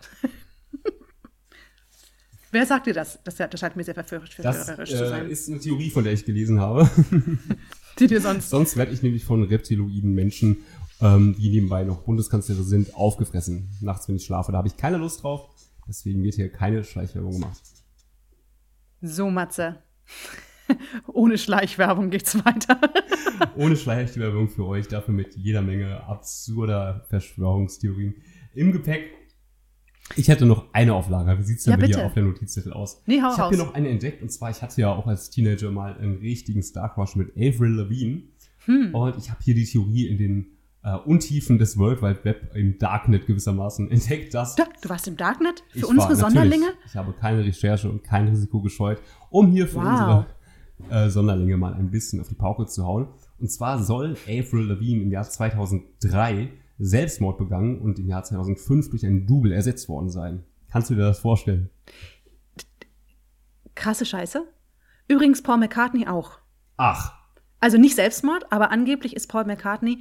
Wer 2.52 2.66
sagt 2.66 2.88
dir 2.88 2.94
das? 2.94 3.20
Das, 3.24 3.36
das 3.36 3.60
scheint 3.60 3.76
mir 3.76 3.84
sehr 3.84 3.94
verführerisch, 3.94 4.36
Das 4.38 4.66
zu 4.66 4.82
äh, 4.82 5.10
sein. 5.10 5.30
ist 5.30 5.50
eine 5.50 5.60
Theorie, 5.60 5.90
von 5.90 6.04
der 6.04 6.14
ich 6.14 6.26
gelesen 6.26 6.60
habe. 6.60 6.90
Die 8.00 8.08
dir 8.08 8.22
sonst. 8.22 8.50
Sonst 8.50 8.78
werde 8.78 8.92
ich 8.92 9.04
nämlich 9.04 9.26
von 9.26 9.44
reptiloiden 9.44 10.14
Menschen, 10.14 10.58
ähm, 11.02 11.36
die 11.38 11.50
nebenbei 11.50 11.84
noch 11.84 12.04
Bundeskanzler 12.04 12.56
sind, 12.56 12.96
aufgefressen. 12.96 13.70
Nachts, 13.82 14.08
wenn 14.08 14.16
ich 14.16 14.26
schlafe. 14.26 14.52
Da 14.52 14.60
habe 14.60 14.68
ich 14.68 14.78
keine 14.78 14.98
Lust 14.98 15.24
drauf. 15.24 15.50
Deswegen 15.88 16.24
wird 16.24 16.36
hier 16.36 16.52
keine 16.52 16.84
Schleichwerbung 16.84 17.34
gemacht. 17.34 17.60
So, 19.02 19.30
Matze. 19.30 19.78
Ohne 21.08 21.38
Schleichwerbung 21.38 22.10
geht's 22.10 22.36
weiter. 22.46 22.80
Ohne 23.56 23.76
Schleichwerbung 23.76 24.50
für 24.50 24.66
euch, 24.66 24.88
dafür 24.88 25.14
mit 25.14 25.36
jeder 25.36 25.62
Menge 25.62 26.04
absurder 26.04 27.06
Verschwörungstheorien 27.10 28.16
im 28.54 28.72
Gepäck. 28.72 29.19
Ich 30.16 30.28
hätte 30.28 30.46
noch 30.46 30.66
eine 30.74 30.94
Auflage. 30.94 31.38
Wie 31.40 31.44
sieht's 31.44 31.64
denn 31.64 31.72
Ja, 31.72 31.78
bei 31.78 31.88
dir 31.88 31.96
bitte. 31.96 32.06
auf 32.06 32.14
der 32.14 32.24
Notizzettel 32.24 32.74
aus? 32.74 33.02
Nee, 33.06 33.22
hau 33.22 33.32
ich 33.32 33.38
habe 33.38 33.56
hier 33.56 33.64
noch 33.64 33.74
eine 33.74 33.90
entdeckt 33.90 34.22
und 34.22 34.32
zwar, 34.32 34.50
ich 34.50 34.62
hatte 34.62 34.80
ja 34.82 34.92
auch 34.94 35.08
als 35.08 35.30
Teenager 35.30 35.72
mal 35.72 35.98
einen 35.98 36.18
richtigen 36.18 36.64
Star 36.64 36.94
Crush 36.94 37.16
mit 37.16 37.32
Avril 37.38 37.72
Lavigne. 37.74 38.24
Hm. 38.66 38.94
Und 38.94 39.18
ich 39.18 39.30
habe 39.30 39.40
hier 39.44 39.56
die 39.56 39.66
Theorie 39.66 40.08
in 40.08 40.18
den 40.18 40.46
äh, 40.84 40.96
Untiefen 40.96 41.58
des 41.58 41.78
World 41.78 42.02
Wide 42.02 42.20
Web 42.24 42.56
im 42.56 42.78
Darknet 42.78 43.26
gewissermaßen 43.28 43.90
entdeckt, 43.92 44.34
dass 44.34 44.56
Da, 44.56 44.66
du 44.82 44.90
warst 44.90 45.08
im 45.08 45.16
Darknet 45.18 45.64
für 45.72 45.88
unsere 45.88 46.10
war, 46.10 46.16
Sonderlinge? 46.16 46.68
Ich 46.86 46.96
habe 46.96 47.14
keine 47.14 47.44
Recherche 47.46 47.90
und 47.90 48.04
kein 48.04 48.28
Risiko 48.28 48.62
gescheut, 48.62 49.00
um 49.30 49.52
hier 49.52 49.68
für 49.68 49.78
Wow. 49.78 49.86
unsere 49.86 50.26
äh, 51.06 51.10
Sonderlinge 51.10 51.58
mal 51.58 51.74
ein 51.74 51.92
bisschen 51.92 52.20
auf 52.22 52.30
die 52.30 52.36
Pauke 52.36 52.66
zu 52.66 52.86
hauen. 52.86 53.08
Und 53.40 53.52
zwar 53.52 53.82
soll 53.84 54.16
Avril 54.28 54.68
Lavigne 54.68 55.04
im 55.04 55.12
Jahr 55.12 55.24
2003 55.30 56.50
Selbstmord 56.80 57.38
begangen 57.38 57.80
und 57.82 58.00
im 58.00 58.08
Jahr 58.08 58.24
2005 58.24 58.90
durch 58.90 59.06
einen 59.06 59.28
Double 59.28 59.52
ersetzt 59.52 59.90
worden 59.90 60.10
sein. 60.10 60.44
Kannst 60.72 60.90
du 60.90 60.96
dir 60.96 61.02
das 61.04 61.20
vorstellen? 61.20 61.70
Krasse 63.76 64.06
Scheiße. 64.06 64.44
Übrigens 65.08 65.42
Paul 65.42 65.58
McCartney 65.58 66.08
auch. 66.08 66.40
Ach, 66.78 67.14
Also 67.60 67.78
nicht 67.78 67.96
Selbstmord, 67.96 68.52
aber 68.52 68.72
angeblich 68.72 69.16
ist 69.16 69.28
Paul 69.28 69.46
McCartney 69.46 70.00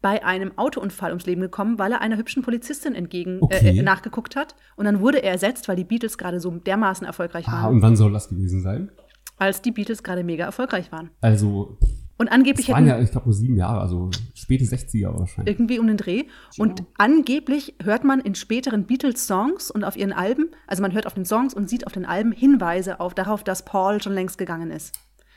bei 0.00 0.24
einem 0.24 0.56
Autounfall 0.58 1.10
ums 1.10 1.26
Leben 1.26 1.40
gekommen, 1.40 1.78
weil 1.78 1.92
er 1.92 2.00
einer 2.00 2.16
hübschen 2.16 2.42
Polizistin 2.42 2.94
entgegen 2.94 3.38
Okay. 3.40 3.78
äh, 3.78 3.82
nachgeguckt 3.82 4.34
hat. 4.36 4.56
Und 4.76 4.84
dann 4.84 5.00
wurde 5.00 5.22
er 5.22 5.30
ersetzt, 5.32 5.68
weil 5.68 5.76
die 5.76 5.84
Beatles 5.84 6.18
gerade 6.18 6.40
so 6.40 6.50
dermaßen 6.50 7.06
erfolgreich 7.06 7.46
ah, 7.48 7.52
waren. 7.64 7.74
und 7.76 7.82
wann 7.82 7.96
soll 7.96 8.12
das 8.12 8.28
gewesen 8.28 8.62
sein? 8.62 8.90
als 9.38 9.60
die 9.60 9.72
Beatles 9.72 10.04
gerade 10.04 10.22
mega 10.22 10.44
erfolgreich 10.44 10.92
waren. 10.92 11.10
Also 11.20 11.76
Und 12.18 12.28
angeblich 12.28 12.66
Das 12.66 12.74
waren 12.74 12.86
hätten 12.86 12.98
ja, 12.98 13.04
ich 13.04 13.10
glaube, 13.10 13.26
nur 13.26 13.34
sieben 13.34 13.56
Jahre, 13.56 13.80
also 13.80 14.10
späte 14.34 14.64
60er 14.64 15.18
wahrscheinlich. 15.18 15.52
irgendwie 15.54 15.78
um 15.78 15.86
den 15.86 15.96
Dreh. 15.96 16.24
Und 16.58 16.84
angeblich 16.96 17.74
hört 17.82 18.04
man 18.04 18.20
in 18.20 18.34
späteren 18.34 18.86
Beatles-Songs 18.86 19.70
und 19.70 19.82
auf 19.84 19.96
ihren 19.96 20.12
Alben, 20.12 20.50
also 20.66 20.82
man 20.82 20.92
hört 20.92 21.06
auf 21.06 21.14
den 21.14 21.24
Songs 21.24 21.54
und 21.54 21.68
sieht 21.68 21.86
auf 21.86 21.92
den 21.92 22.04
Alben 22.04 22.32
Hinweise 22.32 23.00
auf, 23.00 23.14
darauf, 23.14 23.42
dass 23.42 23.64
Paul 23.64 24.00
schon 24.02 24.12
längst 24.12 24.38
gegangen 24.38 24.70
ist. 24.70 24.94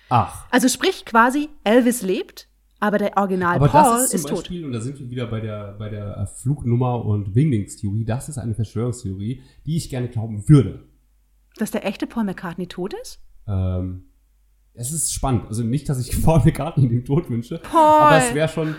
Ach, 0.09 0.45
Also 0.51 0.67
sprich 0.67 1.05
quasi, 1.05 1.49
Elvis 1.63 2.03
lebt, 2.03 2.47
aber 2.79 2.99
der 2.99 3.17
Original 3.17 3.55
aber 3.55 3.69
Paul 3.69 3.81
das 3.81 4.03
ist 4.03 4.09
zum 4.11 4.19
ist 4.19 4.27
tot. 4.29 4.37
Beispiel, 4.39 4.65
und 4.65 4.71
da 4.73 4.81
sind 4.81 4.99
wir 4.99 5.09
wieder 5.09 5.25
bei 5.27 5.39
der, 5.39 5.73
bei 5.79 5.89
der 5.89 6.17
äh, 6.17 6.25
Flugnummer 6.27 7.03
und 7.03 7.33
Wingdings-Theorie, 7.33 8.05
das 8.05 8.29
ist 8.29 8.37
eine 8.37 8.53
Verschwörungstheorie, 8.53 9.41
die 9.65 9.77
ich 9.77 9.89
gerne 9.89 10.09
glauben 10.09 10.47
würde. 10.47 10.83
Dass 11.57 11.71
der 11.71 11.85
echte 11.87 12.05
Paul 12.05 12.25
McCartney 12.25 12.67
tot 12.67 12.93
ist? 13.01 13.21
Ähm, 13.47 14.03
es 14.75 14.91
ist 14.91 15.13
spannend. 15.13 15.47
Also 15.47 15.63
nicht, 15.63 15.87
dass 15.89 15.99
ich 15.99 16.21
Paul 16.23 16.41
McCartney 16.43 16.87
den 16.87 17.05
Tod 17.05 17.29
wünsche, 17.29 17.59
Paul! 17.59 17.79
aber 17.79 18.17
es 18.17 18.33
wäre 18.33 18.47
schon, 18.47 18.75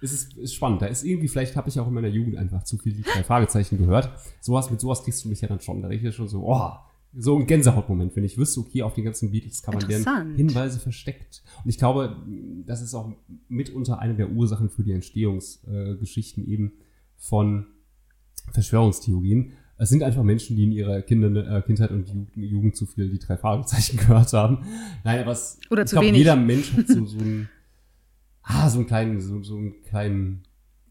es 0.00 0.12
ist, 0.12 0.36
ist 0.36 0.54
spannend. 0.54 0.82
Da 0.82 0.86
ist 0.86 1.04
irgendwie, 1.04 1.28
vielleicht 1.28 1.56
habe 1.56 1.68
ich 1.68 1.78
auch 1.78 1.86
in 1.86 1.94
meiner 1.94 2.08
Jugend 2.08 2.36
einfach 2.36 2.62
zu 2.64 2.78
viel 2.78 2.92
die 2.92 3.02
drei 3.02 3.24
Fragezeichen 3.24 3.78
gehört. 3.78 4.10
Sowas, 4.40 4.70
mit 4.70 4.80
sowas 4.80 5.02
kriegst 5.02 5.24
du 5.24 5.28
mich 5.28 5.40
ja 5.40 5.48
dann 5.48 5.60
schon. 5.60 5.82
Da 5.82 5.88
rieche 5.88 6.08
ich 6.08 6.14
schon 6.14 6.28
so, 6.28 6.44
oh, 6.46 6.70
so 7.16 7.36
ein 7.36 7.46
Gänsehautmoment, 7.46 8.14
wenn 8.16 8.24
ich 8.24 8.36
wüsste, 8.36 8.60
okay, 8.60 8.82
auf 8.82 8.94
den 8.94 9.04
ganzen 9.04 9.30
Beatles 9.30 9.62
kann 9.62 9.74
man 9.74 9.88
deren. 9.88 10.36
Hinweise 10.36 10.78
versteckt. 10.78 11.42
Und 11.64 11.70
ich 11.70 11.78
glaube, 11.78 12.16
das 12.66 12.82
ist 12.82 12.94
auch 12.94 13.12
mitunter 13.48 13.98
eine 13.98 14.14
der 14.14 14.30
Ursachen 14.30 14.68
für 14.68 14.82
die 14.82 14.92
Entstehungsgeschichten 14.92 16.46
äh, 16.46 16.50
eben 16.50 16.72
von 17.16 17.66
Verschwörungstheorien. 18.52 19.52
Es 19.80 19.88
sind 19.90 20.02
einfach 20.02 20.22
Menschen, 20.24 20.56
die 20.56 20.64
in 20.64 20.72
ihrer 20.72 21.02
Kinder, 21.02 21.56
äh, 21.58 21.62
Kindheit 21.62 21.90
und 21.92 22.08
Ju- 22.08 22.26
Jugend 22.34 22.76
zu 22.76 22.84
viel 22.86 23.08
die 23.10 23.18
drei 23.18 23.36
Fragezeichen 23.36 23.96
gehört 23.98 24.32
haben. 24.32 24.64
Nein, 25.04 25.20
aber 25.20 25.32
es, 25.32 25.58
Oder 25.70 25.82
ich 25.82 25.88
zu 25.88 25.94
glaub, 25.94 26.04
wenig. 26.04 26.18
jeder 26.18 26.34
Mensch 26.36 26.72
hat 26.76 26.88
so, 26.88 27.06
so 27.06 27.18
einen, 27.18 27.48
ah, 28.42 28.68
so 28.68 28.78
einen 28.78 28.86
kleinen, 28.88 29.20
so, 29.20 29.42
so 29.42 29.56
einen 29.56 29.80
kleinen 29.82 30.42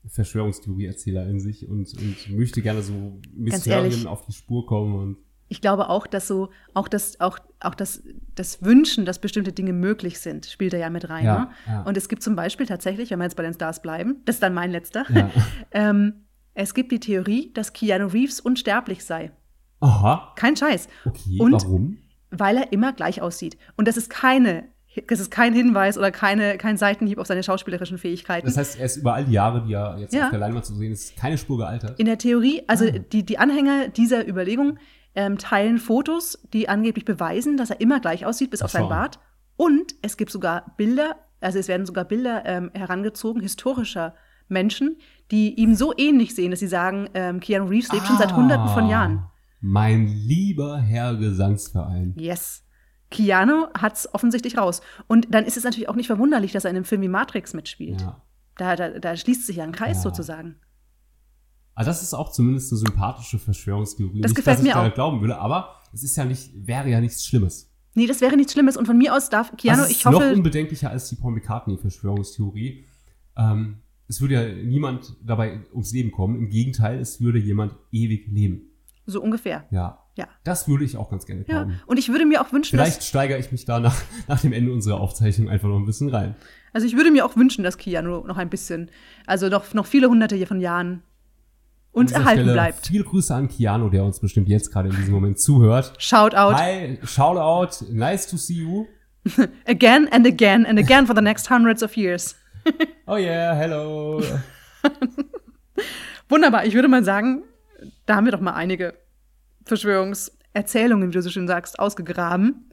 Verschwörungstheorie-Erzähler 0.08 1.28
in 1.28 1.40
sich 1.40 1.68
und, 1.68 1.94
und 1.98 2.38
möchte 2.38 2.62
gerne 2.62 2.82
so. 2.82 3.20
Mysterien 3.36 4.08
auf 4.08 4.26
die 4.26 4.32
Spur 4.34 4.66
kommen 4.66 4.96
und 4.96 5.18
Ich 5.50 5.60
glaube 5.62 5.90
auch, 5.90 6.08
dass 6.08 6.28
so, 6.28 6.50
auch 6.74 6.88
das, 6.88 7.20
auch, 7.20 7.40
auch 7.60 7.76
das, 7.76 8.04
das 8.36 8.64
Wünschen, 8.64 9.06
dass 9.06 9.20
bestimmte 9.20 9.52
Dinge 9.52 9.74
möglich 9.74 10.20
sind, 10.20 10.46
spielt 10.46 10.74
da 10.74 10.78
ja 10.78 10.90
mit 10.90 11.10
rein. 11.10 11.26
Ja, 11.26 11.40
ne? 11.40 11.50
ja. 11.68 11.84
Und 11.84 11.98
es 11.98 12.08
gibt 12.10 12.24
zum 12.24 12.36
Beispiel 12.36 12.66
tatsächlich, 12.66 13.12
wenn 13.12 13.20
wir 13.20 13.26
jetzt 13.26 13.36
bei 13.36 13.44
den 13.44 13.54
Stars 13.54 13.82
bleiben, 13.82 14.18
das 14.26 14.38
ist 14.38 14.44
dann 14.44 14.54
mein 14.54 14.72
letzter, 14.72 15.06
Ja. 15.14 15.30
ähm, 15.72 16.14
es 16.58 16.74
gibt 16.74 16.92
die 16.92 17.00
Theorie, 17.00 17.52
dass 17.54 17.72
Keanu 17.74 18.08
Reeves 18.08 18.40
unsterblich 18.40 19.06
sei. 19.06 19.32
Aha, 19.80 20.34
Kein 20.36 20.56
Scheiß. 20.56 20.88
okay, 21.06 21.38
Und 21.40 21.54
warum? 21.54 21.98
weil 22.32 22.58
er 22.58 22.74
immer 22.74 22.94
gleich 22.94 23.22
aussieht. 23.22 23.58
Und 23.78 23.88
das 23.88 23.96
ist 23.96 24.10
keine, 24.10 24.66
das 25.08 25.20
ist 25.20 25.30
kein 25.32 25.54
Hinweis 25.54 25.98
oder 25.98 26.12
keine, 26.12 26.58
kein 26.58 26.76
Seitenhieb 26.78 27.20
auf 27.20 27.28
seine 27.28 27.44
schauspielerischen 27.44 27.98
Fähigkeiten. 28.00 28.48
Das 28.48 28.58
heißt, 28.58 28.80
er 28.80 28.86
ist 28.88 28.98
über 28.98 29.14
all 29.14 29.26
die 29.26 29.34
Jahre, 29.34 29.64
die 29.66 29.74
er 29.74 29.98
jetzt 30.00 30.14
Ja. 30.16 30.26
auf 30.26 30.30
der 30.32 30.40
Leinwand 30.40 30.66
zu 30.66 30.74
sehen 30.76 30.92
ist, 30.92 31.16
keine 31.16 31.38
Spur 31.38 31.58
gealtert. 31.60 32.00
In 32.00 32.06
der 32.08 32.18
Theorie, 32.18 32.64
also 32.68 32.86
Ah. 32.86 32.92
die, 33.12 33.24
die 33.26 33.38
Anhänger 33.38 33.88
dieser 33.90 34.28
Überlegung 34.28 34.80
ähm, 35.16 35.38
teilen 35.38 35.78
Fotos, 35.78 36.40
die 36.54 36.68
angeblich 36.70 37.06
beweisen, 37.06 37.56
dass 37.58 37.70
er 37.70 37.80
immer 37.82 38.00
gleich 38.00 38.26
aussieht, 38.26 38.50
bis 38.52 38.62
Ach, 38.62 38.66
auf 38.66 38.72
seinen 38.72 38.84
schau. 38.84 38.90
Bart. 38.90 39.20
Und 39.58 39.96
es 40.02 40.18
gibt 40.18 40.32
sogar 40.32 40.74
Bilder, 40.78 41.16
also 41.40 41.60
es 41.60 41.68
werden 41.68 41.86
sogar 41.86 42.06
Bilder 42.06 42.44
ähm, 42.46 42.72
herangezogen, 42.74 43.42
historischer 43.42 44.16
Menschen, 44.48 44.98
die 45.32 45.56
ihm 45.60 45.76
so 45.76 45.94
ähnlich 45.98 46.34
sehen, 46.36 46.52
dass 46.52 46.60
sie 46.60 46.68
sagen, 46.68 47.10
ähm, 47.14 47.40
Keanu 47.40 47.66
Reeves 47.68 47.92
lebt 47.92 48.08
schon 48.08 48.18
seit 48.18 48.36
hunderten 48.36 48.70
von 48.70 48.86
Ah, 48.86 48.90
Jahren. 48.90 49.26
Mein 49.60 50.08
lieber 50.08 50.80
Herr 50.80 51.16
Gesangsverein. 51.16 52.14
Yes. 52.18 52.64
Keanu 53.10 53.68
hat's 53.78 54.14
offensichtlich 54.14 54.58
raus. 54.58 54.82
Und 55.08 55.28
dann 55.34 55.46
ist 55.46 55.58
es 55.58 55.64
natürlich 55.64 55.90
auch 55.90 55.96
nicht 55.96 56.08
verwunderlich, 56.08 56.52
dass 56.52 56.66
er 56.66 56.72
in 56.72 56.76
einem 56.78 56.86
Film 56.86 57.02
wie 57.02 57.08
Matrix 57.08 57.54
mitspielt. 57.54 58.02
Ja. 58.02 58.22
Da, 58.58 58.76
da, 58.76 58.90
da 59.00 59.16
schließt 59.16 59.46
sich 59.48 59.58
ja 59.58 59.64
ein 59.64 59.72
Kreis 59.72 59.98
Ja. 59.98 60.04
sozusagen. 60.04 60.56
Also 61.74 61.90
das 61.92 62.02
ist 62.02 62.14
auch 62.14 62.32
zumindest 62.32 62.72
eine 62.72 62.80
sympathische 62.80 63.38
Verschwörungstheorie. 63.40 64.22
Das 64.22 64.32
nicht, 64.32 64.36
gefällt 64.38 64.58
dass 64.58 64.64
ich 64.64 64.68
mir 64.68 64.74
daran 64.74 64.92
auch. 64.92 64.96
glauben 64.96 65.22
würde, 65.22 65.38
aber 65.38 65.76
es 65.94 66.04
ist 66.04 66.16
ja 66.16 66.26
nicht, 66.26 66.52
wäre 66.68 66.90
ja 66.90 67.00
nichts 67.00 67.24
Schlimmes. 67.26 67.72
Nee, 67.94 68.08
das 68.08 68.20
wäre 68.22 68.36
nichts 68.36 68.54
Schlimmes. 68.54 68.78
Und 68.78 68.86
von 68.86 68.98
mir 68.98 69.14
aus 69.16 69.30
darf 69.30 69.56
Keanu, 69.58 69.80
das 69.82 69.90
ist 69.92 69.98
ich 69.98 70.06
noch 70.06 70.14
hoffe, 70.14 70.34
unbedenklicher 70.34 70.90
als 70.90 71.10
die 71.10 71.16
Paul 71.16 71.34
McCartney-Verschwörungstheorie. 71.34 72.86
Ähm, 73.38 73.78
es 74.08 74.22
würde 74.22 74.34
ja 74.36 74.48
niemand 74.64 75.16
dabei 75.26 75.60
ums 75.72 75.92
Leben 75.94 76.12
kommen. 76.12 76.36
Im 76.38 76.50
Gegenteil, 76.50 77.00
es 77.00 77.20
würde 77.22 77.40
jemand 77.40 77.74
ewig 77.92 78.28
leben. 78.32 78.62
so 79.06 79.22
ungefähr. 79.22 79.66
Ja. 79.72 80.04
Ja. 80.16 80.28
Das 80.44 80.68
würde 80.68 80.84
ich 80.84 80.98
auch 80.98 81.12
ganz 81.12 81.26
gerne 81.28 81.42
Ja, 81.48 81.64
glauben. 81.64 81.80
und 81.86 81.98
ich 82.00 82.10
würde 82.10 82.26
mir 82.26 82.42
auch 82.42 82.52
wünschen, 82.52 82.72
Vielleicht 82.78 82.98
dass, 82.98 83.08
steigere 83.08 83.38
ich 83.38 83.52
mich 83.52 83.66
da 83.66 83.80
nach, 83.80 83.96
nach 84.28 84.42
dem 84.42 84.52
Ende 84.52 84.72
unserer 84.74 85.00
Aufzeichnung 85.00 85.48
einfach 85.48 85.68
noch 85.70 85.78
ein 85.78 85.86
bisschen 85.86 86.10
rein. 86.10 86.36
also 86.74 86.88
ich 86.88 86.96
würde 86.96 87.12
mir 87.12 87.24
auch 87.24 87.36
wünschen, 87.36 87.64
dass 87.64 87.78
Keanu 87.78 88.26
noch 88.26 88.38
ein 88.38 88.50
bisschen, 88.50 88.90
also 89.28 89.48
noch, 89.48 89.74
noch 89.76 89.86
viele 89.86 90.10
hunderte 90.10 90.44
von 90.48 90.60
Jahren 90.60 91.04
uns 91.92 92.12
erhalten 92.12 92.42
Stelle 92.42 92.54
bleibt. 92.54 92.88
Viele 92.88 93.04
Grüße 93.04 93.34
an 93.36 93.48
Keanu, 93.48 93.90
der 93.90 94.04
uns 94.06 94.20
bestimmt 94.20 94.50
jetzt 94.50 94.72
gerade 94.72 94.90
in 94.90 94.96
diesem 94.96 95.14
Moment 95.14 95.40
zuhört. 95.40 95.94
Shout 96.00 96.34
out 96.36 96.56
Hi, 96.56 96.98
shout 97.04 97.38
out, 97.38 97.84
nice 97.92 98.26
to 98.28 98.38
see 98.38 98.56
you. 98.62 98.86
again 99.68 100.08
and 100.12 100.26
again 100.26 100.66
and 100.66 100.80
again 100.80 101.06
for 101.06 101.16
the 101.16 101.22
next 101.22 101.50
hundreds 101.52 101.84
of 101.84 101.96
years. 101.96 102.36
Oh 103.08 103.16
yeah, 103.18 103.54
hello. 103.54 104.22
Wunderbar, 106.30 106.66
ich 106.66 106.74
würde 106.74 106.88
mal 106.88 107.04
sagen, 107.04 107.44
da 108.06 108.16
haben 108.16 108.26
wir 108.26 108.32
doch 108.32 108.42
mal 108.42 108.54
einige 108.54 108.96
Verschwörungserzählungen, 109.64 111.10
wie 111.10 111.14
du 111.14 111.22
so 111.22 111.30
schön 111.30 111.48
sagst, 111.48 111.80
ausgegraben. 111.80 112.72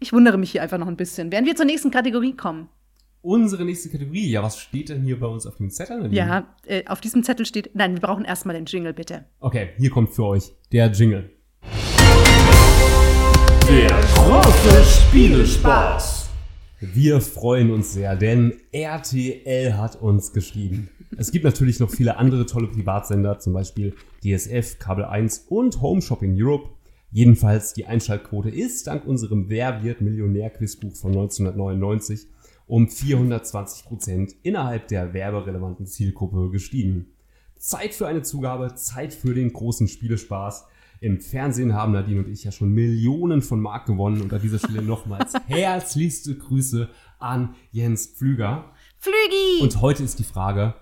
Ich 0.00 0.12
wundere 0.12 0.36
mich 0.36 0.50
hier 0.50 0.62
einfach 0.62 0.78
noch 0.78 0.88
ein 0.88 0.96
bisschen. 0.96 1.32
Während 1.32 1.46
wir 1.46 1.56
zur 1.56 1.66
nächsten 1.66 1.90
Kategorie 1.90 2.36
kommen. 2.36 2.68
Unsere 3.22 3.64
nächste 3.64 3.88
Kategorie. 3.88 4.28
Ja, 4.28 4.42
was 4.42 4.58
steht 4.58 4.90
denn 4.90 5.02
hier 5.02 5.18
bei 5.18 5.26
uns 5.26 5.46
auf 5.46 5.56
dem 5.56 5.70
Zettel? 5.70 6.12
Ja, 6.12 6.54
äh, 6.66 6.86
auf 6.86 7.00
diesem 7.00 7.22
Zettel 7.22 7.46
steht, 7.46 7.74
nein, 7.74 7.94
wir 7.94 8.00
brauchen 8.00 8.26
erstmal 8.26 8.54
den 8.54 8.66
Jingle, 8.66 8.92
bitte. 8.92 9.24
Okay, 9.40 9.70
hier 9.78 9.90
kommt 9.90 10.12
für 10.12 10.24
euch 10.24 10.52
der 10.72 10.90
Jingle. 10.90 11.30
Der 13.66 13.88
große 13.88 14.84
Spielespaß. 14.84 16.23
Wir 16.92 17.20
freuen 17.22 17.70
uns 17.70 17.94
sehr, 17.94 18.14
denn 18.14 18.52
RTL 18.72 19.76
hat 19.78 20.02
uns 20.02 20.32
geschrieben. 20.32 20.90
Es 21.16 21.32
gibt 21.32 21.44
natürlich 21.44 21.80
noch 21.80 21.90
viele 21.90 22.18
andere 22.18 22.44
tolle 22.44 22.66
Privatsender, 22.66 23.38
zum 23.38 23.54
Beispiel 23.54 23.94
DSF, 24.22 24.78
Kabel 24.78 25.04
1 25.04 25.46
und 25.48 25.80
Home 25.80 26.02
Shopping 26.02 26.34
Europe. 26.36 26.70
Jedenfalls 27.10 27.72
die 27.72 27.86
Einschaltquote 27.86 28.50
ist 28.50 28.86
dank 28.86 29.06
unserem 29.06 29.48
Wer 29.48 29.82
wird 29.82 30.02
Millionär-Quizbuch 30.02 30.94
von 30.94 31.12
1999 31.12 32.26
um 32.66 32.88
420 32.88 33.84
Prozent 33.86 34.34
innerhalb 34.42 34.88
der 34.88 35.14
werberelevanten 35.14 35.86
Zielgruppe 35.86 36.50
gestiegen. 36.50 37.06
Zeit 37.56 37.94
für 37.94 38.06
eine 38.06 38.22
Zugabe, 38.22 38.74
Zeit 38.74 39.14
für 39.14 39.32
den 39.32 39.52
großen 39.52 39.88
Spielespaß. 39.88 40.66
Im 41.04 41.20
Fernsehen 41.20 41.74
haben 41.74 41.92
Nadine 41.92 42.20
und 42.20 42.30
ich 42.30 42.44
ja 42.44 42.50
schon 42.50 42.72
Millionen 42.72 43.42
von 43.42 43.60
Mark 43.60 43.84
gewonnen 43.84 44.22
und 44.22 44.32
an 44.32 44.40
dieser 44.40 44.58
Stelle 44.58 44.80
nochmals 44.82 45.34
herzlichste 45.48 46.34
Grüße 46.34 46.88
an 47.18 47.54
Jens 47.72 48.06
Pflüger. 48.06 48.72
Flügi! 48.96 49.60
Und 49.60 49.82
heute 49.82 50.02
ist 50.02 50.18
die 50.18 50.24
Frage, 50.24 50.72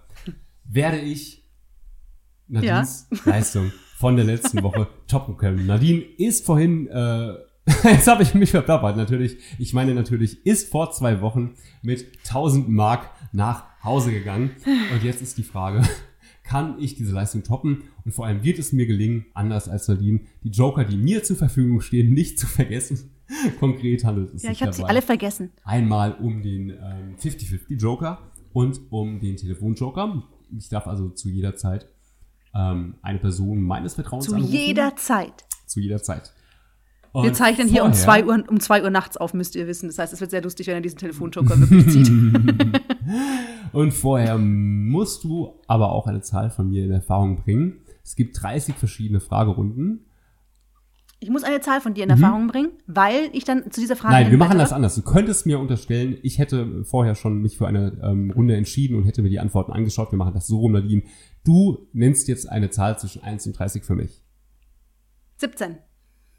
werde 0.62 1.00
ich 1.00 1.50
Nadines 2.46 3.08
Leistung 3.24 3.72
von 3.98 4.14
der 4.14 4.24
letzten 4.24 4.62
Woche 4.62 4.87
toppen 5.08 5.37
können? 5.37 5.66
Nadine 5.66 6.02
ist 6.18 6.46
vorhin, 6.46 6.87
äh, 6.87 7.32
jetzt 7.82 8.06
habe 8.06 8.22
ich 8.22 8.32
mich 8.35 8.52
verplappert, 8.52 8.96
natürlich, 8.96 9.38
ich 9.58 9.74
meine 9.74 9.92
natürlich, 9.92 10.46
ist 10.46 10.70
vor 10.70 10.92
zwei 10.92 11.20
Wochen 11.20 11.56
mit 11.82 12.06
1000 12.28 12.68
Mark 12.68 13.11
nach 13.32 13.64
Hause 13.82 14.12
gegangen. 14.12 14.52
Und 14.92 15.02
jetzt 15.02 15.20
ist 15.20 15.37
die 15.37 15.42
Frage, 15.42 15.82
kann 16.44 16.78
ich 16.78 16.94
diese 16.94 17.12
Leistung 17.12 17.42
toppen? 17.42 17.85
Und 18.04 18.12
vor 18.12 18.26
allem 18.26 18.42
wird 18.42 18.58
es 18.58 18.72
mir 18.72 18.86
gelingen, 18.86 19.26
anders 19.34 19.68
als 19.68 19.88
Nadine, 19.88 20.20
die 20.42 20.50
Joker, 20.50 20.84
die 20.84 20.96
mir 20.96 21.22
zur 21.22 21.36
Verfügung 21.36 21.80
stehen, 21.80 22.12
nicht 22.12 22.38
zu 22.38 22.46
vergessen. 22.46 23.10
Konkret 23.60 24.04
handelt 24.04 24.34
es 24.34 24.42
ja, 24.42 24.50
sich 24.50 24.58
ich 24.58 24.62
habe 24.62 24.72
sie 24.72 24.84
alle 24.84 25.02
vergessen. 25.02 25.50
einmal 25.64 26.12
um 26.14 26.42
den 26.42 26.70
ähm, 26.70 27.16
50-50 27.20 27.78
Joker 27.80 28.18
und 28.52 28.80
um 28.90 29.20
den 29.20 29.36
Telefonjoker. 29.36 30.22
Ich 30.58 30.68
darf 30.68 30.86
also 30.86 31.08
zu 31.10 31.28
jeder 31.30 31.56
Zeit 31.56 31.88
ähm, 32.54 32.96
eine 33.02 33.18
Person 33.18 33.62
meines 33.62 33.94
Vertrauens 33.94 34.26
Zu 34.26 34.34
anrufen. 34.34 34.52
jeder 34.52 34.96
Zeit. 34.96 35.44
Zu 35.66 35.80
jeder 35.80 36.02
Zeit. 36.02 36.32
Wir 37.14 37.22
Und 37.24 37.34
zeichnen 37.36 37.68
hier 37.68 37.84
um 37.84 37.92
vorher- 37.94 38.24
2 38.24 38.26
Uhr, 38.26 38.44
um 38.48 38.58
zwei 38.60 38.82
Uhr 38.82 38.90
nachts 38.90 39.16
auf, 39.18 39.32
müsst 39.34 39.54
ihr 39.54 39.66
wissen. 39.66 39.86
Das 39.88 39.98
heißt, 39.98 40.12
es 40.14 40.20
wird 40.20 40.30
sehr 40.30 40.42
lustig, 40.42 40.66
wenn 40.66 40.74
er 40.74 40.80
diesen 40.80 40.98
Telefonjoker 40.98 41.58
wirklich 41.60 41.88
zieht. 41.90 42.10
Und 43.72 43.92
vorher 43.92 44.38
musst 44.38 45.24
du 45.24 45.54
aber 45.66 45.92
auch 45.92 46.06
eine 46.06 46.20
Zahl 46.22 46.50
von 46.50 46.68
mir 46.68 46.84
in 46.84 46.90
Erfahrung 46.90 47.36
bringen. 47.42 47.80
Es 48.04 48.16
gibt 48.16 48.42
30 48.42 48.74
verschiedene 48.74 49.20
Fragerunden. 49.20 50.06
Ich 51.22 51.30
muss 51.30 51.44
eine 51.44 51.60
Zahl 51.60 51.80
von 51.80 51.94
dir 51.94 52.02
in 52.02 52.10
Erfahrung 52.10 52.48
bringen, 52.48 52.72
weil 52.88 53.30
ich 53.32 53.44
dann 53.44 53.70
zu 53.70 53.80
dieser 53.80 53.94
Frage. 53.94 54.16
Mhm. 54.16 54.20
Nein, 54.22 54.30
wir 54.32 54.38
machen 54.38 54.58
das 54.58 54.72
anders. 54.72 54.96
Du 54.96 55.02
könntest 55.02 55.46
mir 55.46 55.60
unterstellen, 55.60 56.18
ich 56.22 56.38
hätte 56.38 56.84
vorher 56.84 57.14
schon 57.14 57.40
mich 57.40 57.56
für 57.56 57.68
eine 57.68 58.00
ähm, 58.03 58.32
Runde 58.32 58.57
entschieden 58.57 58.96
und 58.96 59.05
hätte 59.05 59.22
mir 59.22 59.28
die 59.28 59.38
Antworten 59.38 59.70
angeschaut. 59.70 60.11
Wir 60.11 60.16
machen 60.16 60.34
das 60.34 60.48
so 60.48 60.59
rum, 60.59 60.72
Nadine. 60.72 61.03
Du 61.44 61.86
nennst 61.92 62.26
jetzt 62.26 62.48
eine 62.48 62.70
Zahl 62.70 62.98
zwischen 62.98 63.22
1 63.22 63.46
und 63.46 63.53
30 63.57 63.84
für 63.84 63.94
mich. 63.94 64.20
17. 65.36 65.76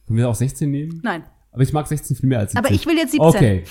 Können 0.06 0.18
wir 0.18 0.28
auch 0.28 0.36
16 0.36 0.70
nehmen? 0.70 1.00
Nein. 1.02 1.24
Aber 1.52 1.62
ich 1.62 1.72
mag 1.72 1.88
16 1.88 2.18
viel 2.18 2.28
mehr 2.28 2.40
als 2.40 2.52
17. 2.52 2.66
Aber 2.66 2.76
ich 2.76 2.86
will 2.86 2.98
jetzt 2.98 3.12
17. 3.12 3.30
Okay. 3.30 3.64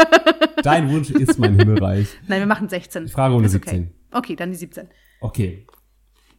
Dein 0.64 0.90
Wunsch 0.90 1.10
ist 1.10 1.38
mein 1.38 1.56
Himmelreich. 1.56 2.08
Nein, 2.26 2.40
wir 2.40 2.46
machen 2.46 2.68
16. 2.68 3.04
Ich 3.04 3.12
frage 3.12 3.34
ohne 3.34 3.44
okay. 3.46 3.52
17. 3.52 3.94
Okay, 4.10 4.34
dann 4.34 4.50
die 4.50 4.56
17. 4.56 4.88
Okay. 5.20 5.66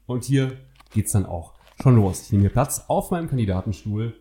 Und 0.05 0.25
hier 0.25 0.57
geht's 0.91 1.11
dann 1.11 1.25
auch 1.25 1.53
schon 1.81 1.95
los. 1.95 2.23
Ich 2.23 2.31
nehme 2.31 2.41
hier 2.43 2.51
Platz 2.51 2.85
auf 2.87 3.11
meinem 3.11 3.27
Kandidatenstuhl. 3.27 4.13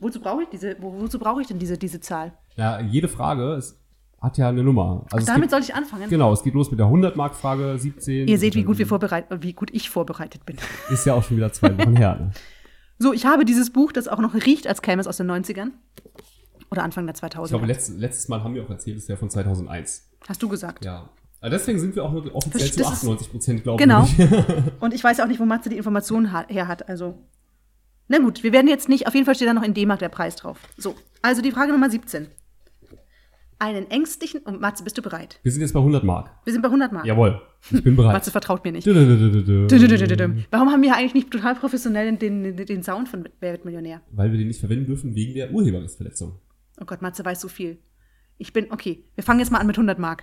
Wozu 0.00 0.20
brauche 0.20 0.42
ich 0.44 0.48
diese, 0.48 0.76
wo, 0.80 0.98
wozu 1.00 1.18
brauche 1.18 1.40
ich 1.42 1.46
denn 1.46 1.58
diese, 1.58 1.76
diese 1.76 2.00
Zahl? 2.00 2.32
Ja, 2.56 2.80
jede 2.80 3.08
Frage 3.08 3.54
ist, 3.54 3.78
hat 4.20 4.38
ja 4.38 4.48
eine 4.48 4.62
Nummer. 4.62 5.04
Also 5.10 5.18
es 5.18 5.26
Damit 5.26 5.42
geht, 5.42 5.50
soll 5.50 5.60
ich 5.60 5.74
anfangen. 5.74 6.08
genau, 6.08 6.32
es 6.32 6.42
geht 6.42 6.54
los 6.54 6.70
mit 6.70 6.80
der 6.80 6.86
100-Mark-Frage, 6.86 7.78
17. 7.78 8.28
Ihr 8.28 8.38
seht, 8.38 8.54
wie 8.54 8.64
gut 8.64 8.78
wir 8.78 8.86
dann 8.86 8.88
vorbereitet, 8.88 9.42
wie 9.42 9.52
gut 9.52 9.70
ich 9.72 9.90
vorbereitet 9.90 10.46
bin. 10.46 10.56
Ist 10.90 11.04
ja 11.04 11.14
auch 11.14 11.22
schon 11.22 11.36
wieder 11.36 11.52
zwei 11.52 11.76
Wochen 11.76 11.96
her. 11.96 12.16
Ne? 12.16 12.30
So, 12.98 13.12
ich 13.12 13.26
habe 13.26 13.44
dieses 13.44 13.70
Buch, 13.70 13.92
das 13.92 14.08
auch 14.08 14.18
noch 14.18 14.34
riecht, 14.34 14.66
als 14.66 14.82
käme 14.82 15.00
es 15.00 15.06
aus 15.06 15.18
den 15.18 15.30
90ern. 15.30 15.70
Oder 16.70 16.82
Anfang 16.82 17.06
der 17.06 17.14
2000er. 17.14 17.44
Ich 17.44 17.50
glaube, 17.50 17.66
letztes, 17.66 17.96
letztes 17.96 18.28
Mal 18.28 18.42
haben 18.42 18.54
wir 18.54 18.64
auch 18.64 18.70
erzählt, 18.70 18.96
es 18.96 19.04
ist 19.04 19.08
ja 19.08 19.16
von 19.16 19.30
2001. 19.30 20.10
Hast 20.28 20.42
du 20.42 20.48
gesagt. 20.48 20.84
Ja. 20.84 21.08
Aber 21.40 21.50
deswegen 21.50 21.78
sind 21.78 21.94
wir 21.94 22.04
auch 22.04 22.12
nur 22.12 22.34
offiziell 22.34 22.62
Das- 22.68 22.72
zu 22.72 22.78
das 22.80 22.88
ist- 22.88 22.94
98 22.98 23.30
Prozent, 23.30 23.62
glaube 23.62 23.82
Genau. 23.82 24.04
ich. 24.04 24.18
Und 24.80 24.92
ich 24.94 25.04
weiß 25.04 25.20
auch 25.20 25.26
nicht, 25.26 25.38
wo 25.40 25.44
Matze 25.44 25.68
die 25.68 25.76
Informationen 25.76 26.32
her 26.48 26.66
hat. 26.68 26.88
Also, 26.88 27.14
na 28.08 28.18
gut, 28.18 28.42
wir 28.42 28.52
werden 28.52 28.68
jetzt 28.68 28.88
nicht, 28.88 29.06
auf 29.06 29.14
jeden 29.14 29.24
Fall 29.26 29.34
steht 29.34 29.48
da 29.48 29.54
noch 29.54 29.62
in 29.62 29.74
D-Mark 29.74 30.00
der 30.00 30.08
Preis 30.08 30.34
drauf. 30.36 30.58
So, 30.76 30.94
also 31.22 31.40
die 31.42 31.52
Frage 31.52 31.72
Nummer 31.72 31.90
17. 31.90 32.26
Einen 33.60 33.90
ängstlichen, 33.90 34.40
und 34.42 34.60
Matze, 34.60 34.84
bist 34.84 34.96
du 34.98 35.02
bereit? 35.02 35.40
Wir 35.42 35.50
sind 35.50 35.62
jetzt 35.62 35.72
bei 35.72 35.80
100 35.80 36.04
Mark. 36.04 36.30
Wir 36.44 36.52
sind 36.52 36.62
bei 36.62 36.68
100 36.68 36.92
Mark. 36.92 37.04
Jawohl. 37.06 37.40
Ich 37.72 37.82
bin 37.82 37.96
bereit. 37.96 38.12
Matze 38.12 38.30
vertraut 38.30 38.64
mir 38.64 38.70
nicht. 38.70 38.86
Warum 38.86 40.70
haben 40.70 40.82
wir 40.82 40.94
eigentlich 40.94 41.14
nicht 41.14 41.30
total 41.32 41.56
professionell 41.56 42.16
den, 42.16 42.44
den, 42.44 42.56
den 42.56 42.82
Sound 42.84 43.08
von 43.08 43.28
Wer 43.40 43.52
wird 43.52 43.64
Millionär? 43.64 44.00
Weil 44.12 44.30
wir 44.30 44.38
den 44.38 44.46
nicht 44.46 44.60
verwenden 44.60 44.86
dürfen 44.86 45.16
wegen 45.16 45.34
der 45.34 45.50
Urheberrechtsverletzung. 45.50 46.38
Oh 46.80 46.84
Gott, 46.84 47.02
Matze 47.02 47.24
weiß 47.24 47.40
so 47.40 47.48
viel. 47.48 47.78
Ich 48.36 48.52
bin, 48.52 48.70
okay, 48.70 49.02
wir 49.16 49.24
fangen 49.24 49.40
jetzt 49.40 49.50
mal 49.50 49.58
an 49.58 49.66
mit 49.66 49.76
100 49.76 49.98
Mark. 49.98 50.22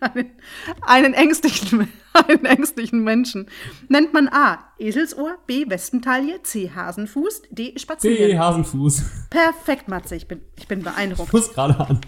Einen, 0.00 0.30
einen, 0.82 1.14
ängstlichen, 1.14 1.88
einen 2.12 2.44
ängstlichen 2.44 3.02
Menschen 3.02 3.46
nennt 3.88 4.12
man 4.12 4.28
A. 4.28 4.58
Eselsohr, 4.78 5.38
B. 5.46 5.64
Wespentaille, 5.68 6.42
C. 6.42 6.70
Hasenfuß, 6.74 7.42
D. 7.50 7.72
C. 7.72 7.78
Spazieren. 7.78 8.38
Hasenfuß. 8.38 9.02
Perfekt, 9.30 9.88
Matze, 9.88 10.16
ich 10.16 10.28
bin, 10.28 10.40
ich 10.56 10.68
bin 10.68 10.82
beeindruckt. 10.82 11.28
Ich 11.28 11.32
muss 11.32 11.52
gerade 11.52 11.78
an. 11.80 12.00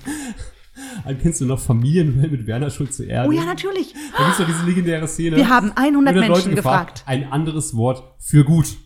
an 1.05 1.19
kennst 1.19 1.41
du 1.41 1.47
noch 1.47 1.61
Familienduell 1.61 2.31
mit 2.31 2.47
Werner 2.47 2.71
Schulze 2.71 3.05
Erde? 3.05 3.29
Oh 3.29 3.33
ja, 3.33 3.45
natürlich. 3.45 3.95
Da 4.17 4.25
gibt's 4.25 4.39
doch 4.39 4.47
diese 4.47 4.65
legendäre 4.65 5.09
Szene. 5.09 5.37
Wir 5.37 5.49
haben 5.49 5.73
100 5.75 6.15
100 6.15 6.15
Menschen 6.15 6.51
Leute 6.51 6.55
gefragt. 6.55 7.03
Ein 7.07 7.33
anderes 7.33 7.77
Wort 7.77 8.15
für 8.19 8.45
gut. 8.45 8.77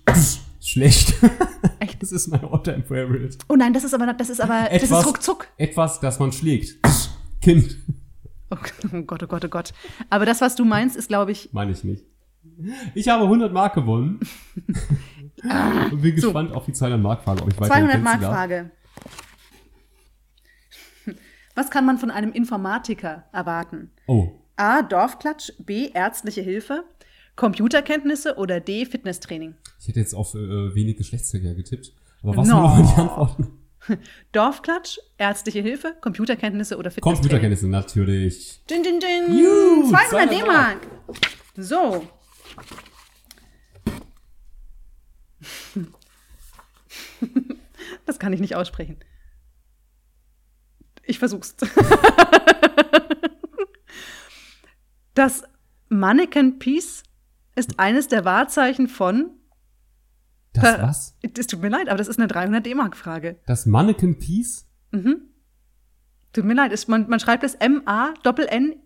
Schlecht. 0.61 1.15
Echt? 1.81 2.03
Das 2.03 2.13
ist 2.13 2.29
mein 2.29 2.45
All-Time 2.45 2.85
Favorite. 2.85 3.39
Oh 3.49 3.57
nein, 3.57 3.73
das 3.73 3.85
ist 3.85 3.95
aber, 3.95 4.13
das 4.13 4.29
ist 4.29 4.41
aber, 4.41 4.69
das 4.71 4.83
ist 4.83 5.07
ruckzuck. 5.07 5.49
Etwas, 5.57 6.01
das 6.01 6.19
man 6.19 6.33
schlägt. 6.33 6.77
Kind. 7.41 7.79
Oh 8.93 9.03
Gott, 9.03 9.23
oh 9.23 9.27
Gott, 9.27 9.45
oh 9.45 9.49
Gott. 9.49 9.73
Aber 10.11 10.27
das, 10.27 10.41
was 10.41 10.57
du 10.57 10.65
meinst, 10.65 10.97
ist, 10.97 11.09
glaube 11.09 11.33
ich, 11.33 11.53
Meine 11.53 11.71
ich 11.73 11.85
nicht. 11.85 12.05
Ich 12.95 13.09
habe 13.09 13.25
100 13.25 13.53
Mark 13.53 13.75
gewonnen. 13.75 14.21
Und 15.91 16.01
bin 16.03 16.15
gespannt 16.15 16.53
auf 16.53 16.65
die 16.65 16.73
200 16.73 17.01
Mark 17.01 17.23
Frage, 17.23 17.43
ob 17.43 17.53
ich 17.53 17.61
weiter 17.61 17.73
200 17.75 18.03
Mark 18.03 18.21
Frage. 18.21 18.71
Was 21.55 21.71
kann 21.71 21.85
man 21.85 21.99
von 21.99 22.11
einem 22.11 22.33
Informatiker 22.33 23.25
erwarten? 23.33 23.91
Oh. 24.07 24.33
A. 24.57 24.83
Dorfklatsch, 24.83 25.53
B. 25.59 25.91
Ärztliche 25.93 26.41
Hilfe, 26.43 26.85
Computerkenntnisse 27.37 28.37
oder 28.37 28.61
D. 28.61 28.85
Fitnesstraining? 28.87 29.55
Ich 29.81 29.89
hätte 29.89 30.01
jetzt 30.01 30.15
auf 30.15 30.35
äh, 30.35 30.75
wenig 30.75 30.97
Geschlechtsverkehr 30.97 31.55
getippt. 31.55 31.93
Aber 32.23 32.37
was 32.37 32.49
No. 32.49 32.69
sind 32.77 32.89
die 32.89 33.01
Antworten? 33.01 33.49
Dorfklatsch, 34.33 34.99
ärztliche 35.19 35.61
Hilfe, 35.61 35.97
Computerkenntnisse 36.01 36.77
oder 36.77 36.91
Fitnesstraining? 36.91 37.21
Computerkenntnisse, 37.23 37.69
natürlich. 37.69 38.61
Din, 38.69 38.83
din, 38.83 39.01
din. 39.01 39.39
Juhu, 39.39 39.89
200 39.89 40.09
200 40.11 40.31
D-Mark. 40.41 40.79
So. 41.57 42.09
Das 48.07 48.19
kann 48.19 48.33
ich 48.33 48.41
nicht 48.41 48.57
aussprechen. 48.57 48.99
Ich 51.05 51.19
versuch's. 51.19 51.55
Das 55.15 55.43
Mannequin 55.89 56.59
Piece 56.59 57.03
ist 57.55 57.79
eines 57.79 58.09
der 58.09 58.25
Wahrzeichen 58.25 58.89
von. 58.89 59.31
Das 60.53 60.81
was? 60.83 61.17
Es 61.39 61.47
tut 61.47 61.63
mir 61.63 61.69
leid, 61.69 61.89
aber 61.89 61.99
das 61.99 62.09
ist 62.09 62.19
eine 62.19 62.27
300 62.29 62.65
D-Mark-Frage. 62.67 63.39
Das 63.47 63.67
Mannequin 63.67 64.19
Piece? 64.19 64.67
Tut 64.93 66.45
mir 66.45 66.55
leid, 66.55 66.73
es, 66.73 66.89
man, 66.89 67.09
man 67.09 67.21
schreibt 67.21 67.45
es 67.45 67.55
M-A-N-N-E-K-E-N, 67.55 68.79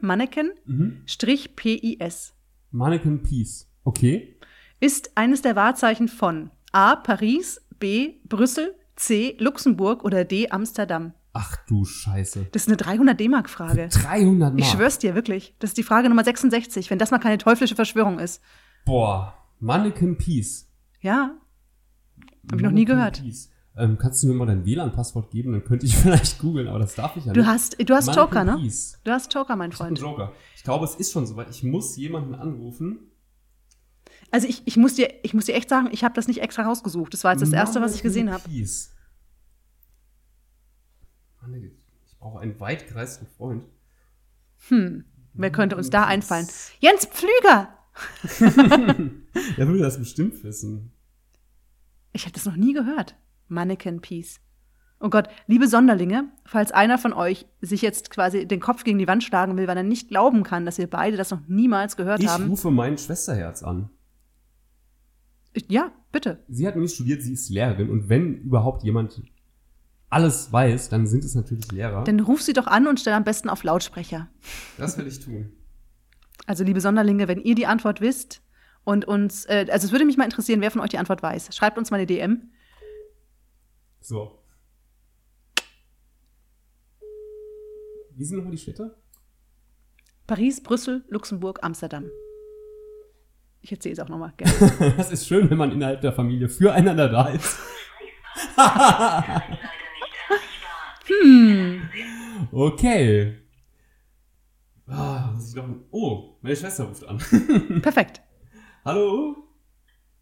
Mannequin, 0.00 0.50
Mhm. 0.66 1.02
Strich 1.06 1.56
P-I-S. 1.56 2.34
Mannequin 2.70 3.22
Piece. 3.22 3.68
Okay. 3.84 4.36
Ist 4.80 5.16
eines 5.16 5.42
der 5.42 5.56
Wahrzeichen 5.56 6.08
von 6.08 6.50
A. 6.72 6.96
Paris, 6.96 7.60
B. 7.78 8.14
Brüssel, 8.28 8.74
C. 8.96 9.36
Luxemburg 9.38 10.04
oder 10.04 10.24
D. 10.24 10.50
Amsterdam? 10.50 11.14
Ach 11.32 11.56
du 11.66 11.84
Scheiße. 11.84 12.48
Das 12.52 12.62
ist 12.62 12.68
eine 12.68 12.76
300 12.76 13.18
D-Mark-Frage. 13.18 13.88
300 13.88 14.50
Mark. 14.52 14.60
Ich 14.60 14.66
schwör's 14.68 14.98
dir, 14.98 15.14
wirklich. 15.14 15.54
Das 15.60 15.70
ist 15.70 15.78
die 15.78 15.82
Frage 15.84 16.08
Nummer 16.08 16.24
66, 16.24 16.90
wenn 16.90 16.98
das 16.98 17.10
mal 17.10 17.18
keine 17.18 17.38
teuflische 17.38 17.76
Verschwörung 17.76 18.18
ist. 18.18 18.42
Boah. 18.84 19.34
Mannequin 19.60 20.16
Piece. 20.18 20.68
Ja, 21.00 21.34
Hab 22.50 22.56
ich 22.56 22.62
noch 22.62 22.70
nie 22.70 22.84
gehört. 22.84 23.22
Piece. 23.22 23.50
Ähm, 23.76 23.96
kannst 23.98 24.22
du 24.22 24.26
mir 24.26 24.34
mal 24.34 24.46
dein 24.46 24.64
WLAN-Passwort 24.66 25.30
geben? 25.30 25.52
Dann 25.52 25.64
könnte 25.64 25.86
ich 25.86 25.96
vielleicht 26.02 26.38
googeln, 26.38 26.66
aber 26.68 26.78
das 26.80 26.94
darf 26.94 27.16
ich 27.16 27.24
ja 27.24 27.32
du 27.32 27.40
nicht. 27.40 27.48
hast, 27.48 27.76
du 27.80 27.94
hast 27.94 28.06
Mannequin 28.06 28.24
Joker, 28.26 28.44
ne? 28.44 28.56
Piece. 28.56 28.98
Du 29.04 29.10
hast 29.12 29.32
Joker, 29.32 29.56
mein 29.56 29.70
Ich 29.70 29.76
Freund. 29.76 29.98
Joker. 29.98 30.32
Ich 30.56 30.64
glaube, 30.64 30.84
es 30.84 30.94
ist 30.96 31.12
schon 31.12 31.26
soweit. 31.26 31.48
Ich 31.50 31.62
muss 31.62 31.96
jemanden 31.96 32.34
anrufen. 32.34 32.98
Also 34.32 34.46
ich, 34.46 34.66
ich, 34.66 34.76
muss 34.76 34.94
dir, 34.94 35.12
ich 35.22 35.34
muss 35.34 35.46
dir 35.46 35.54
echt 35.54 35.68
sagen, 35.68 35.88
ich 35.92 36.04
habe 36.04 36.14
das 36.14 36.28
nicht 36.28 36.40
extra 36.40 36.62
rausgesucht. 36.62 37.12
Das 37.14 37.24
war 37.24 37.32
jetzt 37.32 37.42
das 37.42 37.52
Erste, 37.52 37.80
was 37.80 37.94
ich 37.94 38.02
gesehen 38.02 38.30
habe. 38.30 38.42
Ich 38.48 38.88
brauche 42.18 42.38
einen 42.40 42.58
weit 42.60 42.86
gereisten 42.86 43.26
Freund. 43.26 43.64
Wer 45.32 45.50
könnte 45.50 45.76
uns 45.76 45.90
da 45.90 46.04
einfallen? 46.06 46.46
Jens 46.80 47.06
Pflüger! 47.06 47.76
Der 49.56 49.66
würde 49.68 49.78
das 49.80 49.98
bestimmt 49.98 50.42
wissen. 50.44 50.92
Ich 52.12 52.22
habe 52.24 52.32
das 52.32 52.44
noch 52.46 52.56
nie 52.56 52.72
gehört. 52.72 53.16
Mannequin 53.48 54.00
Piece. 54.00 54.40
Oh 55.00 55.08
Gott, 55.08 55.28
liebe 55.46 55.66
Sonderlinge, 55.66 56.30
falls 56.44 56.72
einer 56.72 56.98
von 56.98 57.12
euch 57.14 57.46
sich 57.62 57.80
jetzt 57.80 58.10
quasi 58.10 58.46
den 58.46 58.60
Kopf 58.60 58.84
gegen 58.84 58.98
die 58.98 59.08
Wand 59.08 59.24
schlagen 59.24 59.56
will, 59.56 59.66
weil 59.66 59.76
er 59.76 59.82
nicht 59.82 60.08
glauben 60.08 60.42
kann, 60.42 60.66
dass 60.66 60.76
wir 60.78 60.88
beide 60.88 61.16
das 61.16 61.30
noch 61.30 61.40
niemals 61.48 61.96
gehört 61.96 62.20
Ich 62.20 62.28
haben. 62.28 62.48
rufe 62.48 62.70
mein 62.70 62.98
Schwesterherz 62.98 63.62
an. 63.62 63.88
Ja, 65.68 65.90
bitte. 66.12 66.44
Sie 66.48 66.66
hat 66.66 66.74
nämlich 66.74 66.92
studiert, 66.94 67.22
sie 67.22 67.32
ist 67.32 67.48
Lehrerin 67.48 67.88
und 67.90 68.08
wenn 68.08 68.34
überhaupt 68.42 68.84
jemand 68.84 69.22
alles 70.10 70.52
weiß, 70.52 70.90
dann 70.90 71.06
sind 71.06 71.24
es 71.24 71.34
natürlich 71.34 71.70
Lehrer. 71.72 72.04
Dann 72.04 72.20
ruf 72.20 72.42
sie 72.42 72.52
doch 72.52 72.66
an 72.66 72.86
und 72.86 73.00
stell 73.00 73.14
am 73.14 73.24
besten 73.24 73.48
auf 73.48 73.62
Lautsprecher. 73.64 74.28
das 74.76 74.98
will 74.98 75.06
ich 75.06 75.20
tun. 75.20 75.52
Also, 76.46 76.64
liebe 76.64 76.80
Sonderlinge, 76.80 77.28
wenn 77.28 77.40
ihr 77.40 77.54
die 77.54 77.66
Antwort 77.66 78.00
wisst 78.00 78.42
und 78.84 79.04
uns, 79.06 79.44
äh, 79.46 79.66
also 79.70 79.86
es 79.86 79.92
würde 79.92 80.04
mich 80.04 80.16
mal 80.16 80.24
interessieren, 80.24 80.60
wer 80.60 80.70
von 80.70 80.80
euch 80.80 80.90
die 80.90 80.98
Antwort 80.98 81.22
weiß. 81.22 81.54
Schreibt 81.54 81.78
uns 81.78 81.90
mal 81.90 81.98
eine 81.98 82.06
DM. 82.06 82.50
So. 84.00 84.38
Wie 88.14 88.24
sind 88.24 88.38
nochmal 88.38 88.52
die 88.52 88.58
Städte? 88.58 88.96
Paris, 90.26 90.62
Brüssel, 90.62 91.04
Luxemburg, 91.08 91.60
Amsterdam. 91.62 92.10
Ich 93.62 93.72
erzähle 93.72 93.94
es 93.94 94.00
auch 94.00 94.08
nochmal 94.08 94.32
gerne. 94.36 94.94
Das 94.96 95.10
ist 95.10 95.26
schön, 95.26 95.50
wenn 95.50 95.58
man 95.58 95.72
innerhalb 95.72 96.00
der 96.00 96.12
Familie 96.12 96.48
füreinander 96.48 97.08
da 97.08 97.28
ist. 97.28 97.58
Okay. 102.52 103.38
Ah, 104.90 105.30
muss 105.34 105.50
ich 105.50 105.54
noch... 105.54 105.68
Oh, 105.90 106.36
meine 106.42 106.56
Schwester 106.56 106.84
ruft 106.84 107.06
an. 107.06 107.18
Perfekt. 107.82 108.20
Hallo? 108.84 109.36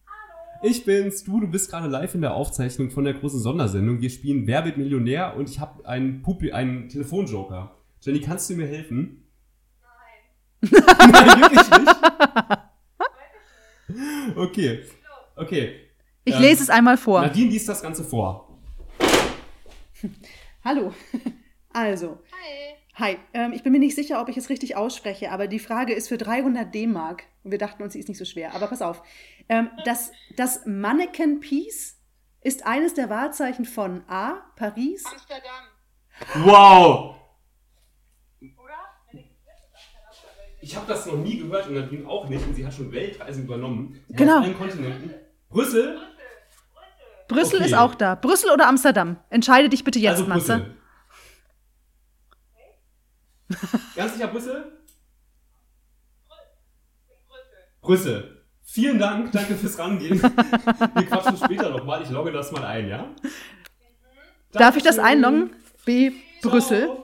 Hallo. 0.07 0.61
Ich 0.63 0.85
bin's. 0.85 1.25
Du, 1.25 1.41
du 1.41 1.47
bist 1.49 1.71
gerade 1.71 1.89
live 1.89 2.15
in 2.15 2.21
der 2.21 2.35
Aufzeichnung 2.35 2.91
von 2.91 3.05
der 3.05 3.15
großen 3.15 3.41
Sondersendung. 3.41 4.01
Wir 4.01 4.11
spielen 4.11 4.47
Wer 4.47 4.65
wird 4.65 4.77
Millionär 4.77 5.37
und 5.37 5.49
ich 5.49 5.59
habe 5.61 5.87
einen, 5.87 6.23
Publi 6.23 6.53
einen 6.53 6.89
Telefonjoker. 6.89 7.77
Jenny, 8.01 8.21
kannst 8.21 8.51
du 8.51 8.55
mir 8.55 8.67
helfen? 8.67 9.25
Nein. 10.63 10.83
Nein, 11.13 11.41
wirklich 11.41 11.71
nicht? 11.71 11.97
Okay. 14.37 14.83
Okay. 15.37 15.75
Ich 16.25 16.35
Ähm, 16.35 16.43
lese 16.43 16.63
es 16.65 16.71
einmal 16.71 16.97
vor. 16.99 17.23
Nadine 17.23 17.51
liest 17.51 17.69
das 17.69 17.81
Ganze 17.81 18.05
vor. 18.05 18.59
Hallo. 20.65 20.93
Also. 21.73 22.19
Hi, 22.33 22.75
ähm, 23.33 23.53
ich 23.53 23.63
bin 23.63 23.73
mir 23.73 23.79
nicht 23.79 23.95
sicher, 23.95 24.21
ob 24.21 24.29
ich 24.29 24.37
es 24.37 24.49
richtig 24.51 24.77
ausspreche, 24.77 25.31
aber 25.31 25.47
die 25.47 25.59
Frage 25.59 25.93
ist 25.95 26.09
für 26.09 26.19
300 26.19 26.75
D-Mark. 26.75 27.25
Und 27.45 27.51
wir 27.53 27.59
dachten 27.59 27.83
uns, 27.83 27.93
sie 27.93 28.01
ist 28.01 28.09
nicht 28.09 28.19
so 28.19 28.25
schwer. 28.25 28.55
Aber 28.55 28.67
pass 28.67 28.83
auf. 28.83 29.03
Ähm, 29.49 29.71
das, 29.85 30.11
das 30.37 30.63
Mannequin 30.67 31.41
Peace 31.41 31.97
ist 32.41 32.67
eines 32.67 32.95
der 32.95 33.09
Wahrzeichen 33.11 33.65
von 33.65 34.03
A. 34.09 34.35
Paris. 34.57 35.05
Amsterdam. 35.07 36.45
Wow! 36.47 37.15
Ich 40.61 40.75
habe 40.77 40.87
das 40.89 41.07
noch 41.07 41.17
nie 41.17 41.39
gehört 41.39 41.69
und 41.69 41.75
Nadine 41.75 42.07
auch 42.09 42.29
nicht 42.29 42.45
und 42.47 42.55
sie 42.55 42.67
hat 42.67 42.75
schon 42.75 42.91
Weltreisen 42.91 43.45
übernommen. 43.45 44.03
Sie 44.09 44.17
Genau. 44.17 44.41
Allen 44.41 44.59
Kontinenten. 44.59 45.15
Brüssel? 45.49 45.99
Brüssel 47.29 47.61
Okay. 47.61 47.67
ist 47.67 47.75
auch 47.75 47.95
da. 47.95 48.17
Brüssel 48.17 48.51
oder 48.51 48.67
Amsterdam? 48.67 49.19
Entscheide 49.31 49.69
dich 49.69 49.85
bitte 49.85 49.99
jetzt, 49.99 50.19
also 50.19 50.27
Matze. 50.27 50.57
Brüssel. 50.59 50.77
Ganz 53.97 54.15
sicher 54.15 54.29
Brüssel? 54.29 54.73
Brüssel. 57.81 58.45
Vielen 58.65 58.99
Dank, 58.99 59.33
danke 59.33 59.55
fürs 59.57 59.79
Rangehen. 59.79 60.21
Wir 60.23 61.07
quatschen 61.07 61.37
später 61.39 61.71
nochmal. 61.71 62.03
Ich 62.03 62.11
logge 62.11 62.31
das 62.33 62.53
mal 62.53 62.65
ein, 62.65 62.89
ja? 62.89 63.15
Darf 64.53 64.77
ich 64.77 64.83
das 64.83 64.99
einloggen? 64.99 65.51
B. 65.87 66.13
Brüssel. 66.43 66.85
Ciao. 66.87 67.03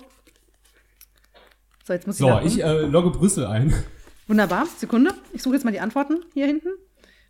So, 1.87 1.93
jetzt 1.95 2.07
muss 2.07 2.17
ich 2.17 2.21
So, 2.21 2.29
loggen. 2.29 2.47
ich 2.47 2.63
äh, 2.63 2.81
logge 2.83 3.11
Brüssel 3.11 3.47
ein. 3.47 3.73
Wunderbar. 4.27 4.67
Sekunde. 4.67 5.15
Ich 5.33 5.43
suche 5.43 5.55
jetzt 5.55 5.65
mal 5.65 5.71
die 5.71 5.81
Antworten 5.81 6.25
hier 6.35 6.47
hinten. 6.47 6.69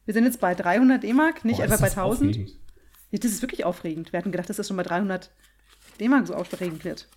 Wir 0.04 0.14
sind 0.14 0.24
jetzt 0.24 0.40
bei 0.40 0.54
300 0.54 1.02
D-Mark, 1.02 1.44
nicht 1.44 1.58
Boah, 1.58 1.64
etwa 1.64 1.76
bei 1.76 1.86
das 1.86 1.96
1000. 1.96 2.30
aufregend. 2.30 2.58
Ja, 3.10 3.18
das 3.20 3.30
ist 3.30 3.42
wirklich 3.42 3.64
aufregend. 3.64 4.12
Wir 4.12 4.18
hatten 4.18 4.32
gedacht, 4.32 4.48
dass 4.50 4.56
das 4.56 4.66
schon 4.68 4.76
bei 4.76 4.82
300 4.82 5.30
D-Mark 6.00 6.26
so 6.26 6.34
aufregend 6.34 6.84
wird. 6.84 7.08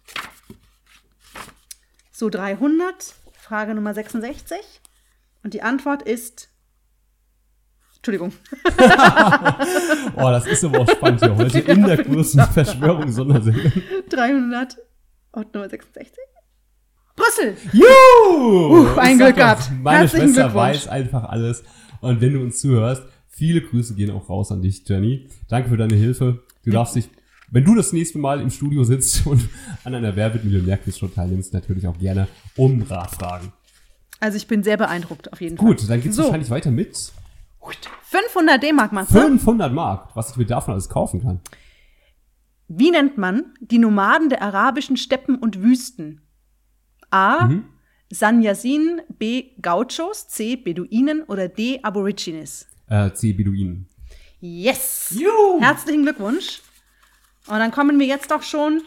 So, 2.17 2.31
300. 2.31 3.13
Frage 3.33 3.75
Nummer 3.75 3.93
66. 3.93 4.57
Und 5.43 5.53
die 5.53 5.61
Antwort 5.61 6.01
ist. 6.01 6.49
Entschuldigung. 7.97 8.33
Oh, 10.15 10.31
das 10.31 10.47
ist 10.47 10.63
aber 10.63 10.79
auch 10.79 10.89
spannend 10.89 11.21
hier 11.21 11.35
heute 11.35 11.59
in 11.59 11.83
der 11.83 12.03
großen 12.03 12.41
Verschwörung-Sondersendung. 12.41 13.71
300. 14.09 14.77
Und 15.31 15.53
Nummer 15.53 15.69
66. 15.69 16.17
Brüssel! 17.15 17.55
Juhu! 17.71 18.97
ein 18.97 19.11
Ich 19.11 19.17
sag 19.19 19.25
Glück 19.27 19.35
gehabt. 19.35 19.71
Meine 19.83 19.99
Herzlichen 19.99 20.33
Schwester 20.33 20.55
weiß 20.55 20.87
einfach 20.87 21.25
alles. 21.25 21.63
Und 22.01 22.19
wenn 22.19 22.33
du 22.33 22.41
uns 22.41 22.59
zuhörst, 22.59 23.03
viele 23.27 23.61
Grüße 23.61 23.93
gehen 23.93 24.09
auch 24.09 24.27
raus 24.27 24.51
an 24.51 24.63
dich, 24.63 24.89
Jenny. 24.89 25.29
Danke 25.49 25.69
für 25.69 25.77
deine 25.77 25.95
Hilfe. 25.95 26.43
Du 26.63 26.71
darfst 26.71 26.95
dich, 26.95 27.09
wenn 27.49 27.63
du 27.63 27.75
das 27.75 27.93
nächste 27.93 28.19
Mal 28.19 28.41
im 28.41 28.49
Studio 28.49 28.83
sitzt 28.83 29.25
und 29.27 29.47
an 29.83 29.95
einer 29.95 30.15
Werbemillionär-Quiz 30.15 30.97
schon 30.97 31.13
teilnimmst, 31.13 31.53
natürlich 31.53 31.87
auch 31.87 31.97
gerne 31.97 32.27
um 32.55 32.81
Rat 32.83 33.11
fragen. 33.11 33.53
Also, 34.19 34.37
ich 34.37 34.47
bin 34.47 34.63
sehr 34.63 34.77
beeindruckt, 34.77 35.31
auf 35.31 35.41
jeden 35.41 35.57
Gut, 35.57 35.79
Fall. 35.79 35.89
dann 35.89 36.01
geht's 36.01 36.15
so, 36.15 36.23
wahrscheinlich 36.23 36.49
weiter 36.49 36.71
mit 36.71 37.11
500 38.09 38.63
D-Mark, 38.63 38.93
Matze. 38.93 39.13
500 39.13 39.73
Mark, 39.73 40.15
was 40.15 40.31
ich 40.31 40.37
mir 40.37 40.45
davon 40.45 40.73
alles 40.73 40.87
kaufen 40.87 41.21
kann. 41.21 41.41
Wie 42.69 42.91
nennt 42.91 43.17
man 43.17 43.53
die 43.59 43.77
Nomaden 43.77 44.29
der 44.29 44.41
arabischen 44.41 44.97
Steppen 44.97 45.35
und 45.35 45.61
Wüsten? 45.61 46.21
A. 47.09 47.45
Mhm. 47.45 47.65
Sanyasin, 48.09 49.01
B. 49.17 49.51
Gauchos, 49.61 50.27
C. 50.29 50.55
Beduinen 50.55 51.23
oder 51.23 51.49
D. 51.49 51.79
Aborigines? 51.83 52.67
Äh, 52.87 53.11
C. 53.11 53.33
Beduinen. 53.33 53.87
Yes! 54.39 55.13
Juhu! 55.17 55.59
Herzlichen 55.59 56.03
Glückwunsch. 56.03 56.61
Und 57.47 57.59
dann 57.59 57.71
kommen 57.71 57.99
wir 57.99 58.05
jetzt 58.05 58.31
doch 58.31 58.43
schon 58.43 58.81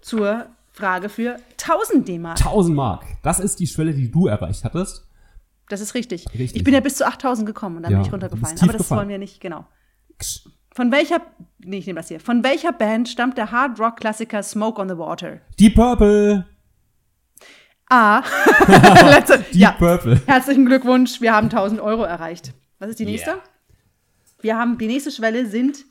zur 0.00 0.46
Frage 0.72 1.08
für 1.08 1.36
1000 1.62 2.08
D-Mark. 2.08 2.38
1000 2.38 2.74
Mark. 2.76 3.04
Das 3.22 3.38
ist 3.38 3.60
die 3.60 3.66
Schwelle, 3.66 3.94
die 3.94 4.10
du 4.10 4.26
erreicht 4.26 4.64
hattest. 4.64 5.06
Das 5.68 5.80
ist 5.80 5.94
richtig. 5.94 6.26
Richtig. 6.34 6.56
Ich 6.56 6.64
bin 6.64 6.74
ja 6.74 6.80
bis 6.80 6.96
zu 6.96 7.06
8000 7.06 7.46
gekommen 7.46 7.76
und 7.76 7.82
dann 7.84 7.92
Ja, 7.92 7.98
bin 7.98 8.06
ich 8.06 8.12
runtergefallen. 8.12 8.58
Aber 8.60 8.72
das 8.72 8.82
gefallen. 8.82 8.98
wollen 9.00 9.08
wir 9.08 9.18
nicht, 9.18 9.40
genau. 9.40 9.66
Von 10.74 10.90
welcher, 10.90 11.20
nee, 11.58 11.78
ich 11.78 11.86
nehme 11.86 12.00
das 12.00 12.08
hier. 12.08 12.20
Von 12.20 12.42
welcher 12.44 12.72
Band 12.72 13.08
stammt 13.08 13.38
der 13.38 13.50
Hard 13.50 13.78
Rock 13.78 13.96
Klassiker 13.98 14.42
Smoke 14.42 14.80
on 14.80 14.88
the 14.88 14.98
Water? 14.98 15.40
Deep 15.58 15.74
Purple. 15.74 16.46
A. 17.88 18.18
Letzte. 19.08 19.38
Deep 19.38 19.54
ja. 19.54 19.70
Purple. 19.72 20.20
Herzlichen 20.26 20.66
Glückwunsch, 20.66 21.20
wir 21.20 21.32
haben 21.32 21.46
1000 21.46 21.80
Euro 21.80 22.02
erreicht. 22.02 22.52
Was 22.78 22.90
ist 22.90 22.98
die 22.98 23.04
nächste? 23.04 23.30
Yeah. 23.30 23.42
Wir 24.40 24.58
haben, 24.58 24.76
die 24.78 24.86
nächste 24.88 25.10
Schwelle 25.10 25.46
sind 25.46 25.84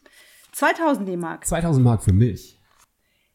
2000 0.53 1.07
D-Mark. 1.07 1.45
2000 1.45 1.83
Mark 1.83 2.03
für 2.03 2.13
mich. 2.13 2.59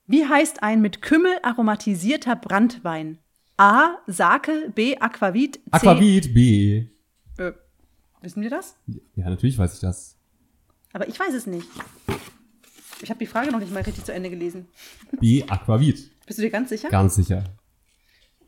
Wie 0.06 0.26
heißt 0.26 0.62
ein 0.62 0.80
mit 0.80 1.02
Kümmel 1.02 1.36
aromatisierter 1.42 2.36
Brandwein? 2.36 3.18
A. 3.56 3.96
Sake, 4.06 4.72
B. 4.74 4.96
Aquavit, 4.98 5.56
C. 5.56 5.60
Aquavit 5.72 6.32
B. 6.32 6.86
Äh, 7.36 7.52
wissen 8.22 8.42
wir 8.42 8.50
das? 8.50 8.76
Ja, 9.16 9.28
natürlich 9.28 9.58
weiß 9.58 9.74
ich 9.74 9.80
das. 9.80 10.16
Aber 10.92 11.08
ich 11.08 11.18
weiß 11.18 11.34
es 11.34 11.46
nicht. 11.46 11.66
Ich 13.02 13.10
habe 13.10 13.18
die 13.18 13.26
Frage 13.26 13.50
noch 13.50 13.58
nicht 13.58 13.72
mal 13.72 13.82
richtig 13.82 14.04
zu 14.04 14.12
Ende 14.12 14.30
gelesen. 14.30 14.68
B. 15.20 15.44
Aquavit. 15.48 16.10
Bist 16.26 16.38
du 16.38 16.42
dir 16.42 16.50
ganz 16.50 16.68
sicher? 16.68 16.88
Ganz 16.88 17.16
sicher. 17.16 17.44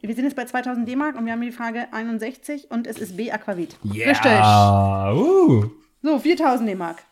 Wir 0.00 0.14
sind 0.14 0.24
jetzt 0.24 0.36
bei 0.36 0.46
2000 0.46 0.88
D-Mark 0.88 1.16
und 1.16 1.26
wir 1.26 1.32
haben 1.32 1.42
die 1.42 1.52
Frage 1.52 1.92
61 1.92 2.70
und 2.70 2.86
es 2.86 2.98
ist 2.98 3.16
B. 3.16 3.32
Aquavit. 3.32 3.76
Richtig. 3.84 4.26
Ah, 4.26 5.12
uh. 5.12 5.70
So, 6.02 6.18
4000 6.18 6.68
D-Mark. 6.70 7.02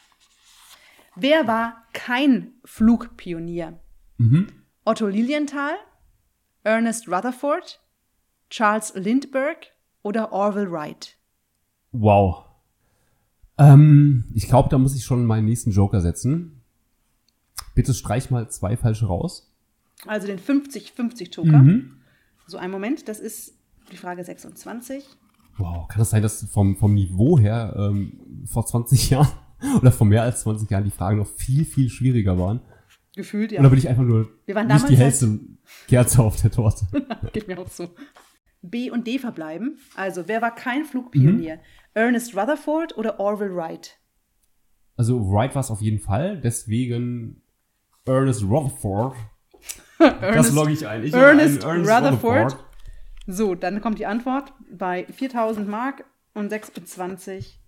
Wer 1.20 1.46
war 1.46 1.82
kein 1.92 2.52
Flugpionier? 2.64 3.80
Mhm. 4.18 4.46
Otto 4.84 5.08
Lilienthal, 5.08 5.74
Ernest 6.62 7.08
Rutherford, 7.08 7.80
Charles 8.50 8.92
Lindbergh 8.94 9.66
oder 10.02 10.32
Orville 10.32 10.70
Wright? 10.70 11.16
Wow. 11.92 12.44
Ähm, 13.58 14.24
ich 14.34 14.46
glaube, 14.46 14.68
da 14.68 14.78
muss 14.78 14.94
ich 14.94 15.04
schon 15.04 15.24
meinen 15.24 15.46
nächsten 15.46 15.72
Joker 15.72 16.00
setzen. 16.00 16.62
Bitte 17.74 17.94
streich 17.94 18.30
mal 18.30 18.48
zwei 18.50 18.76
falsche 18.76 19.06
raus. 19.06 19.52
Also 20.06 20.28
den 20.28 20.38
50-50-Joker. 20.38 21.58
Mhm. 21.58 21.96
So, 22.46 22.58
einen 22.58 22.72
Moment, 22.72 23.08
das 23.08 23.18
ist 23.18 23.58
die 23.90 23.96
Frage 23.96 24.22
26. 24.22 25.04
Wow, 25.56 25.88
kann 25.88 25.98
das 25.98 26.10
sein, 26.10 26.22
dass 26.22 26.44
vom, 26.44 26.76
vom 26.76 26.94
Niveau 26.94 27.38
her 27.38 27.74
ähm, 27.76 28.44
vor 28.46 28.64
20 28.64 29.10
Jahren 29.10 29.28
oder 29.76 29.92
vor 29.92 30.06
mehr 30.06 30.22
als 30.22 30.42
20 30.42 30.70
Jahren 30.70 30.84
die 30.84 30.90
Fragen 30.90 31.18
noch 31.18 31.26
viel, 31.26 31.64
viel 31.64 31.88
schwieriger 31.88 32.38
waren? 32.38 32.60
Gefühlt, 33.14 33.52
ja. 33.52 33.60
Oder 33.60 33.70
bin 33.70 33.78
ich 33.78 33.88
einfach 33.88 34.04
nur 34.04 34.28
nicht 34.46 34.88
die 34.88 34.96
hellste 34.96 35.40
Kerze 35.88 36.22
auf 36.22 36.40
der 36.40 36.50
Torte? 36.50 36.86
Geht 37.32 37.48
mir 37.48 37.58
auch 37.58 37.68
so. 37.68 37.88
B 38.62 38.90
und 38.90 39.06
D 39.06 39.18
verbleiben. 39.18 39.78
Also, 39.96 40.28
wer 40.28 40.42
war 40.42 40.54
kein 40.54 40.84
Flugpionier? 40.84 41.56
Mhm. 41.56 41.60
Ernest 41.94 42.36
Rutherford 42.36 42.96
oder 42.96 43.18
Orville 43.18 43.54
Wright? 43.54 43.98
Also 44.96 45.30
Wright 45.30 45.54
war 45.54 45.60
es 45.60 45.70
auf 45.70 45.80
jeden 45.80 46.00
Fall, 46.00 46.40
deswegen 46.40 47.42
Ernest 48.04 48.42
Rutherford. 48.42 49.16
das 49.98 50.22
Ernest, 50.22 50.54
logge 50.54 50.72
ich 50.72 50.86
ein. 50.86 51.04
Ich 51.04 51.14
Ernest 51.14 51.62
logge 51.62 51.74
ein, 51.74 51.80
Rutherford. 51.80 52.56
So, 53.26 53.54
dann 53.54 53.80
kommt 53.80 53.98
die 53.98 54.06
Antwort 54.06 54.52
bei 54.70 55.06
4000 55.10 55.68
Mark 55.68 56.04
und 56.34 56.50
26. 56.50 57.60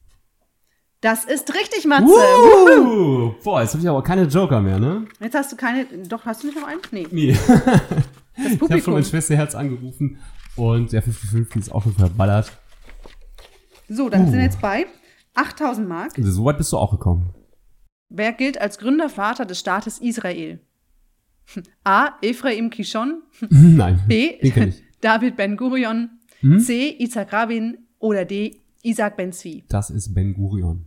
Das 1.00 1.24
ist 1.24 1.54
richtig, 1.54 1.86
Matze. 1.86 2.04
Uh, 2.04 3.32
boah, 3.42 3.62
jetzt 3.62 3.72
habe 3.72 3.82
ich 3.82 3.88
aber 3.88 4.02
keine 4.02 4.24
Joker 4.24 4.60
mehr, 4.60 4.78
ne? 4.78 5.06
Jetzt 5.20 5.34
hast 5.34 5.50
du 5.50 5.56
keine. 5.56 5.86
Doch, 6.08 6.26
hast 6.26 6.42
du 6.42 6.48
nicht 6.48 6.60
noch 6.60 6.68
einen? 6.68 6.80
Nee. 6.90 7.06
Nee. 7.10 7.32
Das 8.36 8.52
Ich 8.52 8.60
habe 8.60 8.80
schon 8.80 8.94
mein 8.94 9.04
Schwesterherz 9.04 9.54
angerufen 9.54 10.18
und 10.56 10.92
der 10.92 11.02
50-50 11.02 11.58
ist 11.58 11.72
auch 11.72 11.82
schon 11.82 11.94
verballert. 11.94 12.52
So, 13.88 14.08
dann 14.10 14.24
sind 14.26 14.34
wir 14.34 14.40
Uh. 14.40 14.44
jetzt 14.44 14.60
bei 14.60 14.86
8000 15.34 15.88
Mark. 15.88 16.12
Also, 16.18 16.30
so 16.30 16.44
weit 16.44 16.58
bist 16.58 16.72
du 16.72 16.76
auch 16.78 16.90
gekommen. 16.90 17.30
Wer 18.10 18.32
gilt 18.32 18.60
als 18.60 18.78
Gründervater 18.78 19.46
des 19.46 19.58
Staates 19.60 19.98
Israel? 19.98 20.60
A. 21.84 22.10
Ephraim 22.20 22.68
Kishon. 22.70 23.22
Nein, 23.48 24.02
B. 24.06 24.38
David 25.00 25.36
Ben 25.36 25.56
Gurion. 25.56 26.10
Hm? 26.40 26.60
C. 26.60 26.94
Isaac 26.98 27.32
Rabin. 27.32 27.78
Oder 27.98 28.24
D. 28.26 28.60
Isaac 28.82 29.16
Ben 29.16 29.32
Zvi. 29.32 29.64
Das 29.68 29.90
ist 29.90 30.14
Ben 30.14 30.34
Gurion. 30.34 30.86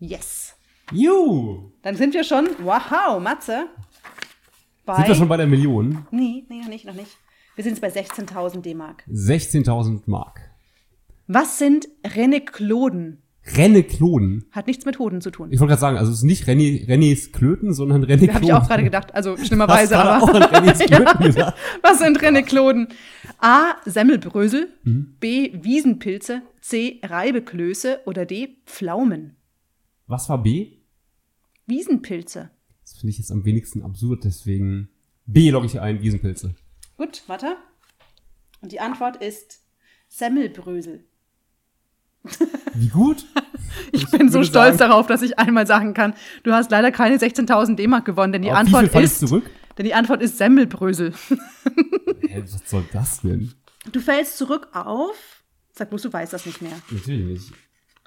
Yes. 0.00 0.54
Juhu! 0.92 1.70
Dann 1.82 1.94
sind 1.94 2.14
wir 2.14 2.24
schon, 2.24 2.48
wow, 2.62 3.20
Matze. 3.20 3.66
Bei, 4.86 4.96
Sind 4.96 5.08
wir 5.08 5.14
schon 5.14 5.28
bei 5.28 5.36
der 5.36 5.46
Million? 5.46 6.06
Nee, 6.10 6.44
nee, 6.48 6.60
noch 6.62 6.68
nicht, 6.68 6.84
noch 6.86 6.94
nicht. 6.94 7.16
Wir 7.54 7.64
sind 7.64 7.78
jetzt 7.78 7.82
bei 7.82 7.88
16.000 7.88 8.62
D-Mark. 8.62 9.04
16.000 9.08 10.02
Mark. 10.06 10.40
Was 11.26 11.58
sind 11.58 11.86
Renekloden? 12.04 13.22
Renne 13.56 13.82
Kloden. 13.82 14.44
Hat 14.52 14.66
nichts 14.66 14.84
mit 14.84 14.98
Hoden 14.98 15.20
zu 15.20 15.30
tun. 15.30 15.50
Ich 15.50 15.60
wollte 15.60 15.70
gerade 15.70 15.80
sagen, 15.80 15.96
also 15.96 16.10
es 16.12 16.18
ist 16.18 16.24
nicht 16.24 16.46
René, 16.46 16.86
Renés 16.86 17.32
Klöten, 17.32 17.72
sondern 17.72 18.04
René 18.04 18.18
Kloden. 18.18 18.34
Habe 18.34 18.44
ich 18.44 18.52
auch 18.52 18.66
gerade 18.66 18.84
gedacht. 18.84 19.14
Also 19.14 19.36
schlimmerweise, 19.42 19.98
aber. 19.98 20.22
auch 20.22 20.28
an 20.34 20.42
Renés 20.42 20.78
Klöten 20.86 21.36
Ja. 21.36 21.54
Was 21.82 21.98
sind 21.98 22.20
Renekloden? 22.20 22.88
A. 23.38 23.76
Semmelbrösel. 23.84 24.68
Mhm. 24.84 25.16
B. 25.20 25.50
Wiesenpilze. 25.62 26.42
C. 26.60 27.00
Reibeklöße. 27.02 28.00
Oder 28.06 28.26
D. 28.26 28.56
Pflaumen. 28.66 29.36
Was 30.10 30.28
war 30.28 30.42
B? 30.42 30.72
Wiesenpilze. 31.66 32.50
Das 32.82 32.98
finde 32.98 33.10
ich 33.12 33.18
jetzt 33.18 33.30
am 33.30 33.44
wenigsten 33.44 33.82
absurd, 33.82 34.24
deswegen 34.24 34.88
B 35.26 35.50
logge 35.50 35.66
ich 35.66 35.78
ein, 35.80 36.02
Wiesenpilze. 36.02 36.56
Gut, 36.96 37.22
warte. 37.28 37.56
Und 38.60 38.72
die 38.72 38.80
Antwort 38.80 39.22
ist 39.22 39.60
Semmelbrösel. 40.08 41.04
Wie 42.74 42.88
gut? 42.88 43.24
Ich 43.92 44.10
bin 44.10 44.28
so 44.30 44.42
stolz 44.42 44.78
sagen- 44.78 44.90
darauf, 44.90 45.06
dass 45.06 45.22
ich 45.22 45.38
einmal 45.38 45.68
sagen 45.68 45.94
kann, 45.94 46.14
du 46.42 46.52
hast 46.52 46.72
leider 46.72 46.90
keine 46.90 47.16
16.000 47.18 47.76
D-Mark 47.76 48.04
gewonnen, 48.04 48.32
denn 48.32 48.42
die 48.42 48.50
Antwort 48.50 48.92
ist, 48.96 49.20
zurück? 49.20 49.48
denn 49.78 49.84
die 49.86 49.94
Antwort 49.94 50.22
ist 50.22 50.38
Semmelbrösel. 50.38 51.12
Hä, 52.28 52.42
was 52.42 52.68
soll 52.68 52.84
das 52.92 53.20
denn? 53.20 53.54
Du 53.92 54.00
fällst 54.00 54.36
zurück 54.38 54.68
auf. 54.72 55.44
Sag 55.72 55.88
bloß, 55.90 56.02
du 56.02 56.12
weißt 56.12 56.32
das 56.32 56.46
nicht 56.46 56.60
mehr. 56.60 56.76
Natürlich 56.90 57.24
nicht. 57.26 57.52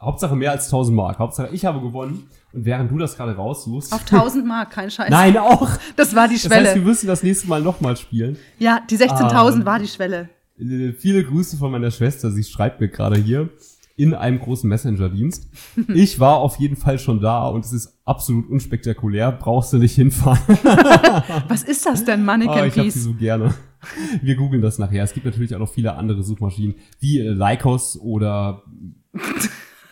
Hauptsache 0.04 0.36
mehr 0.36 0.52
als 0.52 0.66
1000 0.66 0.96
Mark. 0.96 1.20
Hauptsache 1.20 1.50
ich 1.54 1.66
habe 1.66 1.80
gewonnen. 1.82 2.28
Und 2.54 2.66
während 2.66 2.92
du 2.92 2.98
das 2.98 3.16
gerade 3.18 3.36
raussuchst. 3.36 3.92
Auf 3.94 4.02
1000 4.02 4.46
Mark, 4.46 4.72
kein 4.72 4.92
Scheiß. 4.92 5.10
Nein, 5.10 5.38
auch. 5.38 5.70
Das 5.96 6.16
war 6.16 6.28
die 6.28 6.36
Das 6.36 6.44
heißt, 6.50 6.52
wir 6.64 6.72
Schwelle. 6.72 6.86
müssen 6.86 7.08
das 7.08 7.24
nächste 7.24 7.48
Mal 7.48 7.62
nochmal 7.62 7.98
spielen. 7.98 8.38
ja, 8.60 8.80
die 8.90 8.98
16.000 8.98 9.62
Ah. 9.62 9.66
war 9.66 9.80
die 9.80 9.88
Schwelle. 9.88 10.30
Äh, 10.60 10.94
Viele 10.94 11.24
Grüße 11.24 11.58
von 11.58 11.72
meiner 11.72 11.90
Schwester. 11.92 12.30
Sie 12.32 12.44
schreibt 12.44 12.80
mir 12.80 12.90
gerade 12.90 13.20
hier 13.20 13.50
in 13.96 14.14
einem 14.16 14.40
großen 14.40 14.68
Messenger-Dienst. 14.70 15.48
Ich 15.94 16.20
war 16.20 16.38
auf 16.38 16.58
jeden 16.58 16.76
Fall 16.76 16.98
schon 17.00 17.20
da 17.20 17.48
und 17.48 17.64
es 17.66 17.74
ist 17.74 18.00
absolut 18.06 18.50
unspektakulär. 18.50 19.32
Brauchst 19.32 19.74
du 19.74 19.78
nicht 19.78 19.96
hinfahren. 19.96 20.40
Was 21.48 21.64
ist 21.64 21.86
das 21.86 22.04
denn, 22.06 22.24
Mannequin 22.26 22.58
Ah, 22.60 22.66
ich 22.66 22.78
habe 22.78 22.92
sie 22.92 23.00
Piece? 23.00 23.04
so 23.04 23.14
gerne. 23.14 23.54
Wir 24.22 24.36
googeln 24.36 24.62
das 24.62 24.78
nachher. 24.80 25.04
Es 25.04 25.14
gibt 25.14 25.26
natürlich 25.26 25.54
auch 25.56 25.60
noch 25.60 25.72
viele 25.72 25.96
andere 25.96 26.24
Suchmaschinen 26.24 26.76
wie 27.00 27.20
äh, 27.20 27.30
Lycos 27.30 28.00
oder 28.00 28.64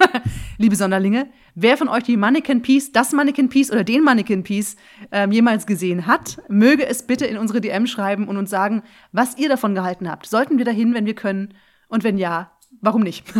Liebe 0.57 0.75
Sonderlinge, 0.75 1.29
wer 1.55 1.77
von 1.77 1.87
euch 1.87 2.03
die 2.03 2.17
Mannequin 2.17 2.61
Piece, 2.61 2.91
das 2.91 3.13
Mannequin 3.13 3.49
Piece 3.49 3.71
oder 3.71 3.83
den 3.83 4.03
Mannequin 4.03 4.43
Piece 4.43 4.75
ähm, 5.11 5.31
jemals 5.31 5.65
gesehen 5.65 6.07
hat, 6.07 6.41
möge 6.49 6.85
es 6.85 7.03
bitte 7.03 7.25
in 7.25 7.37
unsere 7.37 7.61
DM 7.61 7.87
schreiben 7.87 8.27
und 8.27 8.37
uns 8.37 8.49
sagen, 8.49 8.83
was 9.11 9.37
ihr 9.37 9.49
davon 9.49 9.75
gehalten 9.75 10.09
habt. 10.09 10.27
Sollten 10.27 10.57
wir 10.57 10.65
dahin, 10.65 10.93
wenn 10.93 11.05
wir 11.05 11.15
können? 11.15 11.53
Und 11.87 12.03
wenn 12.03 12.17
ja, 12.17 12.51
warum 12.81 13.01
nicht? 13.01 13.25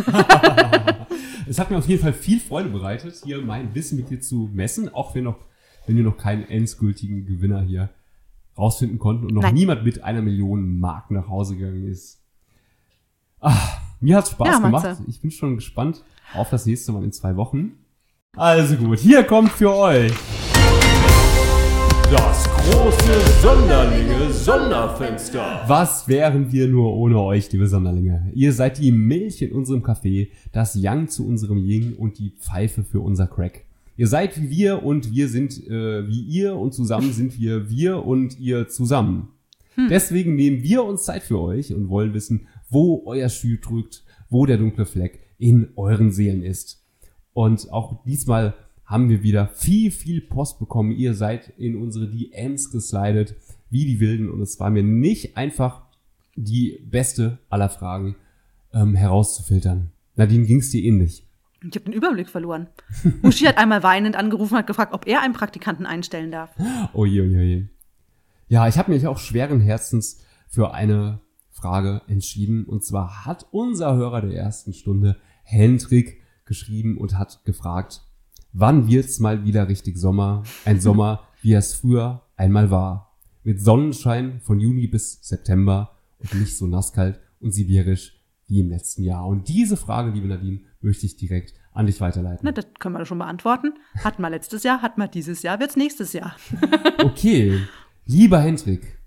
Es 1.44 1.58
hat 1.58 1.70
mir 1.70 1.78
auf 1.78 1.88
jeden 1.88 2.00
Fall 2.00 2.12
viel 2.12 2.38
Freude 2.38 2.68
bereitet, 2.68 3.20
hier 3.24 3.42
mein 3.42 3.74
Wissen 3.74 3.96
mit 3.96 4.10
dir 4.10 4.20
zu 4.20 4.48
messen, 4.52 4.88
auch 4.88 5.14
wenn, 5.14 5.24
noch, 5.24 5.38
wenn 5.86 5.96
wir 5.96 6.04
noch 6.04 6.16
keinen 6.16 6.44
endgültigen 6.44 7.26
Gewinner 7.26 7.60
hier 7.62 7.90
rausfinden 8.56 8.98
konnten 8.98 9.26
und 9.26 9.34
noch 9.34 9.42
Nein. 9.42 9.54
niemand 9.54 9.84
mit 9.84 10.04
einer 10.04 10.22
Million 10.22 10.78
Mark 10.78 11.10
nach 11.10 11.28
Hause 11.28 11.56
gegangen 11.56 11.88
ist. 11.88 12.22
Ah, 13.40 13.58
mir 14.00 14.16
hat's 14.16 14.30
Spaß 14.30 14.48
Ja, 14.48 14.58
gemacht. 14.60 14.98
Ich 15.08 15.20
bin 15.20 15.30
schon 15.30 15.56
gespannt 15.56 16.04
auf 16.34 16.50
das 16.50 16.66
nächste 16.66 16.92
Mal 16.92 17.04
in 17.04 17.12
zwei 17.12 17.36
Wochen. 17.36 17.72
Also 18.36 18.76
gut, 18.76 18.98
hier 18.98 19.24
kommt 19.24 19.50
für 19.50 19.74
euch 19.74 20.12
Das 22.10 22.44
große 22.44 23.40
Sonderlinge 23.42 24.32
Sonderfenster. 24.32 25.64
Was 25.66 26.08
wären 26.08 26.50
wir 26.50 26.68
nur 26.68 26.94
ohne 26.94 27.20
euch, 27.20 27.52
liebe 27.52 27.66
Sonderlinge? 27.66 28.30
Ihr 28.34 28.52
seid 28.52 28.78
die 28.78 28.92
Milch 28.92 29.42
in 29.42 29.52
unserem 29.52 29.82
Kaffee, 29.82 30.30
das 30.52 30.74
Yang 30.74 31.08
zu 31.08 31.26
unserem 31.26 31.58
Ying 31.58 31.94
und 31.96 32.18
die 32.18 32.30
Pfeife 32.30 32.84
für 32.84 33.00
unser 33.00 33.26
Crack. 33.26 33.64
Ihr 33.96 34.08
seid 34.08 34.40
wie 34.40 34.48
wir 34.48 34.82
und 34.82 35.12
wir 35.12 35.28
sind 35.28 35.66
äh, 35.68 36.08
wie 36.08 36.22
ihr 36.22 36.56
und 36.56 36.72
zusammen 36.72 37.12
sind 37.12 37.38
wir 37.38 37.68
wir 37.68 38.04
und 38.04 38.38
ihr 38.40 38.68
zusammen. 38.68 39.28
Deswegen 39.88 40.34
nehmen 40.34 40.62
wir 40.62 40.84
uns 40.84 41.04
Zeit 41.04 41.22
für 41.22 41.40
euch 41.40 41.72
und 41.74 41.88
wollen 41.88 42.12
wissen, 42.12 42.46
wo 42.68 43.02
euer 43.06 43.30
Schuh 43.30 43.56
drückt, 43.60 44.04
wo 44.28 44.44
der 44.44 44.58
dunkle 44.58 44.84
Fleck 44.84 45.21
in 45.42 45.70
euren 45.74 46.12
Seelen 46.12 46.42
ist. 46.42 46.80
Und 47.34 47.72
auch 47.72 48.04
diesmal 48.04 48.54
haben 48.84 49.08
wir 49.08 49.24
wieder 49.24 49.48
viel, 49.48 49.90
viel 49.90 50.20
Post 50.20 50.60
bekommen. 50.60 50.92
Ihr 50.92 51.14
seid 51.14 51.52
in 51.58 51.74
unsere 51.74 52.08
DMs 52.08 52.70
geslidet, 52.70 53.34
wie 53.68 53.84
die 53.84 53.98
Wilden. 53.98 54.30
Und 54.30 54.40
es 54.40 54.60
war 54.60 54.70
mir 54.70 54.84
nicht 54.84 55.36
einfach, 55.36 55.82
die 56.36 56.78
beste 56.88 57.38
aller 57.50 57.68
Fragen 57.68 58.16
ähm, 58.72 58.94
herauszufiltern. 58.94 59.90
Nadine, 60.14 60.46
ging's 60.46 60.70
dir 60.70 60.82
ähnlich? 60.82 61.26
Ich 61.60 61.74
habe 61.74 61.86
den 61.86 61.92
Überblick 61.92 62.28
verloren. 62.28 62.68
Uschi 63.22 63.44
hat 63.44 63.58
einmal 63.58 63.82
weinend 63.82 64.16
angerufen 64.16 64.54
und 64.54 64.60
hat 64.60 64.66
gefragt, 64.66 64.94
ob 64.94 65.06
er 65.06 65.22
einen 65.22 65.34
Praktikanten 65.34 65.86
einstellen 65.86 66.30
darf. 66.30 66.50
Oje, 66.92 67.22
oje, 67.22 67.36
oje. 67.36 67.68
Ja, 68.48 68.68
ich 68.68 68.78
habe 68.78 68.92
mich 68.92 69.06
auch 69.06 69.18
schweren 69.18 69.60
Herzens 69.60 70.24
für 70.48 70.72
eine 70.72 71.20
Frage 71.50 72.02
entschieden. 72.06 72.64
Und 72.64 72.84
zwar 72.84 73.26
hat 73.26 73.46
unser 73.50 73.94
Hörer 73.96 74.20
der 74.22 74.34
ersten 74.34 74.72
Stunde, 74.72 75.16
Hendrik, 75.42 76.22
geschrieben 76.44 76.98
und 76.98 77.18
hat 77.18 77.44
gefragt, 77.44 78.02
wann 78.52 78.88
wird's 78.88 79.20
mal 79.20 79.44
wieder 79.44 79.68
richtig 79.68 79.96
Sommer? 79.96 80.42
Ein 80.64 80.80
Sommer, 80.80 81.24
wie 81.40 81.54
es 81.54 81.74
früher 81.74 82.22
einmal 82.36 82.70
war. 82.70 83.16
Mit 83.44 83.60
Sonnenschein 83.60 84.40
von 84.40 84.60
Juni 84.60 84.86
bis 84.86 85.18
September 85.22 85.96
und 86.18 86.34
nicht 86.34 86.56
so 86.56 86.66
nasskalt 86.66 87.20
und 87.40 87.52
sibirisch 87.52 88.20
wie 88.46 88.60
im 88.60 88.68
letzten 88.68 89.02
Jahr. 89.02 89.26
Und 89.26 89.48
diese 89.48 89.76
Frage, 89.76 90.10
liebe 90.10 90.28
Nadine, 90.28 90.60
möchte 90.80 91.06
ich 91.06 91.16
direkt 91.16 91.54
an 91.72 91.86
dich 91.86 92.00
weiterleiten. 92.00 92.40
Na, 92.42 92.52
das 92.52 92.66
können 92.78 92.96
wir 92.96 93.06
schon 93.06 93.18
beantworten. 93.18 93.74
Hat 94.04 94.18
mal 94.18 94.28
letztes 94.28 94.62
Jahr, 94.62 94.82
hat 94.82 94.98
mal 94.98 95.08
dieses 95.08 95.42
Jahr, 95.42 95.58
wird's 95.58 95.76
nächstes 95.76 96.12
Jahr. 96.12 96.36
Okay, 97.02 97.60
lieber 98.04 98.38
Hendrik, 98.40 98.98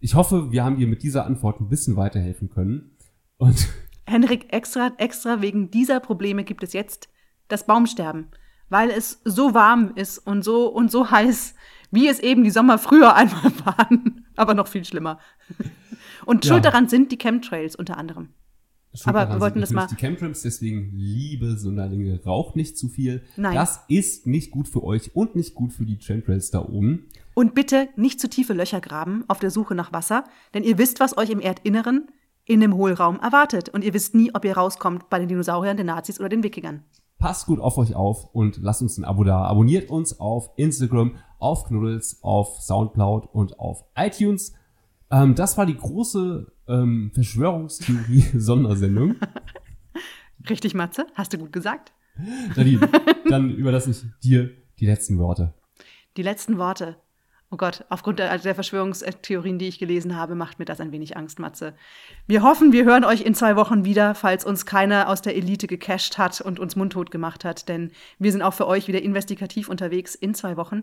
ich 0.00 0.14
hoffe, 0.14 0.52
wir 0.52 0.64
haben 0.64 0.76
dir 0.76 0.86
mit 0.86 1.02
dieser 1.02 1.24
Antwort 1.24 1.60
ein 1.60 1.68
bisschen 1.68 1.96
weiterhelfen 1.96 2.50
können. 2.50 2.90
Und 3.38 3.68
Henrik, 4.06 4.52
extra, 4.52 4.92
extra 4.98 5.40
wegen 5.42 5.70
dieser 5.70 6.00
Probleme 6.00 6.44
gibt 6.44 6.62
es 6.62 6.72
jetzt 6.72 7.08
das 7.48 7.66
Baumsterben, 7.66 8.28
weil 8.68 8.90
es 8.90 9.20
so 9.24 9.54
warm 9.54 9.92
ist 9.94 10.18
und 10.18 10.42
so 10.42 10.66
und 10.68 10.90
so 10.90 11.10
heiß, 11.10 11.54
wie 11.90 12.08
es 12.08 12.18
eben 12.20 12.42
die 12.44 12.50
Sommer 12.50 12.78
früher 12.78 13.14
einmal 13.16 13.52
waren, 13.64 14.26
aber 14.36 14.54
noch 14.54 14.66
viel 14.68 14.84
schlimmer. 14.84 15.18
Und 16.24 16.44
schuld 16.46 16.64
Ja. 16.64 16.70
daran 16.70 16.88
sind 16.88 17.12
die 17.12 17.18
Chemtrails 17.18 17.76
unter 17.76 17.96
anderem. 17.98 18.30
Schuld 18.94 19.14
Aber 19.16 19.32
wir 19.32 19.40
wollten 19.40 19.60
das 19.60 19.70
mal- 19.70 19.86
Die 19.86 19.96
Chemtrails, 19.96 20.42
deswegen, 20.42 20.92
liebe 20.94 21.56
Sonderlinge, 21.56 22.20
raucht 22.24 22.56
nicht 22.56 22.76
zu 22.76 22.88
viel. 22.88 23.22
Nein. 23.36 23.54
Das 23.54 23.84
ist 23.88 24.26
nicht 24.26 24.50
gut 24.50 24.68
für 24.68 24.82
euch 24.84 25.16
und 25.16 25.34
nicht 25.34 25.54
gut 25.54 25.72
für 25.72 25.84
die 25.86 25.96
Chemtrails 25.98 26.50
da 26.50 26.60
oben. 26.60 27.06
Und 27.34 27.54
bitte 27.54 27.88
nicht 27.96 28.20
zu 28.20 28.28
tiefe 28.28 28.52
Löcher 28.52 28.80
graben 28.82 29.24
auf 29.28 29.38
der 29.38 29.50
Suche 29.50 29.74
nach 29.74 29.92
Wasser, 29.94 30.24
denn 30.52 30.62
ihr 30.62 30.76
wisst, 30.76 31.00
was 31.00 31.16
euch 31.16 31.30
im 31.30 31.40
Erdinneren 31.40 32.08
in 32.44 32.60
dem 32.60 32.74
Hohlraum 32.74 33.18
erwartet. 33.20 33.68
Und 33.68 33.84
ihr 33.84 33.94
wisst 33.94 34.14
nie, 34.14 34.30
ob 34.34 34.44
ihr 34.44 34.56
rauskommt 34.56 35.08
bei 35.10 35.18
den 35.18 35.28
Dinosauriern, 35.28 35.76
den 35.76 35.86
Nazis 35.86 36.20
oder 36.20 36.28
den 36.28 36.42
Wikingern. 36.42 36.82
Passt 37.18 37.46
gut 37.46 37.60
auf 37.60 37.78
euch 37.78 37.94
auf 37.94 38.34
und 38.34 38.58
lasst 38.60 38.82
uns 38.82 38.98
ein 38.98 39.04
Abo 39.04 39.22
da. 39.24 39.44
Abonniert 39.44 39.90
uns 39.90 40.18
auf 40.18 40.50
Instagram, 40.56 41.16
auf 41.38 41.64
Knuddels, 41.64 42.18
auf 42.22 42.60
Soundcloud 42.60 43.28
und 43.32 43.60
auf 43.60 43.84
iTunes. 43.96 44.54
Ähm, 45.10 45.34
das 45.34 45.56
war 45.56 45.64
die 45.66 45.76
große 45.76 46.52
ähm, 46.68 47.10
Verschwörungstheorie-Sondersendung. 47.14 49.16
Richtig, 50.48 50.74
Matze? 50.74 51.06
Hast 51.14 51.32
du 51.32 51.38
gut 51.38 51.52
gesagt? 51.52 51.92
Nadine, 52.56 52.88
dann 53.28 53.50
überlasse 53.50 53.90
ich 53.90 54.02
dir 54.22 54.50
die 54.78 54.86
letzten 54.86 55.18
Worte. 55.18 55.54
Die 56.16 56.22
letzten 56.22 56.58
Worte. 56.58 56.96
Oh 57.52 57.58
Gott, 57.58 57.84
aufgrund 57.90 58.18
der, 58.18 58.38
der 58.38 58.54
Verschwörungstheorien, 58.54 59.58
die 59.58 59.68
ich 59.68 59.78
gelesen 59.78 60.16
habe, 60.16 60.34
macht 60.34 60.58
mir 60.58 60.64
das 60.64 60.80
ein 60.80 60.90
wenig 60.90 61.18
Angst, 61.18 61.38
Matze. 61.38 61.74
Wir 62.26 62.42
hoffen, 62.42 62.72
wir 62.72 62.86
hören 62.86 63.04
euch 63.04 63.20
in 63.20 63.34
zwei 63.34 63.56
Wochen 63.56 63.84
wieder, 63.84 64.14
falls 64.14 64.46
uns 64.46 64.64
keiner 64.64 65.10
aus 65.10 65.20
der 65.20 65.36
Elite 65.36 65.66
gecasht 65.66 66.16
hat 66.16 66.40
und 66.40 66.58
uns 66.58 66.76
mundtot 66.76 67.10
gemacht 67.10 67.44
hat, 67.44 67.68
denn 67.68 67.92
wir 68.18 68.32
sind 68.32 68.40
auch 68.40 68.54
für 68.54 68.66
euch 68.66 68.88
wieder 68.88 69.02
investigativ 69.02 69.68
unterwegs 69.68 70.14
in 70.14 70.32
zwei 70.32 70.56
Wochen. 70.56 70.82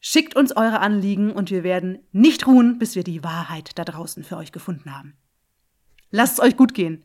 Schickt 0.00 0.36
uns 0.36 0.54
eure 0.54 0.80
Anliegen 0.80 1.32
und 1.32 1.50
wir 1.50 1.62
werden 1.64 2.00
nicht 2.12 2.46
ruhen, 2.46 2.78
bis 2.78 2.94
wir 2.94 3.02
die 3.02 3.24
Wahrheit 3.24 3.78
da 3.78 3.84
draußen 3.84 4.22
für 4.22 4.36
euch 4.36 4.52
gefunden 4.52 4.94
haben. 4.94 5.16
Lasst 6.10 6.34
es 6.34 6.44
euch 6.44 6.58
gut 6.58 6.74
gehen. 6.74 7.04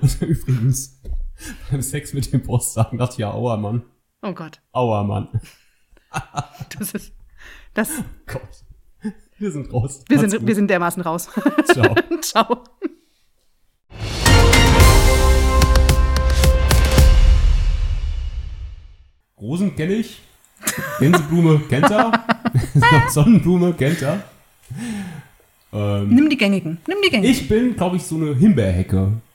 Und 0.00 0.22
übrigens, 0.22 1.00
beim 1.70 1.82
Sex 1.82 2.14
mit 2.14 2.32
dem 2.32 2.42
Boss 2.42 2.74
sagen, 2.74 2.98
dachte 2.98 3.12
ich, 3.12 3.18
ja, 3.18 3.30
aua, 3.30 3.56
Mann. 3.56 3.84
Oh 4.22 4.32
Gott, 4.32 4.60
Aua, 4.72 5.04
Mann. 5.04 5.40
das 6.76 6.92
ist. 6.92 7.15
Das, 7.76 7.90
Gott. 8.24 8.40
Wir 9.38 9.52
sind 9.52 9.70
raus. 9.70 10.02
wir, 10.08 10.16
Macht's 10.16 10.30
sind, 10.30 10.40
gut. 10.40 10.48
wir 10.48 10.54
sind 10.54 10.70
dermaßen 10.70 11.02
raus. 11.02 11.28
Ciao. 11.70 11.94
Ciao. 12.22 12.64
Rosen 19.38 19.76
kenne 19.76 19.92
ich. 19.92 20.22
Gänseblume 20.98 21.60
kennt 21.68 21.90
er. 21.90 22.24
Sonnenblume 23.10 23.74
kennt 23.74 24.00
er. 24.00 24.24
Ähm, 25.70 26.08
Nimm 26.08 26.30
die 26.30 26.38
gängigen. 26.38 26.78
Nimm 26.88 26.96
die 27.04 27.10
gängigen. 27.10 27.30
ich 27.30 27.46
bin, 27.46 27.76
glaube 27.76 27.96
ich, 27.96 28.04
so 28.04 28.16
eine 28.16 28.34
Himbeerhecke. 28.34 29.20